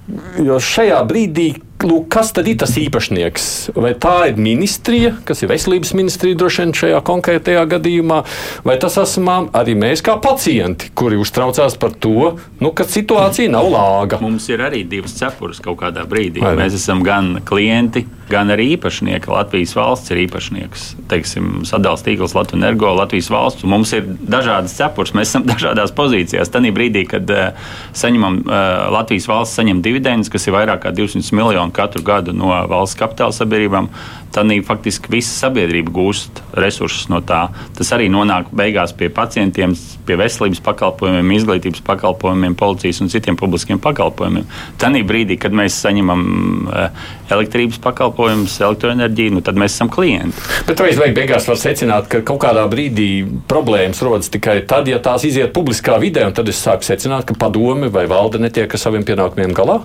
jo 0.43 0.59
šajā 0.73 1.05
brīdī 1.11 1.53
lūk, 1.87 2.09
kas 2.13 2.33
tad 2.37 2.49
ir 2.51 2.59
tas 2.61 2.75
īpašnieks? 2.81 3.49
Vai 3.77 3.95
tā 4.01 4.15
ir 4.31 4.41
ministrija, 4.41 5.15
kas 5.29 5.45
ir 5.45 5.53
veselības 5.53 5.95
ministrija 5.97 6.39
droši 6.41 6.65
vien 6.65 6.75
šajā 6.81 7.01
konkrētajā 7.07 7.65
gadījumā, 7.75 8.23
vai 8.67 8.79
tas 8.83 8.99
esam 9.01 9.31
arī 9.55 9.77
mēs 9.79 10.03
kā 10.05 10.17
pacienti, 10.23 10.91
kuri 10.97 11.19
uztraucās 11.21 11.79
par 11.81 11.95
to, 11.97 12.35
nu, 12.61 12.73
ka 12.77 12.87
situācija 12.89 13.53
nav 13.53 13.71
lāga? 13.73 14.21
Mums 14.25 14.49
ir 14.53 14.65
arī 14.65 14.85
divas 14.89 15.17
cepures 15.19 15.63
kaut 15.65 15.81
kādā 15.83 16.05
brīdī. 16.09 16.43
Vai 16.45 16.57
mēs 16.59 16.77
esam 16.81 17.05
gan 17.07 17.39
klienti, 17.47 18.05
gan 18.31 18.51
arī 18.53 18.71
īpašnieki. 18.75 19.31
Latvijas 19.31 19.75
valsts 19.77 20.13
ir 20.13 20.23
īpašnieks. 20.25 20.87
Teiksim, 21.11 21.51
sadalījums 21.69 22.05
tīkls 22.07 22.37
Latvijas 22.37 22.61
energo, 22.61 22.93
Latvijas 22.97 23.31
valsts. 23.33 23.67
Mums 23.69 23.93
ir 23.97 24.07
dažādas 24.07 24.77
cepures, 24.79 25.15
mēs 25.17 25.33
esam 25.33 25.47
dažādās 25.53 25.93
pozīcijās. 25.97 26.53
Tanī 26.53 26.73
brīdī, 26.75 27.05
kad 27.11 27.31
uh, 27.35 27.71
saņemam, 27.97 28.41
uh, 28.45 28.57
Latvijas 28.95 29.29
valsts 29.31 29.61
saņem 29.61 29.83
dividendus, 29.85 30.33
kas 30.33 30.49
ir 30.49 30.57
vairāk 30.57 30.85
kā 30.87 30.95
200 30.97 31.37
miljoni 31.37 31.74
katru 31.75 32.05
gadu 32.07 32.35
no 32.37 32.53
valsts 32.71 32.99
kapitāla 33.01 33.35
sabiedrībām, 33.35 33.91
tad 34.35 34.51
faktiski 34.67 35.13
visa 35.13 35.31
sabiedrība 35.47 35.93
gūst 35.95 36.41
resursus 36.59 37.07
no 37.11 37.21
tā. 37.23 37.47
Tas 37.79 37.93
arī 37.95 38.09
nonāk 38.11 38.51
beigās 38.55 38.95
pie 38.97 39.09
pacientiem, 39.15 39.77
pie 40.07 40.17
veselības 40.19 40.61
pakalpojumiem, 40.65 41.31
izglītības 41.37 41.85
pakalpojumiem, 41.87 42.57
policijas 42.59 43.01
un 43.05 43.13
citiem 43.13 43.39
publiskiem 43.39 43.79
pakalpojumiem. 43.83 44.49
Tanī 44.81 45.05
brīdī, 45.07 45.39
kad 45.41 45.55
mēs 45.55 45.79
saņemam 45.85 46.25
uh, 46.67 47.07
elektrības 47.35 47.79
pakalpojumus, 47.85 48.59
elektroenerģiju, 48.67 49.37
nu, 49.37 49.45
tad 49.47 49.61
mēs 49.61 49.79
esam 49.79 49.93
klienti. 49.93 50.43
Bet 50.69 50.83
vai 50.83 50.91
beig 50.99 51.15
beigās 51.21 51.47
var 51.49 51.61
secināt, 51.61 52.11
ka 52.11 52.25
kaut 52.27 52.43
kādā 52.45 52.67
brīdī 52.71 53.09
problēmas 53.51 54.03
rodas 54.05 54.33
tikai 54.35 54.61
tad, 54.69 54.91
ja 54.91 54.99
tās 55.03 55.27
iziet 55.29 55.55
publiskā 55.55 56.01
vidē, 56.03 56.27
un 56.29 56.37
tad 56.37 56.51
es 56.51 56.61
sāku 56.65 56.87
secināt, 56.87 57.29
ka 57.29 57.39
padomi 57.39 57.91
vai 57.93 58.09
valde 58.11 58.43
netiek 58.43 58.71
ar 58.71 58.83
saviem 58.83 59.07
pienākumiem 59.07 59.55
galā? 59.57 59.81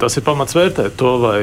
Tas 0.00 0.16
ir 0.18 0.24
pamats 0.26 0.56
vērtēt 0.56 0.96
to, 0.98 1.12
vai 1.22 1.38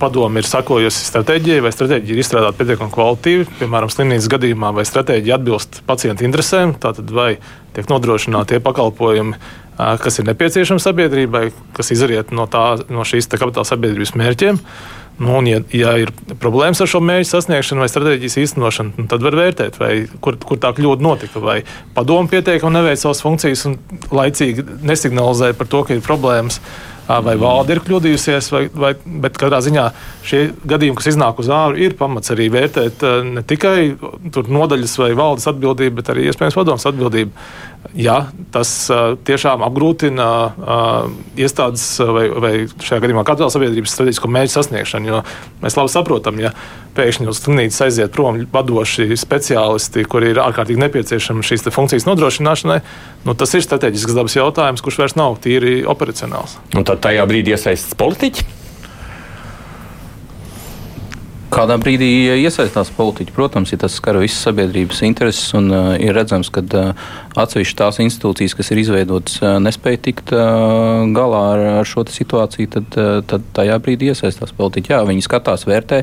padomi 0.00 0.40
ir 0.40 0.48
sakojusi 0.48 1.04
stratēģijai, 1.10 1.60
vai 1.66 1.72
stratēģija 1.74 2.14
ir 2.14 2.20
izstrādāta 2.22 2.56
pietiekami 2.56 2.94
kvalitīvi. 2.94 3.48
Piemēram, 3.58 3.90
slimnīcas 3.92 4.30
gadījumā, 4.32 4.70
vai 4.78 4.86
stratēģija 4.88 5.36
atbilst 5.36 5.82
pacienta 5.88 6.24
interesēm, 6.24 6.72
tātad 6.80 7.12
vai 7.12 7.34
tiek 7.76 7.90
nodrošināti 7.92 8.54
tie 8.54 8.62
pakalpojumi, 8.64 9.36
kas 9.76 10.18
ir 10.18 10.30
nepieciešami 10.30 10.80
sabiedrībai, 10.80 11.44
kas 11.76 11.92
izriet 11.92 12.32
no, 12.32 12.48
tā, 12.48 12.64
no 12.92 13.04
šīs 13.08 13.28
kapitāla 13.34 13.68
sabiedrības 13.68 14.16
mērķiem. 14.16 14.60
Nu, 15.20 15.34
un, 15.38 15.46
ja, 15.46 15.58
ja 15.76 15.90
ir 16.00 16.08
problēmas 16.40 16.80
ar 16.80 16.88
šo 16.88 17.02
mērķu 17.04 17.28
sasniegšanu 17.28 17.84
vai 17.84 17.88
stratēģijas 17.92 18.38
īstenošanu, 18.42 18.94
nu, 18.96 19.04
tad 19.12 19.22
var 19.22 19.36
vērtēt, 19.36 19.76
vai, 19.78 19.90
kur, 20.24 20.38
kur 20.40 20.58
tā 20.58 20.72
kļūda 20.72 21.04
notika. 21.04 21.42
Vai 21.44 21.58
padomu 21.94 22.32
pietiekami 22.32 22.78
neveic 22.78 23.02
savas 23.02 23.20
funkcijas 23.22 23.66
un 23.68 23.76
laicīgi 24.08 24.64
nesignalizē 24.88 25.52
par 25.58 25.68
to, 25.68 25.84
ka 25.84 25.98
ir 25.98 26.02
problēmas 26.04 26.62
vai 27.08 27.34
valde 27.40 27.74
ir 27.74 27.82
kļūdījusies, 27.84 28.50
vai, 28.54 28.62
vai, 28.84 28.92
bet 29.24 29.38
katrā 29.40 29.60
ziņā 29.64 29.86
šie 30.28 30.42
gadījumi, 30.68 30.96
kas 30.98 31.10
iznāk 31.12 31.40
uz 31.42 31.50
āru, 31.52 31.80
ir 31.82 31.96
pamats 31.98 32.32
arī 32.34 32.48
vērtēt 32.52 33.02
ne 33.26 33.42
tikai 33.46 33.94
nodaļas 34.32 34.96
vai 35.02 35.12
valdes 35.18 35.48
atbildību, 35.50 35.98
bet 35.98 36.12
arī 36.14 36.28
iespējams 36.30 36.58
padomus 36.58 36.88
atbildību. 36.88 37.34
Ja 37.98 38.30
tas 38.54 38.70
tiešām 39.26 39.64
apgrūtina 39.66 40.26
iestādes 41.40 41.84
vai, 42.00 42.24
vai 42.30 42.52
šajā 42.70 43.02
gadījumā 43.02 43.24
kapitāla 43.26 43.52
sabiedrības 43.52 43.92
strateģisko 43.96 44.30
mērķu 44.32 44.54
sasniegšanu, 44.54 45.10
jo 45.10 45.20
mēs 45.64 45.76
labi 45.76 45.92
saprotam, 45.92 46.40
ja 46.40 46.54
pēkšņi 46.96 47.28
uz 47.32 47.42
slimnīcas 47.42 47.82
aiziet 47.88 48.14
prom 48.14 48.40
vadoši 48.54 49.10
speciālisti, 49.18 50.06
kuri 50.08 50.32
ir 50.32 50.40
ārkārtīgi 50.44 50.84
nepieciešami 50.86 51.44
šīs 51.46 51.68
funkcijas 51.74 52.08
nodrošināšanai, 52.08 52.80
nu, 53.26 53.36
tas 53.36 53.52
ir 53.58 53.66
strateģisks 53.66 54.16
dabas 54.16 54.38
jautājums, 54.38 54.84
kurš 54.84 55.02
vairs 55.02 55.18
nav 55.18 55.40
tīri 55.44 55.82
operacionāls. 55.88 56.60
Un 56.76 56.88
tad 56.88 57.04
tajā 57.04 57.28
brīdī 57.28 57.56
iesaistas 57.56 57.98
politiķi? 57.98 58.61
Kādā 61.52 61.74
brīdī 61.76 62.06
iesaistās 62.40 62.88
politiķi, 62.96 63.32
protams, 63.36 63.74
ja 63.74 63.76
tas 63.82 63.92
skar 63.98 64.16
visas 64.16 64.40
sabiedrības 64.46 65.02
intereses 65.04 65.50
un 65.58 65.66
uh, 65.68 65.90
ir 66.00 66.14
redzams, 66.16 66.48
ka 66.48 66.62
uh, 66.64 67.02
atsevišķi 67.42 67.76
tās 67.76 67.98
institūcijas, 68.00 68.54
kas 68.56 68.72
ir 68.72 68.80
izveidotas, 68.80 69.36
uh, 69.42 69.58
nespēja 69.60 70.00
tikt 70.06 70.32
uh, 70.32 71.04
galā 71.12 71.42
ar, 71.50 71.64
ar 71.82 71.90
šo 71.90 72.06
situāciju, 72.08 72.70
tad, 72.72 72.96
uh, 72.96 73.20
tad 73.28 73.44
tajā 73.58 73.76
brīdī 73.84 74.08
iesaistās 74.14 74.56
politiķi. 74.56 74.94
Jā, 74.94 75.02
viņi 75.10 75.26
skatās, 75.28 75.66
vērtē, 75.68 76.00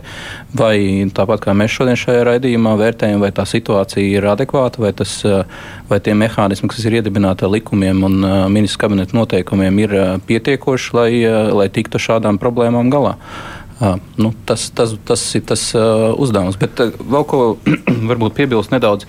vai 0.54 0.76
tāpat 1.18 1.48
kā 1.48 1.58
mēs 1.58 1.74
šodien 1.80 1.98
šajā 1.98 2.30
raidījumā 2.30 2.78
vērtējam, 2.84 3.26
vai 3.26 3.34
tā 3.34 3.50
situācija 3.50 4.06
ir 4.06 4.30
adekvāta, 4.30 4.86
vai, 4.86 4.94
tas, 5.02 5.18
uh, 5.26 5.50
vai 5.90 5.98
tie 5.98 6.14
mehānismi, 6.14 6.70
kas 6.70 6.86
ir 6.86 7.02
iedibināti 7.02 7.50
likumiem 7.50 8.06
un 8.06 8.22
uh, 8.22 8.42
ministrs 8.54 8.86
kabineta 8.86 9.18
noteikumiem, 9.18 9.82
ir 9.82 9.98
uh, 9.98 10.10
pietiekoši, 10.30 10.98
lai, 11.02 11.14
uh, 11.24 11.48
lai 11.58 11.72
tiktu 11.74 11.98
šādām 12.06 12.38
problēmām 12.38 12.94
galā. 12.94 13.18
Uh, 13.18 13.59
nu, 14.20 14.34
tas, 14.46 14.70
tas, 14.76 14.96
tas 15.08 15.26
ir 15.38 15.46
tas 15.48 15.70
uzdevums. 15.76 16.58
Bet 16.60 16.82
vēl 17.00 17.28
ko 17.30 17.44
varbūt 18.10 18.36
piebilst 18.40 18.76
nedaudz. 18.76 19.08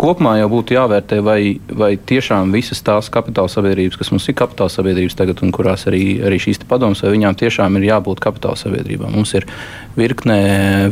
Kopumā 0.00 0.38
jau 0.38 0.46
būtu 0.48 0.72
jāvērtē, 0.72 1.18
vai, 1.20 1.58
vai 1.76 1.90
tiešām 2.08 2.54
visas 2.54 2.80
tās 2.80 3.10
kapitāla 3.12 3.50
sabiedrības, 3.52 3.98
kas 4.00 4.08
mums 4.14 4.30
ir 4.30 4.36
kapitāla 4.38 4.72
sabiedrības 4.72 5.18
tagad, 5.18 5.42
un 5.44 5.52
kurās 5.52 5.84
arī, 5.90 6.04
arī 6.24 6.38
šīs 6.40 6.62
padomas, 6.70 7.02
vai 7.04 7.12
viņām 7.18 7.36
tiešām 7.36 7.76
ir 7.76 7.84
jābūt 7.90 8.22
kapitāla 8.24 8.56
sabiedrībām. 8.56 9.12
Mums 9.12 9.34
ir 9.36 9.44
virkne, 10.00 10.38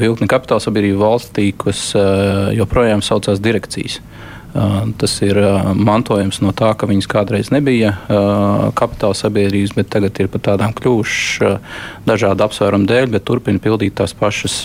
virkne 0.02 0.28
kapitāla 0.28 0.60
sabiedrību 0.60 1.00
valstī, 1.00 1.54
kas 1.56 1.86
joprojām 2.58 3.00
saucās 3.06 3.40
direkcijas. 3.40 4.02
Uh, 4.02 4.37
Tas 4.98 5.14
ir 5.22 5.38
mantojums 5.78 6.40
no 6.42 6.52
tā, 6.56 6.72
ka 6.78 6.88
viņas 6.90 7.08
kādreiz 7.10 7.50
nebija 7.54 7.92
kapitāla 8.78 9.16
sabiedrības, 9.18 9.74
bet 9.76 9.90
tagad 9.92 10.18
ir 10.18 10.30
pat 10.32 10.46
tādām 10.50 10.74
kļuvušas 10.78 11.62
dažādu 12.08 12.46
apsvērumu 12.48 12.88
dēļ, 12.88 13.08
bet 13.14 13.26
turpina 13.28 13.62
pildīt 13.62 13.96
tās 14.00 14.16
pašas 14.18 14.60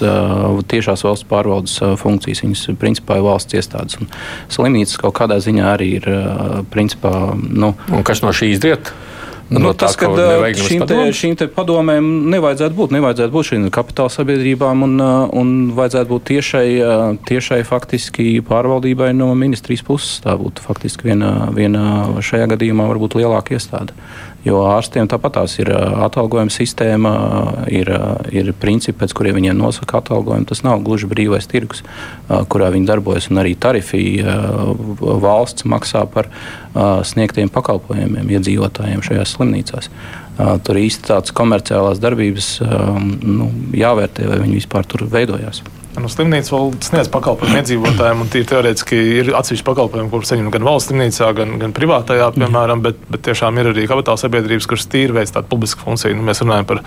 tiešās 0.72 1.06
valsts 1.06 1.30
pārvaldes 1.30 1.78
funkcijas. 2.02 2.44
Viņas 2.46 2.66
principā 2.82 3.20
ir 3.20 3.28
valsts 3.28 3.60
iestādes. 3.60 4.00
Un 4.02 4.12
slimnīcas 4.54 5.00
kaut 5.02 5.18
kādā 5.20 5.40
ziņā 5.44 5.72
arī 5.76 5.90
ir 6.02 6.10
principā. 6.74 7.34
Nu, 7.36 7.76
Un 7.94 8.06
kas 8.08 8.24
no 8.26 8.34
šī 8.36 8.54
izriet? 8.56 8.94
Nu, 9.50 9.60
no 9.60 9.74
tas, 9.78 9.96
ka 10.00 10.08
nemaz 10.08 11.18
šīm, 11.20 11.36
padomēm 11.54 12.06
nevajadzētu 12.32 12.78
būt. 12.78 12.94
Nevajadzētu 12.96 13.34
būt 13.34 13.50
šīm 13.50 13.66
kapitāla 13.76 14.14
sabiedrībām 14.14 14.86
un, 14.88 14.96
ā, 15.04 15.12
un 15.36 15.52
vajadzētu 15.76 16.10
būt 16.10 16.26
tiešai, 16.32 16.68
ā, 16.80 16.94
tiešai 17.28 17.60
faktiski 17.68 18.28
pārvaldībai 18.48 19.12
no 19.18 19.30
ministrijas 19.38 19.84
puses. 19.86 20.22
Tā 20.24 20.38
būtu 20.40 20.64
faktiski 20.64 21.12
viena, 21.12 21.34
viena 21.54 21.84
šajā 22.24 22.48
gadījumā 22.56 22.88
varbūt 22.94 23.20
lielāka 23.20 23.58
iestāde. 23.58 23.96
Jo 24.44 24.60
ārstiem 24.68 25.08
tāpat 25.08 25.38
tās 25.38 25.54
ir 25.62 25.70
atalgojuma 25.72 26.52
sistēma, 26.52 27.12
ir, 27.72 27.88
ir 28.36 28.50
principi, 28.60 28.98
pēc 29.00 29.14
kuriem 29.16 29.38
viņiem 29.40 29.56
nosaka 29.56 30.02
atalgojumu. 30.02 30.48
Tas 30.50 30.66
nav 30.66 30.82
gluži 30.84 31.08
brīvais 31.08 31.48
tirgus, 31.48 31.84
kurā 32.52 32.68
viņi 32.74 32.90
darbojas, 32.90 33.30
arī 33.32 33.54
tarifi 33.56 34.04
valsts 35.00 35.64
maksā 35.64 36.04
par 36.12 36.28
sniegtiem 37.08 37.52
pakalpojumiem 37.54 38.34
iedzīvotājiem 38.36 39.06
šajās 39.08 39.38
slimnīcās. 39.38 39.88
Tur 40.66 40.82
īsti 40.82 41.08
tādas 41.12 41.32
komerciālās 41.36 42.02
darbības 42.04 42.58
nu, 43.24 43.48
jāvērtē, 43.78 44.28
vai 44.28 44.42
viņi 44.44 44.60
vispār 44.60 44.88
tur 44.90 45.08
veidojās. 45.08 45.64
Nu, 45.94 46.10
slimnīca 46.10 46.56
vēl 46.56 46.72
sniedz 46.82 47.10
pakalpojumu 47.14 47.60
iedzīvotājiem, 47.60 48.22
un 48.24 48.30
tie 48.34 48.42
teorētiski 48.50 48.98
ir 49.20 49.28
atsevišķi 49.38 49.66
pakalpojumi, 49.68 50.10
kurus 50.10 50.32
saņem 50.32 50.48
gan 50.54 50.66
valsts 50.66 50.90
slimnīcā, 50.90 51.28
gan, 51.38 51.52
gan 51.62 51.76
privātajā, 51.76 52.32
piemēram, 52.34 52.82
bet, 52.82 52.98
bet 53.14 53.22
tiešām 53.28 53.60
ir 53.62 53.70
arī 53.70 53.86
kapitāla 53.90 54.18
sabiedrības, 54.18 54.68
kuras 54.70 54.88
tīri 54.90 55.14
veic 55.14 55.34
tādu 55.36 55.52
publisku 55.52 55.86
funkciju. 55.86 56.18
Nu, 56.18 56.26
mēs 56.26 56.42
runājam 56.42 56.66
par 56.72 56.82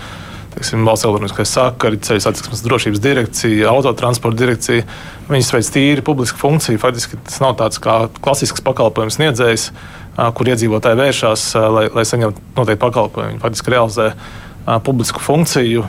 teiksim, 0.56 0.82
valsts 0.88 1.06
elektroniskais 1.06 1.52
sakari, 1.54 2.00
ceļu 2.02 2.24
satiksmes 2.24 2.64
drošības 2.66 3.02
direkcija, 3.04 3.68
autotransporta 3.70 4.40
direkcija. 4.40 4.86
Viņas 5.30 5.52
veic 5.54 5.70
tīri 5.76 6.04
publisku 6.06 6.40
funkciju. 6.40 6.80
Faktiski 6.82 7.20
tas 7.28 7.38
nav 7.44 7.54
tāds 7.60 7.78
kā 7.82 7.98
klasisks 8.24 8.64
pakalpojums 8.66 9.20
sniedzējs, 9.20 9.68
kur 10.34 10.50
iedzīvotāji 10.50 10.98
vēršas, 10.98 11.46
lai, 11.76 11.86
lai 11.94 12.06
saņemtu 12.08 12.56
noteiktu 12.56 12.82
pakalpojumu. 12.88 13.36
Viņi 13.36 13.44
faktiski 13.44 13.76
realizē 13.76 14.10
publisku 14.86 15.22
funkciju, 15.22 15.84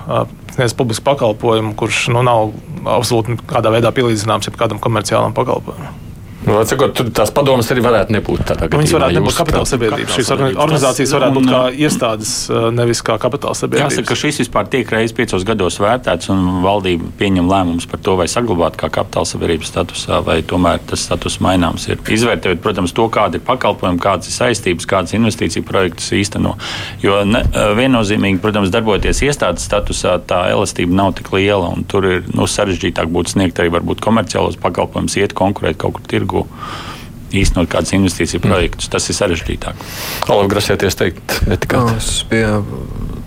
sniedz 0.58 0.74
publisku 0.78 1.05
pakalpojumu, 1.05 1.76
kurš 1.78 2.08
nu, 2.16 2.26
nav 2.26 2.51
absolūti 2.97 3.38
nekādā 3.38 3.72
veidā 3.74 3.93
pielīdzināms 3.93 4.49
kādam 4.58 4.82
komerciālam 4.82 5.38
pakalpojumam. 5.38 6.07
Nu, 6.48 6.62
Sakot, 6.64 6.93
tur 6.95 7.10
tās 7.12 7.32
padomas 7.36 7.68
arī 7.74 7.82
varētu 7.84 8.14
nebūt 8.16 8.45
tādā 8.48 8.68
Viņas 8.72 8.72
gadījumā. 8.72 9.00
varētu 9.02 9.16
nebūt 9.18 9.34
jūsuprāt? 9.34 9.48
kapitāla 9.48 9.68
sabiedrības. 9.68 10.14
Šīs 10.16 10.30
organizācijas 10.32 11.12
varētu 11.18 11.36
būt 11.36 11.48
kā 11.52 11.62
iestādes, 11.76 12.32
nevis 12.72 13.02
kā 13.04 13.18
kapitāla 13.20 13.68
Jāsaka, 13.82 14.06
ka 14.08 14.16
šis 14.16 14.39
vispār 14.45 14.70
tiek 14.72 14.93
reizes 14.95 15.16
piecos 15.18 15.43
gados 15.43 15.76
vērtēts, 15.84 16.30
un 16.32 16.62
valdība 16.64 17.10
pieņem 17.20 17.50
lēmumus 17.52 17.88
par 17.91 18.00
to, 18.00 18.16
vai 18.16 18.30
saglabāt 18.32 18.78
kā 18.80 18.88
kapitāla 18.88 19.28
sabiedrības 19.28 19.74
statusā, 19.74 20.22
vai 20.24 20.38
tomēr 20.41 20.80
tas 20.88 21.04
status 21.04 21.36
maināms 21.43 21.89
ir. 21.91 22.00
Izvērtējot, 22.16 22.64
protams, 22.64 22.95
to, 22.95 23.10
kāda 23.12 23.41
ir 23.41 23.43
pakalpojuma, 23.43 24.00
kādas 24.00 24.32
ir 24.32 24.38
saistības, 24.38 24.88
kādas 24.88 25.18
investīciju 25.20 25.68
projektus 25.68 26.14
īsteno. 26.16 26.56
Jo 27.04 27.26
ne, 27.28 27.43
viennozīmīgi, 27.76 28.39
protams, 28.39 28.72
darbojoties 28.72 29.20
iestādes 29.28 29.68
statusā, 29.68 30.16
tā 30.24 30.45
elastība 30.56 30.95
nav 30.95 31.18
tik 31.20 31.34
liela, 31.36 31.74
un 31.76 31.84
tur 31.84 32.08
ir 32.08 32.24
nu, 32.32 32.48
sarežģītāk 32.48 33.12
būt 33.12 33.36
sniegt 33.36 33.60
arī 33.60 33.76
varbūt 33.76 34.00
komerciālos 34.00 34.56
pakalpojumus, 34.64 35.20
iet 35.20 35.36
konkurēt 35.36 35.76
kaut 35.84 36.00
kur 36.00 36.08
tirgu. 36.08 36.36
Īstenot 37.38 37.67
kādus 37.67 37.91
investīciju 37.97 38.39
projektus, 38.39 38.88
tas 38.88 39.03
ir 39.11 39.17
sarežģītāk. 39.17 39.81
Olav, 40.31 40.47
grasieties 40.53 40.95
teikt, 40.95 41.41
bija 42.31 42.61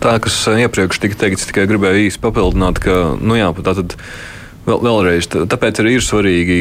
tā, 0.00 0.14
kas 0.24 0.38
iepriekš 0.48 1.02
tika 1.02 1.18
teikts, 1.20 1.44
tikai 1.50 1.66
gribēju 1.68 2.06
īsi 2.06 2.22
papildināt, 2.22 2.80
ka, 2.80 2.94
nu 3.20 3.36
jā, 3.36 3.50
tā 3.61 3.76
tad. 3.82 3.96
Vēl, 4.61 4.76
vēlreiz, 4.84 5.24
tā- 5.32 5.46
tāpēc 5.48 5.78
arī 5.80 5.94
ir 5.96 6.02
svarīgi 6.04 6.56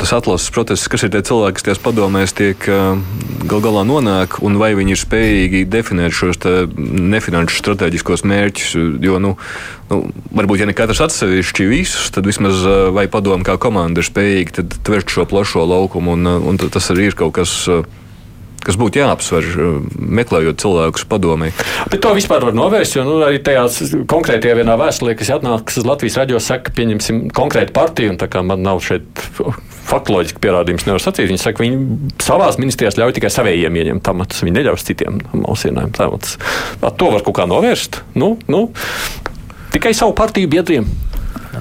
tas 0.00 0.14
atlases 0.16 0.48
process, 0.52 0.86
kas 0.88 1.02
ir 1.04 1.10
tie 1.12 1.20
cilvēki, 1.28 1.58
kas 1.58 1.66
tajās 1.66 1.80
padomēs 1.84 2.32
tiek 2.36 2.68
gal 3.48 3.62
galā 3.64 3.84
nonāk, 3.86 4.38
un 4.44 4.58
vai 4.60 4.72
viņi 4.76 4.94
ir 4.94 5.00
spējīgi 5.00 5.64
definēt 5.70 6.14
šos 6.16 6.40
nefinanšu 6.76 7.60
strateģiskos 7.60 8.24
mērķus. 8.28 8.74
Jo, 9.04 9.18
nu, 9.22 9.34
nu, 9.90 10.00
varbūt, 10.34 10.62
ja 10.62 10.68
ne 10.70 10.76
katrs 10.76 11.02
atsevišķi 11.06 11.68
visus, 11.70 12.12
tad 12.14 12.28
vismaz 12.28 12.64
vai 12.94 13.06
padomu 13.12 13.46
kā 13.46 13.58
komanda 13.60 14.02
ir 14.02 14.08
spējīga 14.08 14.58
tad 14.60 14.78
tvert 14.86 15.12
šo 15.12 15.28
plašo 15.30 15.66
laukumu, 15.68 16.16
un, 16.18 16.32
un 16.52 16.62
tas 16.64 16.90
arī 16.94 17.10
ir 17.10 17.18
kaut 17.18 17.36
kas. 17.40 17.58
ā, 17.68 17.82
Kas 18.64 18.78
būtu 18.80 19.02
jāapsver, 19.02 19.44
ā, 19.44 19.68
meklējot 20.20 20.62
cilvēkus 20.62 21.06
padomē. 21.10 21.50
Bet 21.92 22.00
to 22.04 22.14
vispār 22.16 22.46
var 22.46 22.56
novērst, 22.56 22.96
jo 22.98 23.04
nu, 23.06 23.18
arī 23.26 23.42
tajā 23.44 23.66
konkrētajā 24.10 24.58
vienā 24.60 24.78
vēstulē, 24.80 25.16
kas 25.18 25.34
atnāks 25.36 25.80
uz 25.80 25.88
Latvijas 25.88 26.18
radio, 26.22 26.40
saka, 26.42 26.72
pieņemsim 26.76 27.26
konkrētu 27.36 27.76
partiju, 27.76 28.14
un 28.14 28.20
tā 28.20 28.30
kā 28.32 28.44
man 28.46 28.64
nav 28.64 28.80
šeit 28.84 29.24
faktoloģiski 29.84 30.40
pierādījums, 30.42 30.86
nevar 30.88 31.02
sacīt. 31.02 31.28
Viņi 31.28 31.42
saka, 31.42 31.64
viņi 31.64 32.10
savās 32.24 32.58
ministrijās 32.60 32.98
ļauj 33.00 33.16
tikai 33.18 33.30
savējiem 33.32 33.80
ieņemt 33.80 34.10
amatus, 34.14 34.42
viņi 34.44 34.56
neļaus 34.58 34.86
citiem 34.88 35.20
mūsdienām 35.36 35.92
amatus. 36.06 36.38
To 36.80 37.10
var 37.12 37.24
kaut 37.26 37.36
kā 37.36 37.48
novērst. 37.50 38.00
Nu, 38.18 38.34
nu, 38.50 38.66
tikai 39.74 39.94
savu 39.96 40.16
partiju 40.16 40.50
biedriem. 40.52 40.88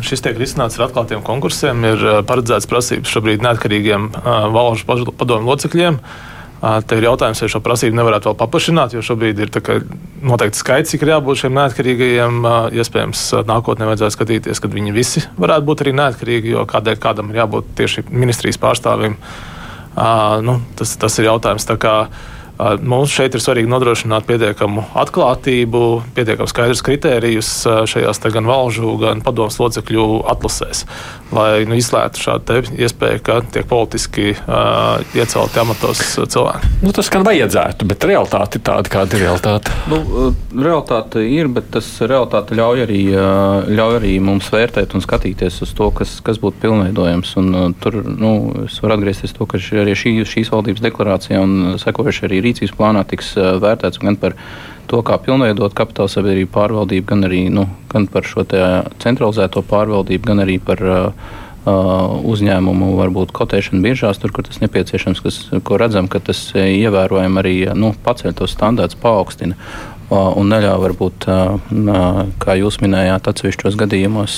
Šis 0.03 0.23
tiek 0.25 0.37
risināts 0.39 0.79
ar 0.79 0.87
atklātiem 0.87 1.21
konkursiem. 1.25 1.83
Ir 1.85 2.05
ā, 2.09 2.13
paredzēts 2.25 2.69
prasības 2.69 3.11
šobrīd 3.13 3.43
neatkarīgiem 3.45 4.09
ā, 4.17 4.37
valžu 4.53 4.87
padomu 4.87 5.51
locekļiem. 5.51 5.99
Te 6.63 6.95
ir 6.95 7.03
jautājums, 7.03 7.41
vai 7.43 7.49
šo 7.51 7.59
prasību 7.59 7.97
nevarētu 7.97 8.29
vēl 8.29 8.35
paplašināt, 8.39 8.93
jo 8.95 9.01
šobrīd 9.03 9.39
ir 9.43 9.49
noteikti 10.23 10.61
skaits, 10.61 10.93
cik 10.93 11.01
ir 11.03 11.11
jābūt 11.11 11.41
šiem 11.41 11.57
neatkarīgajiem. 11.57 12.37
Iespējams, 12.79 13.23
nākotnē 13.49 13.89
vajadzētu 13.89 14.15
skatīties, 14.15 14.61
kad 14.63 14.71
viņi 14.71 14.93
visi 14.95 15.25
varētu 15.35 15.67
būt 15.67 15.83
arī 15.83 15.95
neatkarīgi, 15.99 16.53
jo 16.55 16.63
kādēļ 16.69 17.01
kādam 17.03 17.33
ir 17.33 17.41
jābūt 17.41 17.73
tieši 17.81 18.05
ministrijas 18.07 18.61
pārstāvim. 18.63 19.17
Nu, 20.47 20.55
tas, 20.79 20.95
tas 21.01 21.19
ir 21.19 21.27
jautājums. 21.27 21.67
Mums 22.85 23.09
šeit 23.09 23.33
ir 23.33 23.41
svarīgi 23.41 23.67
nodrošināt 23.67 24.27
pietiekamu 24.29 24.85
atklātību, 25.01 25.79
pietiekami 26.15 26.47
skaidrus 26.47 26.83
kritērijus 26.85 27.49
šajās 27.89 28.21
gan 28.31 28.45
valžu, 28.47 28.93
gan 29.01 29.23
padomus 29.25 29.57
locekļu 29.59 30.05
atlasēs, 30.31 30.85
lai 31.33 31.65
nu, 31.69 31.77
izslēgtu 31.77 32.21
šādu 32.23 32.61
iespēju, 32.77 33.21
ka 33.25 33.39
tiek 33.53 33.67
politiski 33.69 34.33
uh, 34.33 35.01
iecelti 35.17 35.61
amatos 35.61 36.01
cilvēki. 36.17 36.71
Nu, 36.83 36.93
tas 36.95 37.09
gan 37.13 37.25
vajadzētu, 37.27 37.87
bet 37.89 38.07
realitāte 38.07 38.59
ir 38.59 38.65
tāda, 38.67 38.91
kāda 38.93 39.17
ir 39.17 39.25
realitāte. 39.25 39.73
Nu, 39.91 40.31
realitāte 40.53 41.23
ir, 41.25 41.49
bet 41.53 41.69
tas 41.73 41.89
realitāte 42.03 42.57
ļauj 42.57 42.85
arī, 42.85 43.01
ļauj 43.73 43.99
arī 43.99 44.15
mums 44.23 44.49
vērtēt 44.53 44.95
un 44.97 45.03
skatīties 45.03 45.61
uz 45.65 45.73
to, 45.77 45.89
kas, 45.95 46.17
kas 46.25 46.41
būtu 46.43 46.61
pilnveidojams. 46.63 47.35
Un, 47.41 47.49
uh, 47.53 47.69
tur 47.83 48.01
nu, 48.07 48.33
es 48.67 48.79
varu 48.83 48.97
atgriezties 48.99 49.33
pie 49.33 49.45
tā, 49.45 49.49
ka 49.55 49.81
arī 49.83 49.97
šī, 49.97 50.15
šīs 50.29 50.53
valdības 50.53 50.85
deklarācijā 50.85 51.41
un 51.43 51.79
sekojuši 51.81 52.29
arī 52.29 52.43
rīcības 52.47 52.77
plānā 52.77 53.05
tiks 53.09 53.35
uh, 53.39 53.55
vērtēts 53.63 54.01
gan 54.03 54.19
par 54.21 54.37
to, 54.89 54.99
kā 55.05 55.17
pilnveidot 55.21 55.75
kapitāla 55.77 56.11
sabiedrību 56.11 56.51
pārvaldību, 56.53 57.07
gan 57.13 57.27
arī 57.29 57.45
nu, 57.53 57.67
gan 57.91 58.07
par 58.11 58.27
šo 58.27 58.45
centralizēto 59.03 59.63
pārvaldību, 59.69 60.27
gan 60.31 60.43
arī 60.43 60.59
par 60.63 60.83
uh, 60.83 61.31
uzņēmumu, 61.63 62.91
varbūt 62.99 63.31
kotēšanu 63.35 63.83
biržās, 63.83 64.19
tur, 64.19 64.33
kur 64.35 64.43
tas 64.47 64.59
nepieciešams, 64.63 65.23
kas, 65.23 65.39
ko 65.63 65.79
redzam, 65.79 66.09
ka 66.11 66.19
tas 66.19 66.49
ievērojami 66.59 67.39
arī 67.39 67.55
nu, 67.79 67.93
paceļ 68.03 68.35
tos 68.39 68.55
standārts, 68.55 68.99
paaugstina. 68.99 69.55
Un 70.13 70.51
neļauj, 70.51 70.81
varbūt, 70.83 71.25
kā 72.43 72.55
jūs 72.59 72.77
minējāt, 72.83 73.29
atsevišķos 73.31 73.77
gadījumos 73.79 74.35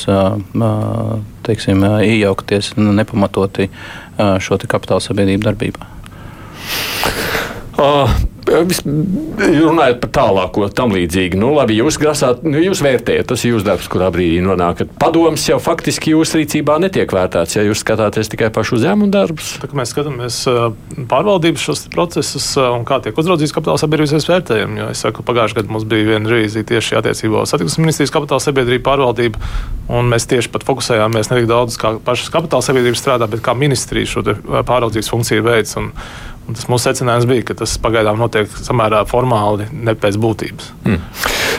teiksim, 1.44 1.82
iejaukties 2.06 2.76
nepamatoti 2.78 3.68
šo 4.16 4.60
kapitāla 4.62 5.04
sabiedrību 5.04 5.50
darbībā. 5.50 5.90
Uh, 7.76 8.08
runājot 8.46 10.02
par 10.04 10.12
tālāko, 10.14 10.68
tam 10.74 10.94
līdzīgi. 10.96 11.38
Nu, 11.40 11.52
labi, 11.56 11.78
jūs 11.80 11.98
grasāt, 12.02 12.44
nu, 12.46 12.60
jūs 12.62 12.82
vērtējat, 12.86 13.28
tas 13.32 13.44
ir 13.46 13.56
jūsu 13.56 13.66
darbs, 13.68 13.88
kurā 13.92 14.12
brīdī 14.14 14.42
nonākat. 14.46 14.92
Padoms 15.02 15.46
jau 15.50 15.58
faktiski 15.64 16.14
jūsu 16.14 16.42
rīcībā 16.42 16.78
netiek 16.84 17.12
vērtēts, 17.16 17.58
ja 17.58 17.66
jūs 17.66 17.82
skatāties 17.84 18.30
tikai 18.32 18.52
pašu 18.54 18.78
uzņēmumu 18.80 19.12
darbus. 19.14 19.56
Tā, 19.62 19.70
mēs 19.78 19.94
skatāmies 19.96 20.42
ā, 20.52 20.70
pārvaldības 21.12 21.66
šos 21.70 21.86
procesus 21.94 22.52
ā, 22.62 22.70
un 22.76 22.86
kā 22.88 23.00
tiek 23.04 23.18
uzraudzīts 23.18 23.56
kapitāla 23.56 23.82
sabiedrības 23.82 24.16
mēs 24.18 24.30
vērtējam. 24.30 24.78
Jo 24.82 24.92
es 24.94 25.02
saku, 25.06 25.26
pagājušajā 25.26 25.62
gadā 25.62 25.76
mums 25.76 25.88
bija 25.90 26.12
viena 26.12 26.34
revīzija 26.36 26.70
tieši 26.70 27.00
attiecībā 27.02 27.42
uz 27.46 27.54
satiksmes 27.54 27.82
ministrijas 27.82 28.14
kapitāla 28.14 28.44
sabiedrību 28.46 28.86
pārvaldību. 28.86 29.42
Un 29.96 30.08
mēs 30.10 30.30
tieši 30.30 30.50
pat 30.54 30.66
fokusējāmies 30.66 31.30
ne 31.32 31.42
tik 31.42 31.50
daudz 31.50 31.80
kā 31.82 31.96
pašas 32.06 32.32
kapitāla 32.34 32.66
sabiedrības 32.66 33.04
strādā, 33.04 33.30
bet 33.30 33.44
kā 33.46 33.54
ministrija 33.58 34.10
šo 34.16 34.24
pāraudzības 34.66 35.12
funkciju 35.14 35.46
veids. 35.46 35.76
Un, 35.82 35.92
un 36.46 36.58
tas 36.58 36.68
mūsu 36.70 36.90
secinājums 36.90 37.28
bija, 37.30 37.46
ka 37.50 37.56
tas 37.62 37.76
pagaidām 37.82 38.20
notiek 38.22 38.52
samērā 38.52 39.04
formāli, 39.10 39.68
ne 39.74 39.96
pēc 39.98 40.18
būtības. 40.22 40.72
Mm. 40.86 41.00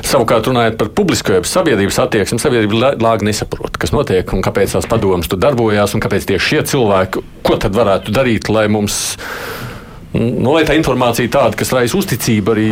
Savukārt, 0.06 0.46
runājot 0.46 0.76
par 0.78 0.90
publisko 0.94 1.34
jeb 1.38 1.48
sabiedrības 1.48 1.98
attieksmi, 2.04 2.38
sabiedrība 2.40 2.78
lā- 2.78 2.92
lāgi 3.02 3.26
nesaprot, 3.26 3.78
kas 3.80 3.94
notiek 3.94 4.30
un 4.36 4.44
kāpēc 4.44 4.76
tās 4.76 4.86
padomas 4.90 5.30
tur 5.30 5.40
darbojās 5.42 5.96
un 5.96 6.04
kāpēc 6.04 6.28
tieši 6.28 6.50
šie 6.52 6.62
cilvēki, 6.72 7.24
ko 7.46 7.58
tad 7.62 7.74
varētu 7.76 8.14
darīt, 8.14 8.50
lai 8.52 8.66
mums, 8.70 9.00
nu, 10.14 10.52
lai 10.52 10.62
tā 10.68 10.76
informācija 10.78 11.32
tāda, 11.32 11.58
kas 11.58 11.74
raisa 11.74 11.98
uzticību 11.98 12.54
arī. 12.54 12.68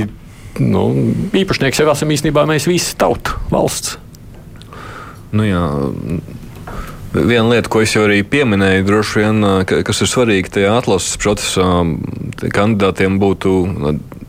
Nu, 0.63 0.85
īpašnieks 1.35 1.81
jau 1.83 1.89
esam 1.91 2.13
īstenībā 2.15 2.45
mēs 2.47 2.69
visi 2.71 2.95
tauta, 2.95 3.35
valsts. 3.51 3.97
Nu, 5.35 5.43
jā. 5.43 5.65
Viena 7.15 7.47
lieta, 7.47 7.71
ko 7.71 7.85
es 7.85 7.93
jau 7.95 8.03
arī 8.09 8.25
pieminēju, 8.27 8.85
droši 8.89 9.21
vien, 9.21 9.47
ka, 9.71 9.83
kas 9.87 10.03
ir 10.03 10.11
svarīga 10.11 10.51
tajā 10.57 10.73
atlases 10.81 11.15
procesā, 11.23 11.69
kandidātiem 12.43 13.21
būtu 13.23 13.53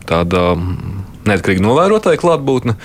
tāda 0.06 0.52
neatkarīgi 1.26 1.64
novērotāju 1.64 2.22
klātbūtne, 2.22 2.76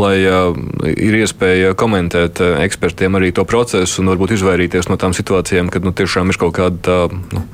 lai 0.00 0.16
ir 0.24 1.18
iespēja 1.20 1.74
komentēt 1.78 2.40
ekspertiem 2.40 3.20
arī 3.20 3.34
to 3.36 3.44
procesu 3.44 4.00
un 4.00 4.14
varbūt 4.14 4.32
izvairīties 4.38 4.88
no 4.88 4.96
tām 5.00 5.12
situācijām, 5.16 5.68
kad 5.68 5.84
nu, 5.84 5.92
tiešām 5.92 6.32
ir 6.32 6.40
kaut 6.40 6.56
kāda 6.56 6.80
tā. 6.88 6.98
Nu, 7.34 7.44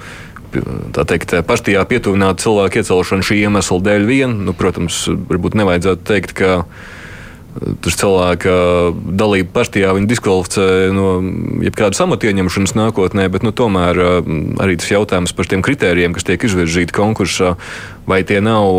tā 0.94 1.04
teikt, 1.06 1.30
partijā 1.46 1.84
pietuvināta 1.86 2.42
cilvēku 2.42 2.80
iecelšana 2.80 3.22
šī 3.22 3.36
iemesla 3.44 3.76
dēļ 3.86 4.06
vien. 4.08 4.32
Nu, 4.46 4.54
protams, 4.56 5.04
varbūt 5.30 5.54
nevajadzētu 5.60 6.06
teikt, 6.08 6.34
ka 6.34 6.64
Tur 7.50 7.94
cilvēka 7.98 8.52
dalība 9.18 9.50
partijā 9.56 9.90
viņu 9.96 10.06
diskvalificē 10.06 10.66
no 10.94 11.06
jebkādas 11.66 11.98
amata 12.04 12.28
ieņemšanas 12.30 12.76
nākotnē, 12.78 13.26
bet 13.32 13.42
nu, 13.42 13.50
tomēr 13.50 13.98
arī 14.62 14.76
tas 14.78 14.92
jautājums 14.92 15.34
par 15.34 15.50
tiem 15.50 15.64
kritērijiem, 15.66 16.14
kas 16.14 16.28
tiek 16.28 16.46
izvirzīti 16.46 16.94
konkursā, 16.94 17.56
vai 18.06 18.20
tie 18.26 18.38
nav 18.44 18.70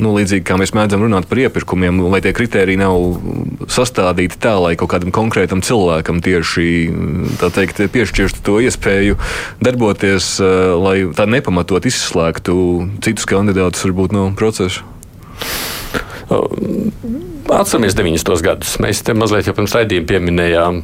nu, 0.00 0.12
līdzīgi 0.16 0.44
kā 0.44 0.58
mēs 0.60 0.74
mēdzam 0.76 1.06
runāt 1.06 1.28
par 1.30 1.40
iepirkumiem, 1.40 2.02
vai 2.12 2.20
tie 2.24 2.34
kritēriji 2.36 2.80
nav 2.80 3.64
sastādīti 3.72 4.36
tā, 4.40 4.54
lai 4.60 4.74
kaut 4.80 4.92
kādam 4.92 5.12
konkrētam 5.14 5.64
cilvēkam 5.64 6.20
tieši 6.24 6.68
teikt, 7.56 7.80
piešķirtu 7.96 8.44
to 8.44 8.58
iespēju 8.64 9.16
darboties, 9.64 10.36
lai 10.84 10.98
tā 11.16 11.28
nepamatot 11.30 11.88
izslēgtu 11.88 12.60
citus 13.04 13.28
kandidātus 13.30 13.88
varbūt 13.88 14.16
no 14.16 14.28
procesa. 14.36 14.84
Atceramies 17.48 17.94
90. 17.96 18.42
gadus. 18.44 18.74
Mēs 18.82 19.00
te 19.06 19.14
mazliet 19.16 19.48
jau 19.48 19.54
pirms 19.56 19.72
raidījuma 19.74 20.08
pieminējām. 20.10 20.80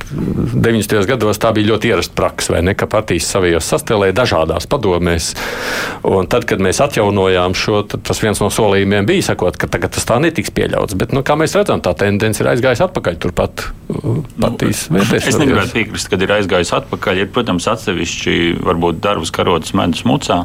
90. 0.56 1.04
gados 1.08 1.40
tā 1.42 1.52
bija 1.56 1.70
ļoti 1.72 1.90
ierasta 1.92 2.16
praksa, 2.16 2.54
vai 2.54 2.62
ne? 2.66 2.74
Ka 2.78 2.88
partijas 2.90 3.28
savijos 3.30 3.68
sastelēja 3.70 4.16
dažādās 4.16 4.68
padomēs. 4.70 5.32
Un 6.06 6.28
tad, 6.32 6.46
kad 6.48 6.62
mēs 6.62 6.80
atjaunojām 6.84 7.54
šo, 7.58 7.82
tas 7.86 8.22
viens 8.22 8.40
no 8.42 8.50
solījumiem 8.52 9.08
bija 9.08 9.28
sakot, 9.30 9.58
ka 9.60 9.70
tagad 9.70 9.94
tas 9.96 10.08
tā 10.08 10.18
netiks 10.22 10.54
pieļauts. 10.56 10.96
Bet, 10.98 11.14
nu, 11.16 11.22
kā 11.26 11.38
mēs 11.38 11.54
redzam, 11.58 11.82
tā 11.84 11.94
tendence 11.98 12.42
ir 12.42 12.50
aizgājusi 12.54 12.86
atpakaļ 12.88 13.20
turpat 13.22 13.66
uh, 13.68 14.20
partijas 14.40 14.86
nu, 14.90 15.00
vērtēšanas. 15.00 15.30
Es 15.32 15.40
negribētu 15.42 15.76
piekrist, 15.76 16.10
kad 16.12 16.26
ir 16.26 16.34
aizgājusi 16.40 16.76
atpakaļ. 16.80 17.22
Ir, 17.22 17.32
protams, 17.36 17.68
atsevišķi 17.76 18.36
varbūt 18.66 19.00
darbus 19.04 19.34
karotas 19.34 19.76
medus 19.76 20.06
mucā. 20.08 20.44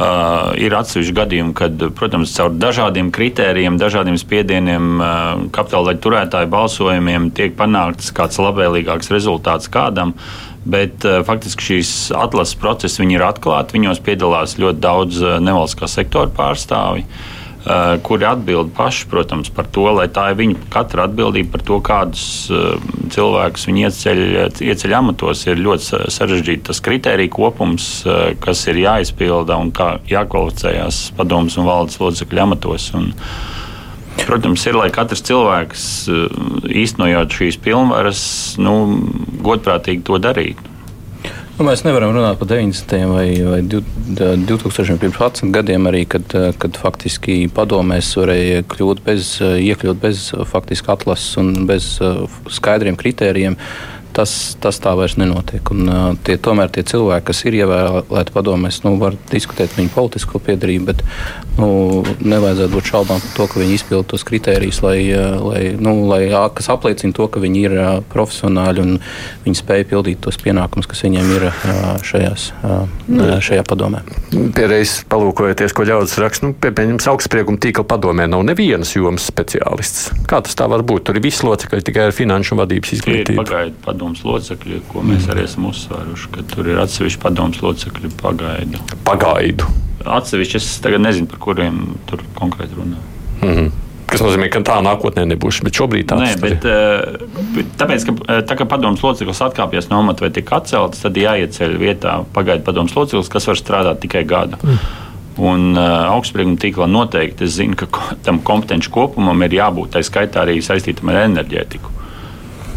Uh, 0.00 0.54
ir 0.56 0.72
atsevišķi 0.72 1.12
gadījumi, 1.12 1.52
kad, 1.58 1.82
protams, 1.92 2.30
caur 2.32 2.54
dažādiem 2.56 3.10
kritērijiem, 3.12 3.74
dažādiem 3.80 4.16
spiedieniem, 4.16 4.86
uh, 4.96 5.42
kapitāla 5.52 5.90
daļu 5.90 6.00
turētāju 6.06 6.48
balsojumiem 6.54 7.26
tiek 7.36 7.52
panākts 7.58 8.08
kāds 8.16 8.40
labvēlīgāks 8.40 9.12
rezultāts 9.12 9.68
kādam. 9.68 10.14
Bet 10.64 11.04
uh, 11.04 11.20
faktiski 11.28 11.66
šīs 11.66 11.90
atlases 12.16 12.56
procesi 12.60 13.04
ir 13.04 13.26
atklāti. 13.26 13.76
Viņos 13.76 14.00
piedalās 14.06 14.56
ļoti 14.62 14.80
daudz 14.80 15.20
uh, 15.20 15.36
nevalstiskā 15.44 15.90
sektora 15.92 16.32
pārstāvju. 16.32 17.04
Uh, 17.04 17.39
kuri 18.02 18.24
atbild 18.24 18.70
paši, 18.76 19.04
protams, 19.10 19.50
par 19.52 19.66
to, 19.68 19.84
lai 19.92 20.06
tā 20.08 20.30
ir 20.32 20.38
viņu 20.38 20.56
katra 20.72 21.04
atbildība 21.04 21.52
par 21.56 21.64
to, 21.68 21.76
kādus 21.84 22.24
eh, 22.48 22.86
cilvēkus 23.12 23.66
viņi 23.68 23.84
ieceļ, 23.88 24.22
ieceļ 24.64 24.96
amatos. 24.96 25.44
Ir 25.44 25.60
ļoti 25.60 26.08
sarežģīts 26.14 26.70
tas 26.70 26.80
kritērija 26.84 27.32
kopums, 27.34 27.90
eh, 28.08 28.32
kas 28.40 28.64
ir 28.72 28.80
jāizpilda 28.80 29.60
un 29.60 29.74
kā 29.76 29.98
jākvalificējas 30.08 31.10
padomus 31.18 31.58
un 31.60 31.68
valdes 31.68 32.00
locekļu 32.00 32.46
amatos. 32.48 32.92
Un, 32.96 33.12
Protams, 34.20 34.60
ir, 34.68 34.76
lai 34.76 34.90
katrs 34.92 35.22
cilvēks 35.24 35.84
īstenojot 36.76 37.32
šīs 37.32 37.56
pilnvaras, 37.62 38.20
nu, 38.60 38.74
godprātīgi 39.40 40.02
to 40.04 40.18
darītu. 40.20 40.66
Nu, 41.60 41.66
mēs 41.68 41.82
nevaram 41.84 42.14
runāt 42.16 42.38
par 42.40 42.48
90. 42.48 43.02
vai, 43.10 43.26
vai 43.44 43.58
2011. 43.68 45.42
gadiem, 45.52 45.88
arī, 45.90 46.06
kad, 46.08 46.32
kad 46.56 46.78
faktiski 46.80 47.34
padomēs 47.52 48.14
varēja 48.16 48.62
kļūt 48.64 49.02
bez, 49.04 49.34
iekļūt 49.44 50.00
bez 50.00 50.22
faktiski 50.48 50.88
atlases 50.94 51.36
un 51.42 51.66
bez 51.68 51.90
skaidriem 52.56 52.96
kritērijiem 52.96 53.58
tas, 54.16 54.34
tas 54.60 54.80
tā 54.82 54.92
vairs 54.98 55.16
nenotiek. 55.20 55.72
Un, 55.74 55.88
uh, 55.88 56.06
tie, 56.26 56.36
tomēr 56.40 56.70
tie 56.74 56.84
cilvēki, 56.86 57.26
kas 57.30 57.44
ir 57.48 57.58
ievēlēti 57.60 58.34
padomēs, 58.34 58.82
nu, 58.86 58.96
var 59.00 59.16
diskutēt 59.30 59.76
viņu 59.78 59.92
politisko 59.94 60.40
piedarību, 60.46 60.86
bet 60.90 61.04
nu, 61.60 61.70
nevajadzētu 62.20 62.72
būt 62.74 62.90
šaubām 62.92 63.22
par 63.22 63.34
to, 63.36 63.46
ka 63.50 63.60
viņi 63.62 63.76
izpild 63.78 64.08
tos 64.10 64.24
kritērijus, 64.28 64.80
lai, 64.84 64.98
lai, 65.40 65.62
nu, 65.80 65.94
lai, 66.10 66.22
kas 66.56 66.70
apliecina 66.72 67.16
to, 67.16 67.28
ka 67.30 67.42
viņi 67.42 67.64
ir 67.66 67.76
uh, 67.76 67.90
profesionāļi 68.12 68.84
un 68.84 68.96
viņi 69.46 69.60
spēj 69.60 69.86
pildīt 69.90 70.22
tos 70.24 70.40
pienākumus, 70.42 70.88
kas 70.90 71.04
viņiem 71.06 71.34
ir 71.36 71.48
uh, 71.50 71.56
šajās, 72.06 72.50
uh, 72.64 73.36
šajā 73.44 73.64
padomē. 73.68 74.02
Pierreiz 74.56 75.00
palūkojoties, 75.10 75.74
ko 75.76 75.86
ļaudis 75.88 76.18
raksta, 76.22 76.48
nu, 76.48 76.56
pieņems 76.60 77.08
augstsprieguma 77.12 77.60
tīkla 77.60 77.86
padomē 77.90 78.28
nav 78.30 78.44
nevienas 78.48 78.94
jomas 78.96 79.26
speciālists. 79.30 80.10
Kā 80.30 80.42
tas 80.44 80.56
tā 80.58 80.68
var 80.70 80.84
būt? 80.86 81.08
Tur 81.08 81.18
ir 81.18 81.24
visi 81.24 81.46
locekļi 81.46 81.86
tikai 81.86 82.08
ar 82.08 82.16
finanšu 82.16 82.58
vadības 82.60 82.94
izglītību. 82.98 83.44
Padomus 84.00 84.22
locekļi, 84.24 84.78
ko 84.88 85.02
mēs 85.04 85.26
arī 85.28 85.42
esam 85.44 85.66
uzsvēruši, 85.68 86.28
ka 86.32 86.42
tur 86.48 86.70
ir 86.72 86.78
atsevišķi 86.80 87.18
padomus 87.20 87.58
locekļi 87.60 88.08
pagaidu. 88.16 88.78
Pagaidu. 89.04 89.66
Atsevišķi 90.08 90.56
es 90.56 90.68
tagad 90.80 91.04
nezinu, 91.04 91.28
par 91.28 91.42
kuriem 91.44 91.82
tur 92.08 92.22
konkrēti 92.38 92.78
runā. 92.78 92.96
Mm 93.42 93.50
-hmm. 93.50 93.68
Tas 94.08 94.24
nozīmē, 94.24 94.48
ka 94.48 94.62
tā 94.64 94.78
nākotnē 94.80 95.26
nebūs. 95.28 95.60
Bet 95.62 95.76
šobrīd 95.76 96.08
tā 96.08 96.16
ir. 96.30 96.40
Bet, 96.40 96.64
eh, 96.64 97.60
tāpēc, 97.76 98.06
ka 98.08 98.16
eh, 98.32 98.40
tā 98.42 98.56
kā 98.56 98.64
padomus 98.64 99.02
loceklis 99.02 99.40
atkāpjas 99.40 99.90
no 99.90 99.98
amata 99.98 100.24
vai 100.24 100.30
tiek 100.30 100.52
atcelts, 100.52 101.04
tad 101.04 101.14
jāieceļ 101.14 101.76
vietā 101.76 102.24
pagaidu 102.32 102.64
padomus 102.64 102.96
loceklis, 102.96 103.28
kas 103.28 103.46
var 103.46 103.56
strādāt 103.56 104.00
tikai 104.00 104.24
gadu. 104.24 104.56
Mm. 104.62 104.78
Un 105.38 105.76
uh, 105.76 106.16
augstsprieguma 106.16 106.56
tīklā 106.56 106.88
noteikti 106.88 107.44
es 107.44 107.50
zinu, 107.50 107.76
ka 107.76 107.86
tam 108.22 108.40
kompetenci 108.40 108.90
kopumam 108.90 109.42
ir 109.42 109.50
jābūt 109.50 109.90
tā 109.90 110.00
skaitā 110.00 110.40
arī 110.40 110.62
saistītam 110.62 111.08
ar 111.08 111.28
enerģētiku. 111.28 111.99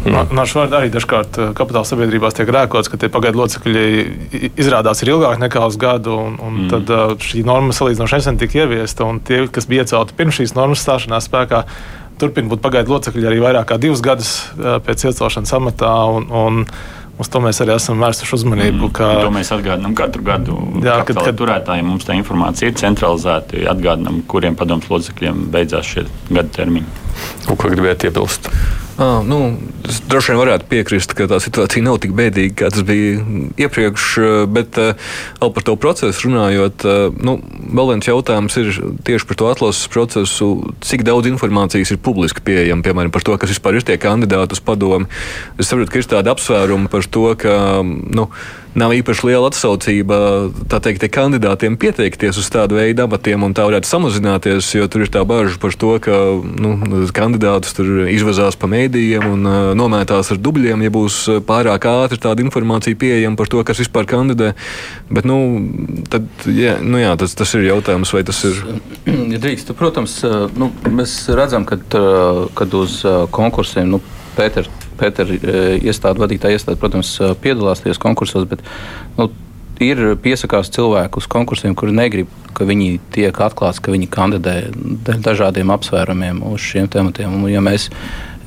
Mm. 0.04 0.34
Nāšu 0.36 0.58
vārdā 0.60 0.82
arī 0.82 0.90
dažkārt 0.92 1.38
eh, 1.40 1.52
kapitāla 1.56 1.88
sabiedrībās 1.88 2.36
tiek 2.36 2.50
rēkots, 2.52 2.90
ka 2.92 3.00
tie 3.00 3.08
pagaidu 3.12 3.40
locekļi 3.40 3.84
izrādās 4.52 5.00
ir 5.02 5.14
ilgāk 5.14 5.40
nekā 5.40 5.64
uz 5.68 5.78
gadu, 5.80 6.16
un, 6.26 6.34
un 6.36 6.58
mm. 6.64 6.72
tad 6.72 6.92
uh, 6.92 7.14
šī 7.24 7.44
norma 7.48 7.76
salīdzinoši 7.76 8.20
nesen 8.20 8.40
tika 8.40 8.64
ieviesta, 8.64 9.08
un 9.08 9.22
tie, 9.24 9.44
kas 9.52 9.68
bija 9.70 9.86
iecelti 9.86 10.16
pirms 10.18 10.40
šīs 10.40 10.52
normas 10.58 10.84
stāšanās 10.84 11.30
spēkā, 11.30 11.62
turpina 12.20 12.52
būt 12.52 12.62
pagaidu 12.64 12.94
locekļi 12.94 13.30
arī 13.30 13.40
vairāk 13.46 13.70
kā 13.72 13.80
divus 13.80 14.04
gadus 14.04 14.34
uh, 14.58 14.76
pēc 14.84 15.08
iecelšanas 15.08 15.56
amatā. 15.60 15.96
Un, 16.18 16.28
un, 16.28 16.68
Uz 17.14 17.28
to 17.30 17.38
mēs 17.38 17.60
arī 17.62 17.76
esam 17.76 18.00
vērsuši 18.02 18.32
uzmanību. 18.34 18.88
Ka, 18.98 19.06
to 19.22 19.28
mēs 19.30 19.52
atgādinām 19.54 19.92
katru 19.94 20.24
gadu. 20.26 20.56
Jā, 20.82 20.96
kad, 21.06 21.20
kad 21.22 21.36
turētājiem 21.38 21.86
mums 21.86 22.08
tā 22.08 22.16
informācija 22.18 22.72
ir 22.72 22.74
centralizēta. 22.80 23.60
Atgādinām, 23.70 24.24
kuriem 24.26 24.58
padomus 24.58 24.90
locekļiem 24.90 25.44
beidzās 25.54 25.92
šie 25.92 26.08
gada 26.32 26.50
termiņi. 26.58 26.88
Ko 27.46 27.70
gribētu 27.70 28.10
iebilst? 28.10 28.50
Ah, 28.94 29.18
nu, 29.26 29.56
es 29.90 29.96
droši 30.06 30.30
vien 30.30 30.38
varētu 30.38 30.68
piekrist, 30.70 31.16
ka 31.18 31.26
tā 31.26 31.40
situācija 31.42 31.82
nav 31.82 31.98
tik 32.02 32.12
bēdīga, 32.14 32.54
kā 32.60 32.68
tas 32.70 32.84
bija 32.86 33.24
iepriekš. 33.66 34.06
Bet 34.54 34.78
vēl 34.78 35.50
par 35.56 35.66
to 35.66 35.74
procesu 35.80 36.28
runājot, 36.28 36.86
nu, 37.18 37.36
vēl 37.74 37.90
viens 37.90 38.10
jautājums 38.10 38.58
ir 38.62 38.70
tieši 39.06 39.26
par 39.30 39.40
to 39.40 39.50
atlases 39.50 39.90
procesu. 39.90 40.50
Cik 40.86 41.02
daudz 41.06 41.26
informācijas 41.32 41.90
ir 41.90 42.02
publiski 42.06 42.44
pieejama, 42.46 42.86
piemēram, 42.86 43.10
par 43.14 43.26
to, 43.26 43.34
kas 43.34 43.50
vispār 43.50 43.80
ir 43.80 43.86
tie 43.88 43.98
kandidāti 43.98 44.54
uz 44.54 44.62
padomu. 44.62 45.10
Es 45.58 45.72
saprotu, 45.72 45.90
ka 45.90 45.98
ir 45.98 46.12
tāda 46.14 46.36
apsvēruma 46.36 46.92
par 46.92 47.10
to, 47.10 47.32
ka. 47.40 47.56
Nu, 47.82 48.30
nav 48.78 48.94
īpaši 48.96 49.28
liela 49.28 49.48
atsaucība 49.50 50.18
teikt, 50.70 51.06
kandidātiem 51.14 51.76
pieteikties 51.80 52.38
uz 52.40 52.48
tādu 52.52 52.78
veidu 52.78 53.04
amatiem, 53.06 53.42
un 53.46 53.54
tā 53.56 53.66
varētu 53.68 53.88
samazināties, 53.88 54.70
jo 54.76 54.88
tur 54.90 55.04
ir 55.04 55.12
tā 55.14 55.22
bažas 55.28 55.58
par 55.62 55.76
to, 55.78 55.94
ka 56.02 56.18
nu, 56.42 56.74
kandidātus 57.14 57.76
tur 57.76 58.06
izvazās 58.10 58.58
pa 58.58 58.70
mēdījiem 58.70 59.26
un 59.30 59.48
uh, 59.48 59.70
nomētās 59.78 60.32
ar 60.34 60.40
dubļiem, 60.42 60.84
ja 60.86 60.94
būs 60.94 61.18
pārāk 61.46 61.88
ātri 61.90 62.20
tāda 62.22 62.44
informācija 62.44 62.98
pieejama 62.98 63.38
par 63.40 63.50
to, 63.52 63.62
kas 63.66 63.82
vispār 63.82 64.08
kandidē. 64.10 64.52
Bet, 65.10 65.28
nu, 65.28 65.38
tad, 66.10 66.28
jā, 66.48 66.78
nu, 66.82 67.00
jā, 67.02 67.14
tas, 67.20 67.36
tas 67.38 67.54
ir 67.58 67.68
jautājums, 67.70 68.14
vai 68.14 68.24
tas 68.26 68.44
ir. 68.50 68.62
Ja 69.34 69.40
drīkst, 69.40 69.72
protams, 69.78 70.18
nu, 70.58 70.68
mēs 70.94 71.16
redzam, 71.34 71.64
ka 71.66 71.78
kad 72.54 72.74
uz 72.76 73.00
konkursiem 73.34 73.88
nu, 73.90 74.00
Pēters 74.34 74.70
Pētera 75.00 75.38
eh, 75.38 75.78
iestāde, 75.84 76.22
vadītāja 76.22 76.58
iestāde, 76.58 76.80
protams, 76.80 77.14
eh, 77.20 77.34
piedalās 77.40 77.84
tajos 77.84 78.00
konkursos, 78.02 78.46
bet 78.50 78.62
nu, 79.18 79.30
ir 79.82 80.02
piesakās 80.22 80.70
cilvēku 80.74 81.22
uz 81.22 81.28
konkursiem, 81.30 81.74
kuri 81.78 81.94
negrib, 81.96 82.30
ka 82.54 82.66
viņi 82.68 82.98
tiek 83.14 83.40
atklāts, 83.46 83.80
ka 83.82 83.94
viņi 83.94 84.10
kandidē 84.12 84.56
dažādiem 85.24 85.72
apsvērumiem 85.74 86.42
uz 86.52 86.62
šiem 86.62 86.88
tematiem. 86.90 87.34
Un, 87.34 87.48
ja 87.50 87.62
mēs, 87.64 87.88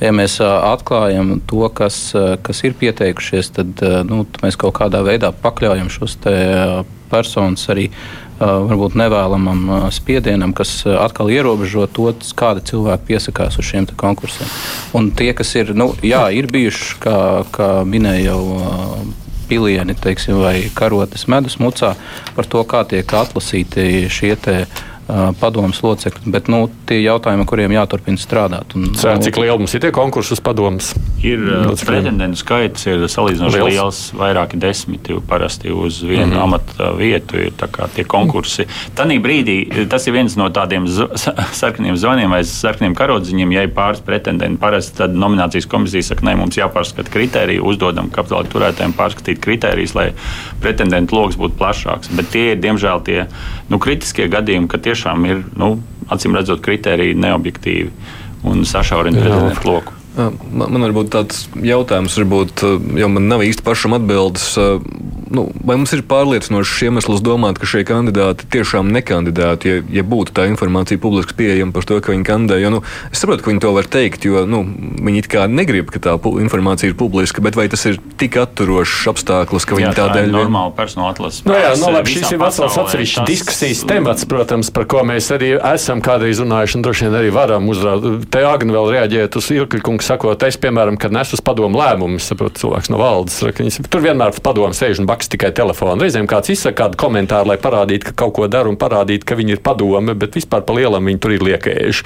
ja 0.01 0.13
mēs 0.15 0.37
atklājam 0.43 1.37
to, 1.49 1.65
kas, 1.73 1.99
kas 2.45 2.63
ir 2.67 2.77
pieteikušies, 2.79 3.51
tad 3.57 3.83
nu, 4.07 4.23
mēs 4.43 4.59
kaut 4.59 4.77
kādā 4.79 5.03
veidā 5.05 5.33
pakļaujam 5.33 5.91
šos 5.93 6.17
personus 7.11 7.67
arī 7.71 7.89
varbūt 8.37 8.97
nevēlamam 8.99 9.89
spiedienam, 9.93 10.53
kas 10.53 10.83
atkal 10.85 11.31
ierobežo 11.33 11.87
to, 11.89 12.11
kāda 12.37 12.61
cilvēka 12.61 13.07
piesakās 13.07 13.57
uz 13.57 13.65
šiem 13.65 13.87
konkursiem. 13.97 14.49
Un 14.97 15.09
tie, 15.17 15.31
kas 15.37 15.55
ir, 15.57 15.73
nu, 15.77 15.89
jā, 16.05 16.27
ir 16.35 16.49
bijuši, 16.51 16.99
kā, 17.01 17.17
kā 17.53 17.71
minēja 17.87 18.35
jau 18.35 18.41
pilieni 19.47 19.95
teiksim, 19.95 20.41
vai 20.43 20.67
karotes 20.75 21.25
medus 21.31 21.57
mucā, 21.61 21.95
par 22.35 22.49
to, 22.51 22.61
kā 22.67 22.83
tiek 22.89 23.13
atlasīti 23.15 24.05
šie 24.11 24.35
te, 24.35 24.57
padomus 25.39 25.79
locekļi. 25.83 26.31
Bet 26.33 26.49
nu, 26.51 26.65
tie 26.87 26.99
jautājumi, 27.01 27.45
kuriem 27.47 27.73
jāturpina 27.75 28.19
strādāt. 28.19 28.75
Un, 28.75 28.89
Cēr, 28.97 29.21
cik 29.23 29.39
liela 29.39 29.57
mums 29.59 29.75
ir 29.77 29.83
tie 29.85 29.91
konkursi 29.95 30.35
uz 30.35 30.41
padomus? 30.43 30.91
Ir 31.25 31.43
pretendentu 31.87 32.41
skaits, 32.41 32.85
ir 32.89 33.05
salīdzinoši 33.11 33.61
liels, 33.61 33.71
liels 33.73 34.01
vairāki 34.19 34.59
desmiti 34.61 35.15
parasti 35.27 35.71
uz 35.71 36.01
vienu 36.03 36.27
mm 36.27 36.33
-hmm. 36.33 36.43
amata 36.43 36.91
vietu. 36.97 37.37
Ir 37.37 37.53
tie 37.95 38.03
konkursi. 38.03 38.67
Tanī 38.95 39.19
brīdī 39.23 39.87
tas 39.89 40.07
ir 40.07 40.13
viens 40.13 40.35
no 40.35 40.49
tādiem 40.49 40.87
sarkaniem 41.61 41.97
zvaniem 41.97 42.31
vai 42.31 42.43
sarkaniem 42.43 42.95
karodziņiem. 42.95 43.51
Ja 43.51 43.63
ir 43.63 43.73
pāris 43.75 44.01
pretendenti, 44.01 44.59
parasti 44.59 44.97
tad 44.97 45.15
nominācijas 45.15 45.67
komisija 45.67 46.03
saka, 46.03 46.25
nē, 46.25 46.35
mums 46.35 46.57
jāpārskata 46.57 47.09
kritēriji, 47.11 47.61
uzdodam 47.61 48.09
kapitāla 48.09 48.43
turētājiem 48.43 48.93
pārskatīt 48.93 49.39
kritērijus, 49.39 49.95
lai 49.95 50.11
pretendentu 50.61 51.15
lokus 51.15 51.37
būtu 51.37 51.57
plašāks. 51.57 52.11
Bet 52.17 52.29
tie 52.29 52.51
ir, 52.51 52.61
diemžēl, 52.61 53.03
tie 53.03 53.27
nu, 53.69 53.79
kritiskie 53.79 54.27
gadījumi, 54.31 54.67
ka 54.67 54.77
tiešām 54.97 55.29
ir, 55.29 55.45
nu, 55.61 55.77
acīm 56.09 56.35
redzot, 56.37 56.63
kritēriji 56.65 57.17
neobjektīvi 57.21 57.93
un 58.49 58.65
sašaurina 58.65 59.21
pretendentu 59.21 59.69
loku. 59.69 59.93
Man, 60.17 60.71
man 60.73 60.81
varbūt 60.87 61.11
tāds 61.13 61.43
jautājums, 61.61 62.15
varbūt, 62.17 62.63
jau 62.97 63.09
man 63.13 63.27
nav 63.29 63.43
īsti 63.45 63.65
pašam 63.65 63.93
atbildes 63.99 64.55
nu, 65.33 65.47
vai 65.63 65.77
mums 65.79 65.93
ir 65.95 66.03
pārliecinošs 66.07 66.83
iemesls 66.87 67.23
domāt, 67.25 67.59
ka 67.59 67.67
šie 67.69 67.83
kandidāti 67.87 68.47
tiešām 68.53 68.91
nekandidētu, 68.95 69.69
ja, 69.69 69.81
ja 69.99 70.03
būtu 70.07 70.35
tā 70.37 70.47
informācija 70.51 71.01
publiski 71.01 71.35
pieejama 71.37 71.75
par 71.75 71.87
to, 71.87 71.99
ka 72.03 72.13
viņi 72.13 72.27
kandidē? 72.27 72.59
Jo, 72.61 72.71
nu, 72.77 72.81
es 73.11 73.21
saprotu, 73.21 73.45
ka 73.45 73.51
viņi 73.51 73.63
to 73.63 73.73
var 73.75 73.89
teikt, 73.91 74.27
jo 74.27 74.45
nu, 74.49 74.63
viņi 75.03 75.23
it 75.23 75.29
kā 75.31 75.45
negrib, 75.51 75.91
ka 75.93 76.01
tā 76.03 76.15
informācija 76.17 76.91
ir 76.91 76.97
publiska, 76.99 77.43
bet 77.45 77.57
vai 77.59 77.67
tas 77.71 77.85
ir 77.89 77.99
tik 78.19 78.39
atturošs 78.41 79.07
apstākļus, 79.13 79.67
ka 79.67 79.77
viņi 79.79 79.89
jā, 79.89 79.95
tādēļ. 79.99 80.23
Tā 80.23 80.29
ir 80.29 80.35
normāla 80.35 80.73
personāla 80.77 81.13
atlases. 81.15 81.43
Nu, 81.47 81.55
jā, 81.57 81.73
nu, 81.79 81.91
labi, 81.97 82.15
šis 82.15 82.33
ir 82.35 82.41
vesels 82.41 82.79
atsevišķs 82.83 83.19
tas... 83.21 83.29
diskusijas 83.29 83.83
temats, 83.89 84.27
protams, 84.29 84.71
par 84.73 84.87
ko 84.89 85.03
mēs 85.07 85.29
arī 85.35 85.53
esam 85.57 86.03
kādreiz 86.05 86.41
runājuši 86.43 86.79
un 86.79 86.87
droši 86.87 87.07
vien 87.07 87.19
arī 87.21 87.33
varam 87.35 87.69
uzrādīt. 87.71 88.27
Te 88.33 88.43
Agni 88.47 88.75
vēl 88.75 88.91
reaģēt 88.95 89.39
uz 89.39 89.49
Irkļkungu 89.55 90.05
sakot, 90.05 90.47
es, 90.47 90.59
piemēram, 90.61 90.99
kad 91.01 91.15
nesu 91.15 91.37
uz 91.37 91.43
padomu 91.45 91.79
lēmumu, 91.79 92.21
saprotu, 92.23 92.61
cilvēks 92.63 92.91
no 92.93 93.01
valdes, 93.01 93.39
viņas, 93.43 93.81
tur 93.91 94.03
vienmēr 94.05 94.35
padomu 94.43 94.75
sēž 94.77 95.01
un 95.01 95.09
blakus 95.17 95.31
tikai 95.33 95.51
telefonu. 95.51 96.05
Reizēm 96.05 96.27
kāds 96.29 96.51
izsaka 96.53 96.83
kādu 96.83 96.97
komentāru, 97.01 97.49
lai 97.49 97.57
parādītu, 97.57 98.11
ka 98.11 98.13
kaut 98.23 98.35
ko 98.37 98.47
dara 98.47 98.69
un 98.69 98.77
parādītu, 98.77 99.25
ka 99.25 99.35
viņi 99.35 99.57
ir 99.57 99.61
padome, 99.65 100.13
bet 100.13 100.35
vispār 100.37 100.61
pa 100.61 100.73
lielam 100.77 101.05
viņi 101.09 101.19
tur 101.19 101.33
ir 101.33 101.45
liekējuši. 101.49 102.03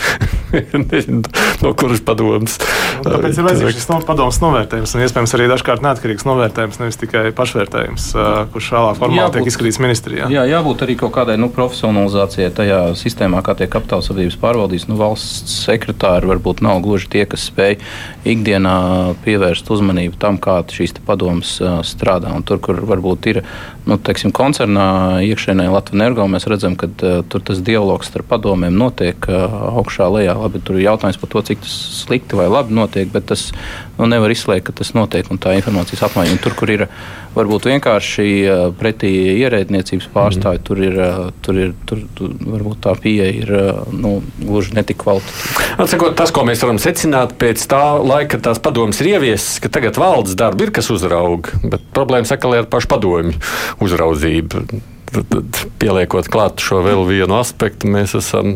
No 1.61 1.71
kuras 1.77 2.01
padomas. 2.03 2.57
Tāpēc 3.05 3.37
ir 3.37 3.45
vajadzīgs 3.45 3.75
šis 3.77 3.87
no, 3.91 3.99
padomas 4.05 4.39
novērtējums 4.41 4.95
un 4.95 5.03
iespējams 5.05 5.33
arī 5.37 5.45
dažkārt 5.51 5.83
neatkarīgs 5.85 6.25
novērtējums, 6.25 6.79
nevis 6.81 6.97
tikai 6.99 7.21
pašvērtējums, 7.37 8.07
kurš 8.51 8.69
vēlāk 8.75 8.97
formāli 8.99 9.21
jābūt, 9.21 9.37
tiek 9.37 9.51
izskatīts 9.51 9.79
ministrijā. 9.83 10.29
Jā, 10.33 10.43
jābūt 10.49 10.83
arī 10.87 10.97
kaut 10.99 11.13
kādai 11.15 11.37
nu, 11.39 11.51
profesionalizācijai 11.53 12.49
tajā 12.57 12.79
sistēmā, 12.99 13.43
kā 13.45 13.55
tiek 13.61 13.71
kapitāla 13.71 14.05
sabiedrības 14.05 14.39
pārvaldīts. 14.41 14.87
Nu, 14.89 14.97
valsts 14.99 15.61
sekretāri 15.67 16.31
varbūt 16.31 16.65
nav 16.65 16.81
gluži 16.83 17.11
tie, 17.13 17.23
kas 17.29 17.45
spēj 17.51 17.77
ikdienā 18.33 18.75
pievērst 19.23 19.69
uzmanību 19.71 20.19
tam, 20.21 20.41
kā 20.41 20.59
šīs 20.67 20.97
padomas 21.05 21.59
strādā. 21.87 22.33
Un 22.35 22.45
tur, 22.47 22.59
kur 22.63 22.81
varbūt 23.01 23.29
ir 23.31 23.41
nu, 23.89 23.97
teiksim, 23.97 24.31
koncernā 24.35 25.21
iekšēnē 25.25 25.65
Latvijas 25.71 25.97
energo, 25.97 26.27
mēs 26.29 26.45
redzam, 26.49 26.77
ka 26.77 26.87
uh, 26.87 27.21
tur 27.27 27.41
tas 27.45 27.61
dialogs 27.65 28.11
starp 28.11 28.29
padomēm 28.29 28.77
notiek 28.77 29.17
uh, 29.29 29.73
augšā 29.81 30.07
lejā. 30.13 30.37
Labi, 30.37 30.61
tur 30.61 30.77
ir 30.77 30.85
jautājums 30.85 31.17
par 31.21 31.31
to, 31.33 31.41
cik 31.49 31.63
tas 31.65 31.73
slikti 32.03 32.37
vai 32.37 32.47
labi 32.51 32.77
notiek, 32.77 33.09
bet 33.11 33.27
tas 33.31 33.49
nu, 33.97 34.05
nevar 34.09 34.31
izslēgt, 34.33 34.69
ka 34.69 34.77
tas 34.81 34.93
notiek 34.97 35.27
un 35.33 35.41
tā 35.41 35.55
informācijas 35.57 36.05
apmaiņa. 36.07 36.37
Un 36.37 36.43
tur, 36.43 36.55
kur 36.57 36.71
ir 36.73 36.85
varbūt 37.35 37.67
vienkārši 37.71 38.27
uh, 38.45 38.63
pretī 38.77 39.11
ierēdniecības 39.41 40.09
pārstāvji, 40.13 40.61
mm. 40.61 40.67
tur 40.67 40.83
ir, 40.85 40.99
uh, 40.99 41.31
tur 41.41 41.59
ir 41.59 41.73
tur, 41.89 42.03
tur, 42.17 42.35
varbūt 42.53 42.83
tā 42.85 42.95
pieeja 43.01 43.29
ir 43.33 43.53
uh, 43.55 43.81
nu, 43.95 44.19
gluži 44.41 44.75
netik 44.77 45.01
kvalitatīva. 45.01 46.13
Tas, 46.19 46.33
ko 46.35 46.45
mēs 46.47 46.61
varam 46.61 46.79
secināt 46.81 47.33
pēc 47.41 47.63
tā 47.71 47.81
laika, 47.97 48.35
kad 48.35 48.45
tās 48.49 48.61
padomas 48.63 49.01
ir 49.01 49.13
ieviesis, 49.15 49.61
ka 49.63 49.71
tagad 49.73 49.97
valdes 50.01 50.37
darbi 50.39 50.67
ir 50.67 50.75
kas 50.75 50.91
uzrauga, 50.93 51.57
bet 51.63 51.83
problēmas 51.95 52.33
atkal 52.35 52.55
ir 52.59 52.69
pašu 52.71 52.90
padomju 52.91 53.39
uzraudzība. 53.83 54.65
Tad, 55.11 55.63
pieliekot 55.81 56.29
klāt 56.31 56.63
šo 56.63 56.79
vēl 56.85 57.03
vienu 57.09 57.35
aspektu, 57.35 57.89
mēs 57.91 58.15
esam 58.15 58.55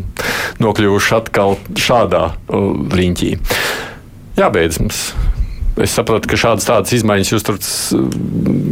nokļuvuši 0.62 1.16
atkal 1.18 1.58
šādā 1.76 2.30
riņķī. 2.48 3.32
Jābeidz 4.40 4.80
mums. 4.80 5.02
Es 5.76 5.92
saprotu, 5.92 6.30
ka 6.30 6.38
šādas 6.40 6.64
tādas 6.64 6.94
izmaiņas 6.96 7.32
jūs 7.34 7.44
tur, 7.44 7.58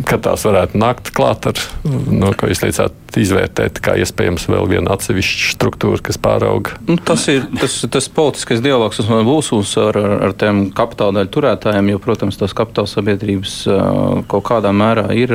kad 0.09 0.24
tās 0.24 0.46
varētu 0.48 0.78
nākt 0.80 1.11
klāt 1.16 1.50
ar, 1.50 1.64
no, 1.84 2.32
ko 2.38 2.48
jūs 2.48 2.62
teicāt, 2.64 2.96
izvērtēt, 3.20 3.78
kā 3.84 3.94
iespējams 4.02 4.48
vēl 4.50 4.66
viena 4.70 4.94
atsevišķa 4.94 5.52
struktūra, 5.55 6.00
kas 6.02 6.18
pārauga? 6.18 6.78
Nu, 6.88 6.96
tas 6.98 7.26
ir 7.30 7.44
tas, 7.61 7.76
tas 7.92 8.09
politiskais 8.11 8.62
dialogs, 8.64 8.98
kas 8.98 9.11
man 9.11 9.26
būs 9.28 9.52
ar, 9.80 9.98
ar 10.28 10.34
tiem 10.38 10.64
kapitāla 10.74 11.20
daļu 11.20 11.32
turētājiem, 11.36 11.92
jo, 11.92 12.00
protams, 12.02 12.38
tās 12.40 12.57
kapitāla 12.57 12.90
sabiedrības 12.90 13.57
kaut 14.30 14.46
kādā 14.48 14.72
mērā 14.74 15.07
ir 15.14 15.34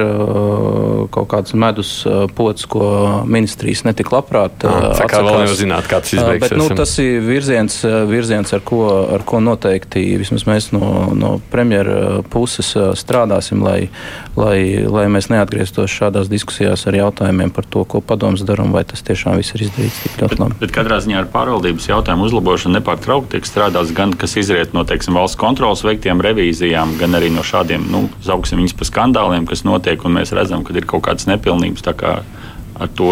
kaut 1.13 1.29
kāds 1.31 1.55
medus 1.59 1.93
pots, 2.35 2.65
ko 2.69 2.89
ministrijas 3.29 3.85
netik 3.87 4.11
labprāt 4.13 4.65
ah. 4.67 4.91
Tā 4.99 5.07
kā 5.09 5.21
vēl 5.23 5.43
nevar 5.43 5.57
zināt, 5.57 5.87
kā 5.89 6.01
tas 6.03 6.15
izbeigsies. 6.17 6.49
Bet, 6.49 6.59
nu, 6.59 6.67
tas 6.75 6.95
ir 7.01 7.23
virziens, 7.25 7.79
virziens 8.09 8.53
ar, 8.55 8.63
ko, 8.65 8.83
ar 9.15 9.23
ko 9.27 9.41
noteikti 9.43 10.03
vismaz 10.19 10.45
mēs 10.49 10.71
no, 10.75 11.09
no 11.15 11.37
premjera 11.59 12.21
puses 12.31 12.71
strādāsim, 12.95 13.59
lai, 13.65 13.89
lai, 14.39 14.85
lai 14.87 15.05
mēs 15.11 15.27
neatgrieztos 15.31 15.91
šādās 15.91 16.31
diskusijās 16.31 16.85
ar 16.87 16.95
jautājumiem 16.95 17.51
par 17.51 17.67
to, 17.67 17.83
ko 17.83 17.99
padoms 17.99 18.45
dara 18.47 18.63
un 18.63 18.71
vai 18.75 18.85
tas 18.87 19.03
tiešām 19.03 19.35
viss 19.39 19.55
ir 19.57 19.65
izdarīts 19.67 19.99
tik 20.05 20.15
ļoti 20.21 20.39
labi. 20.39 20.55
Bet, 20.55 20.63
bet 20.63 20.75
katrā 20.77 21.01
ziņā 21.03 21.19
ar 21.19 21.29
pārvaldības 21.33 21.89
jautājumu 21.91 22.29
uzlabošanu 22.29 22.79
nepārtraukti 22.79 23.35
tiek 23.35 23.49
strādāts 23.49 23.91
gan 23.95 24.15
kas 24.19 24.37
izriet 24.39 24.75
no 24.77 24.85
teiksim, 24.87 25.17
valsts 25.19 25.39
kontrolas 25.39 25.83
veiktiem 25.83 26.23
revīzijām, 26.23 26.95
gan 27.01 27.19
arī 27.19 27.33
no 27.35 27.43
šādiem, 27.45 27.89
nu, 27.91 28.05
zaugsim 28.25 28.61
viņus 28.61 28.77
pa 28.79 28.87
skandāliem, 28.87 29.47
kas 29.49 29.65
notiek, 29.67 30.05
un 30.05 30.15
mēs 30.19 30.33
redzam, 30.35 30.63
ka 30.63 30.75
ir 30.77 30.87
kaut 30.89 31.07
kādas 31.09 31.27
nepilnības 31.29 31.83
ar 32.79 32.91
to 32.95 33.09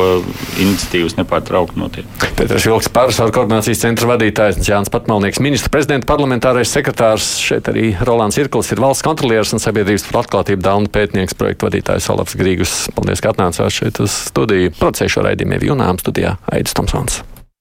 iniciatīvas 0.58 1.18
nepārtraukti 1.20 1.80
notiek. 1.80 2.08
Pēters 2.38 2.68
Vilks, 2.68 2.90
pārsvaru 2.94 3.36
koordinācijas 3.36 3.84
centra 3.84 4.10
vadītājs, 4.14 4.62
Jānis 4.68 4.92
Patmalnieks, 4.94 5.42
ministra 5.44 5.72
prezidenta 5.74 6.10
parlamentārais 6.10 6.72
sekretārs, 6.74 7.30
šeit 7.44 7.70
arī 7.72 7.92
Rolands 8.08 8.40
Irklis 8.42 8.72
ir 8.74 8.84
valsts 8.84 9.06
kontrolieris 9.06 9.56
un 9.56 9.64
sabiedrības 9.64 10.08
par 10.10 10.24
atklātību 10.24 10.66
Dauna 10.66 10.92
pētnieks 10.92 11.38
projektu 11.38 11.70
vadītājs 11.70 12.12
Olafs 12.14 12.38
Grīgus. 12.40 12.78
Paldies, 12.98 13.24
ka 13.24 13.36
atnācāt 13.36 13.74
šeit 13.82 14.04
uz 14.04 14.22
studiju. 14.32 14.76
Procēšu 14.80 15.26
raidījumiem 15.28 15.72
Junām 15.72 16.02
studijā 16.02 16.38
Aidis 16.52 16.78
Tomsons. 16.78 17.24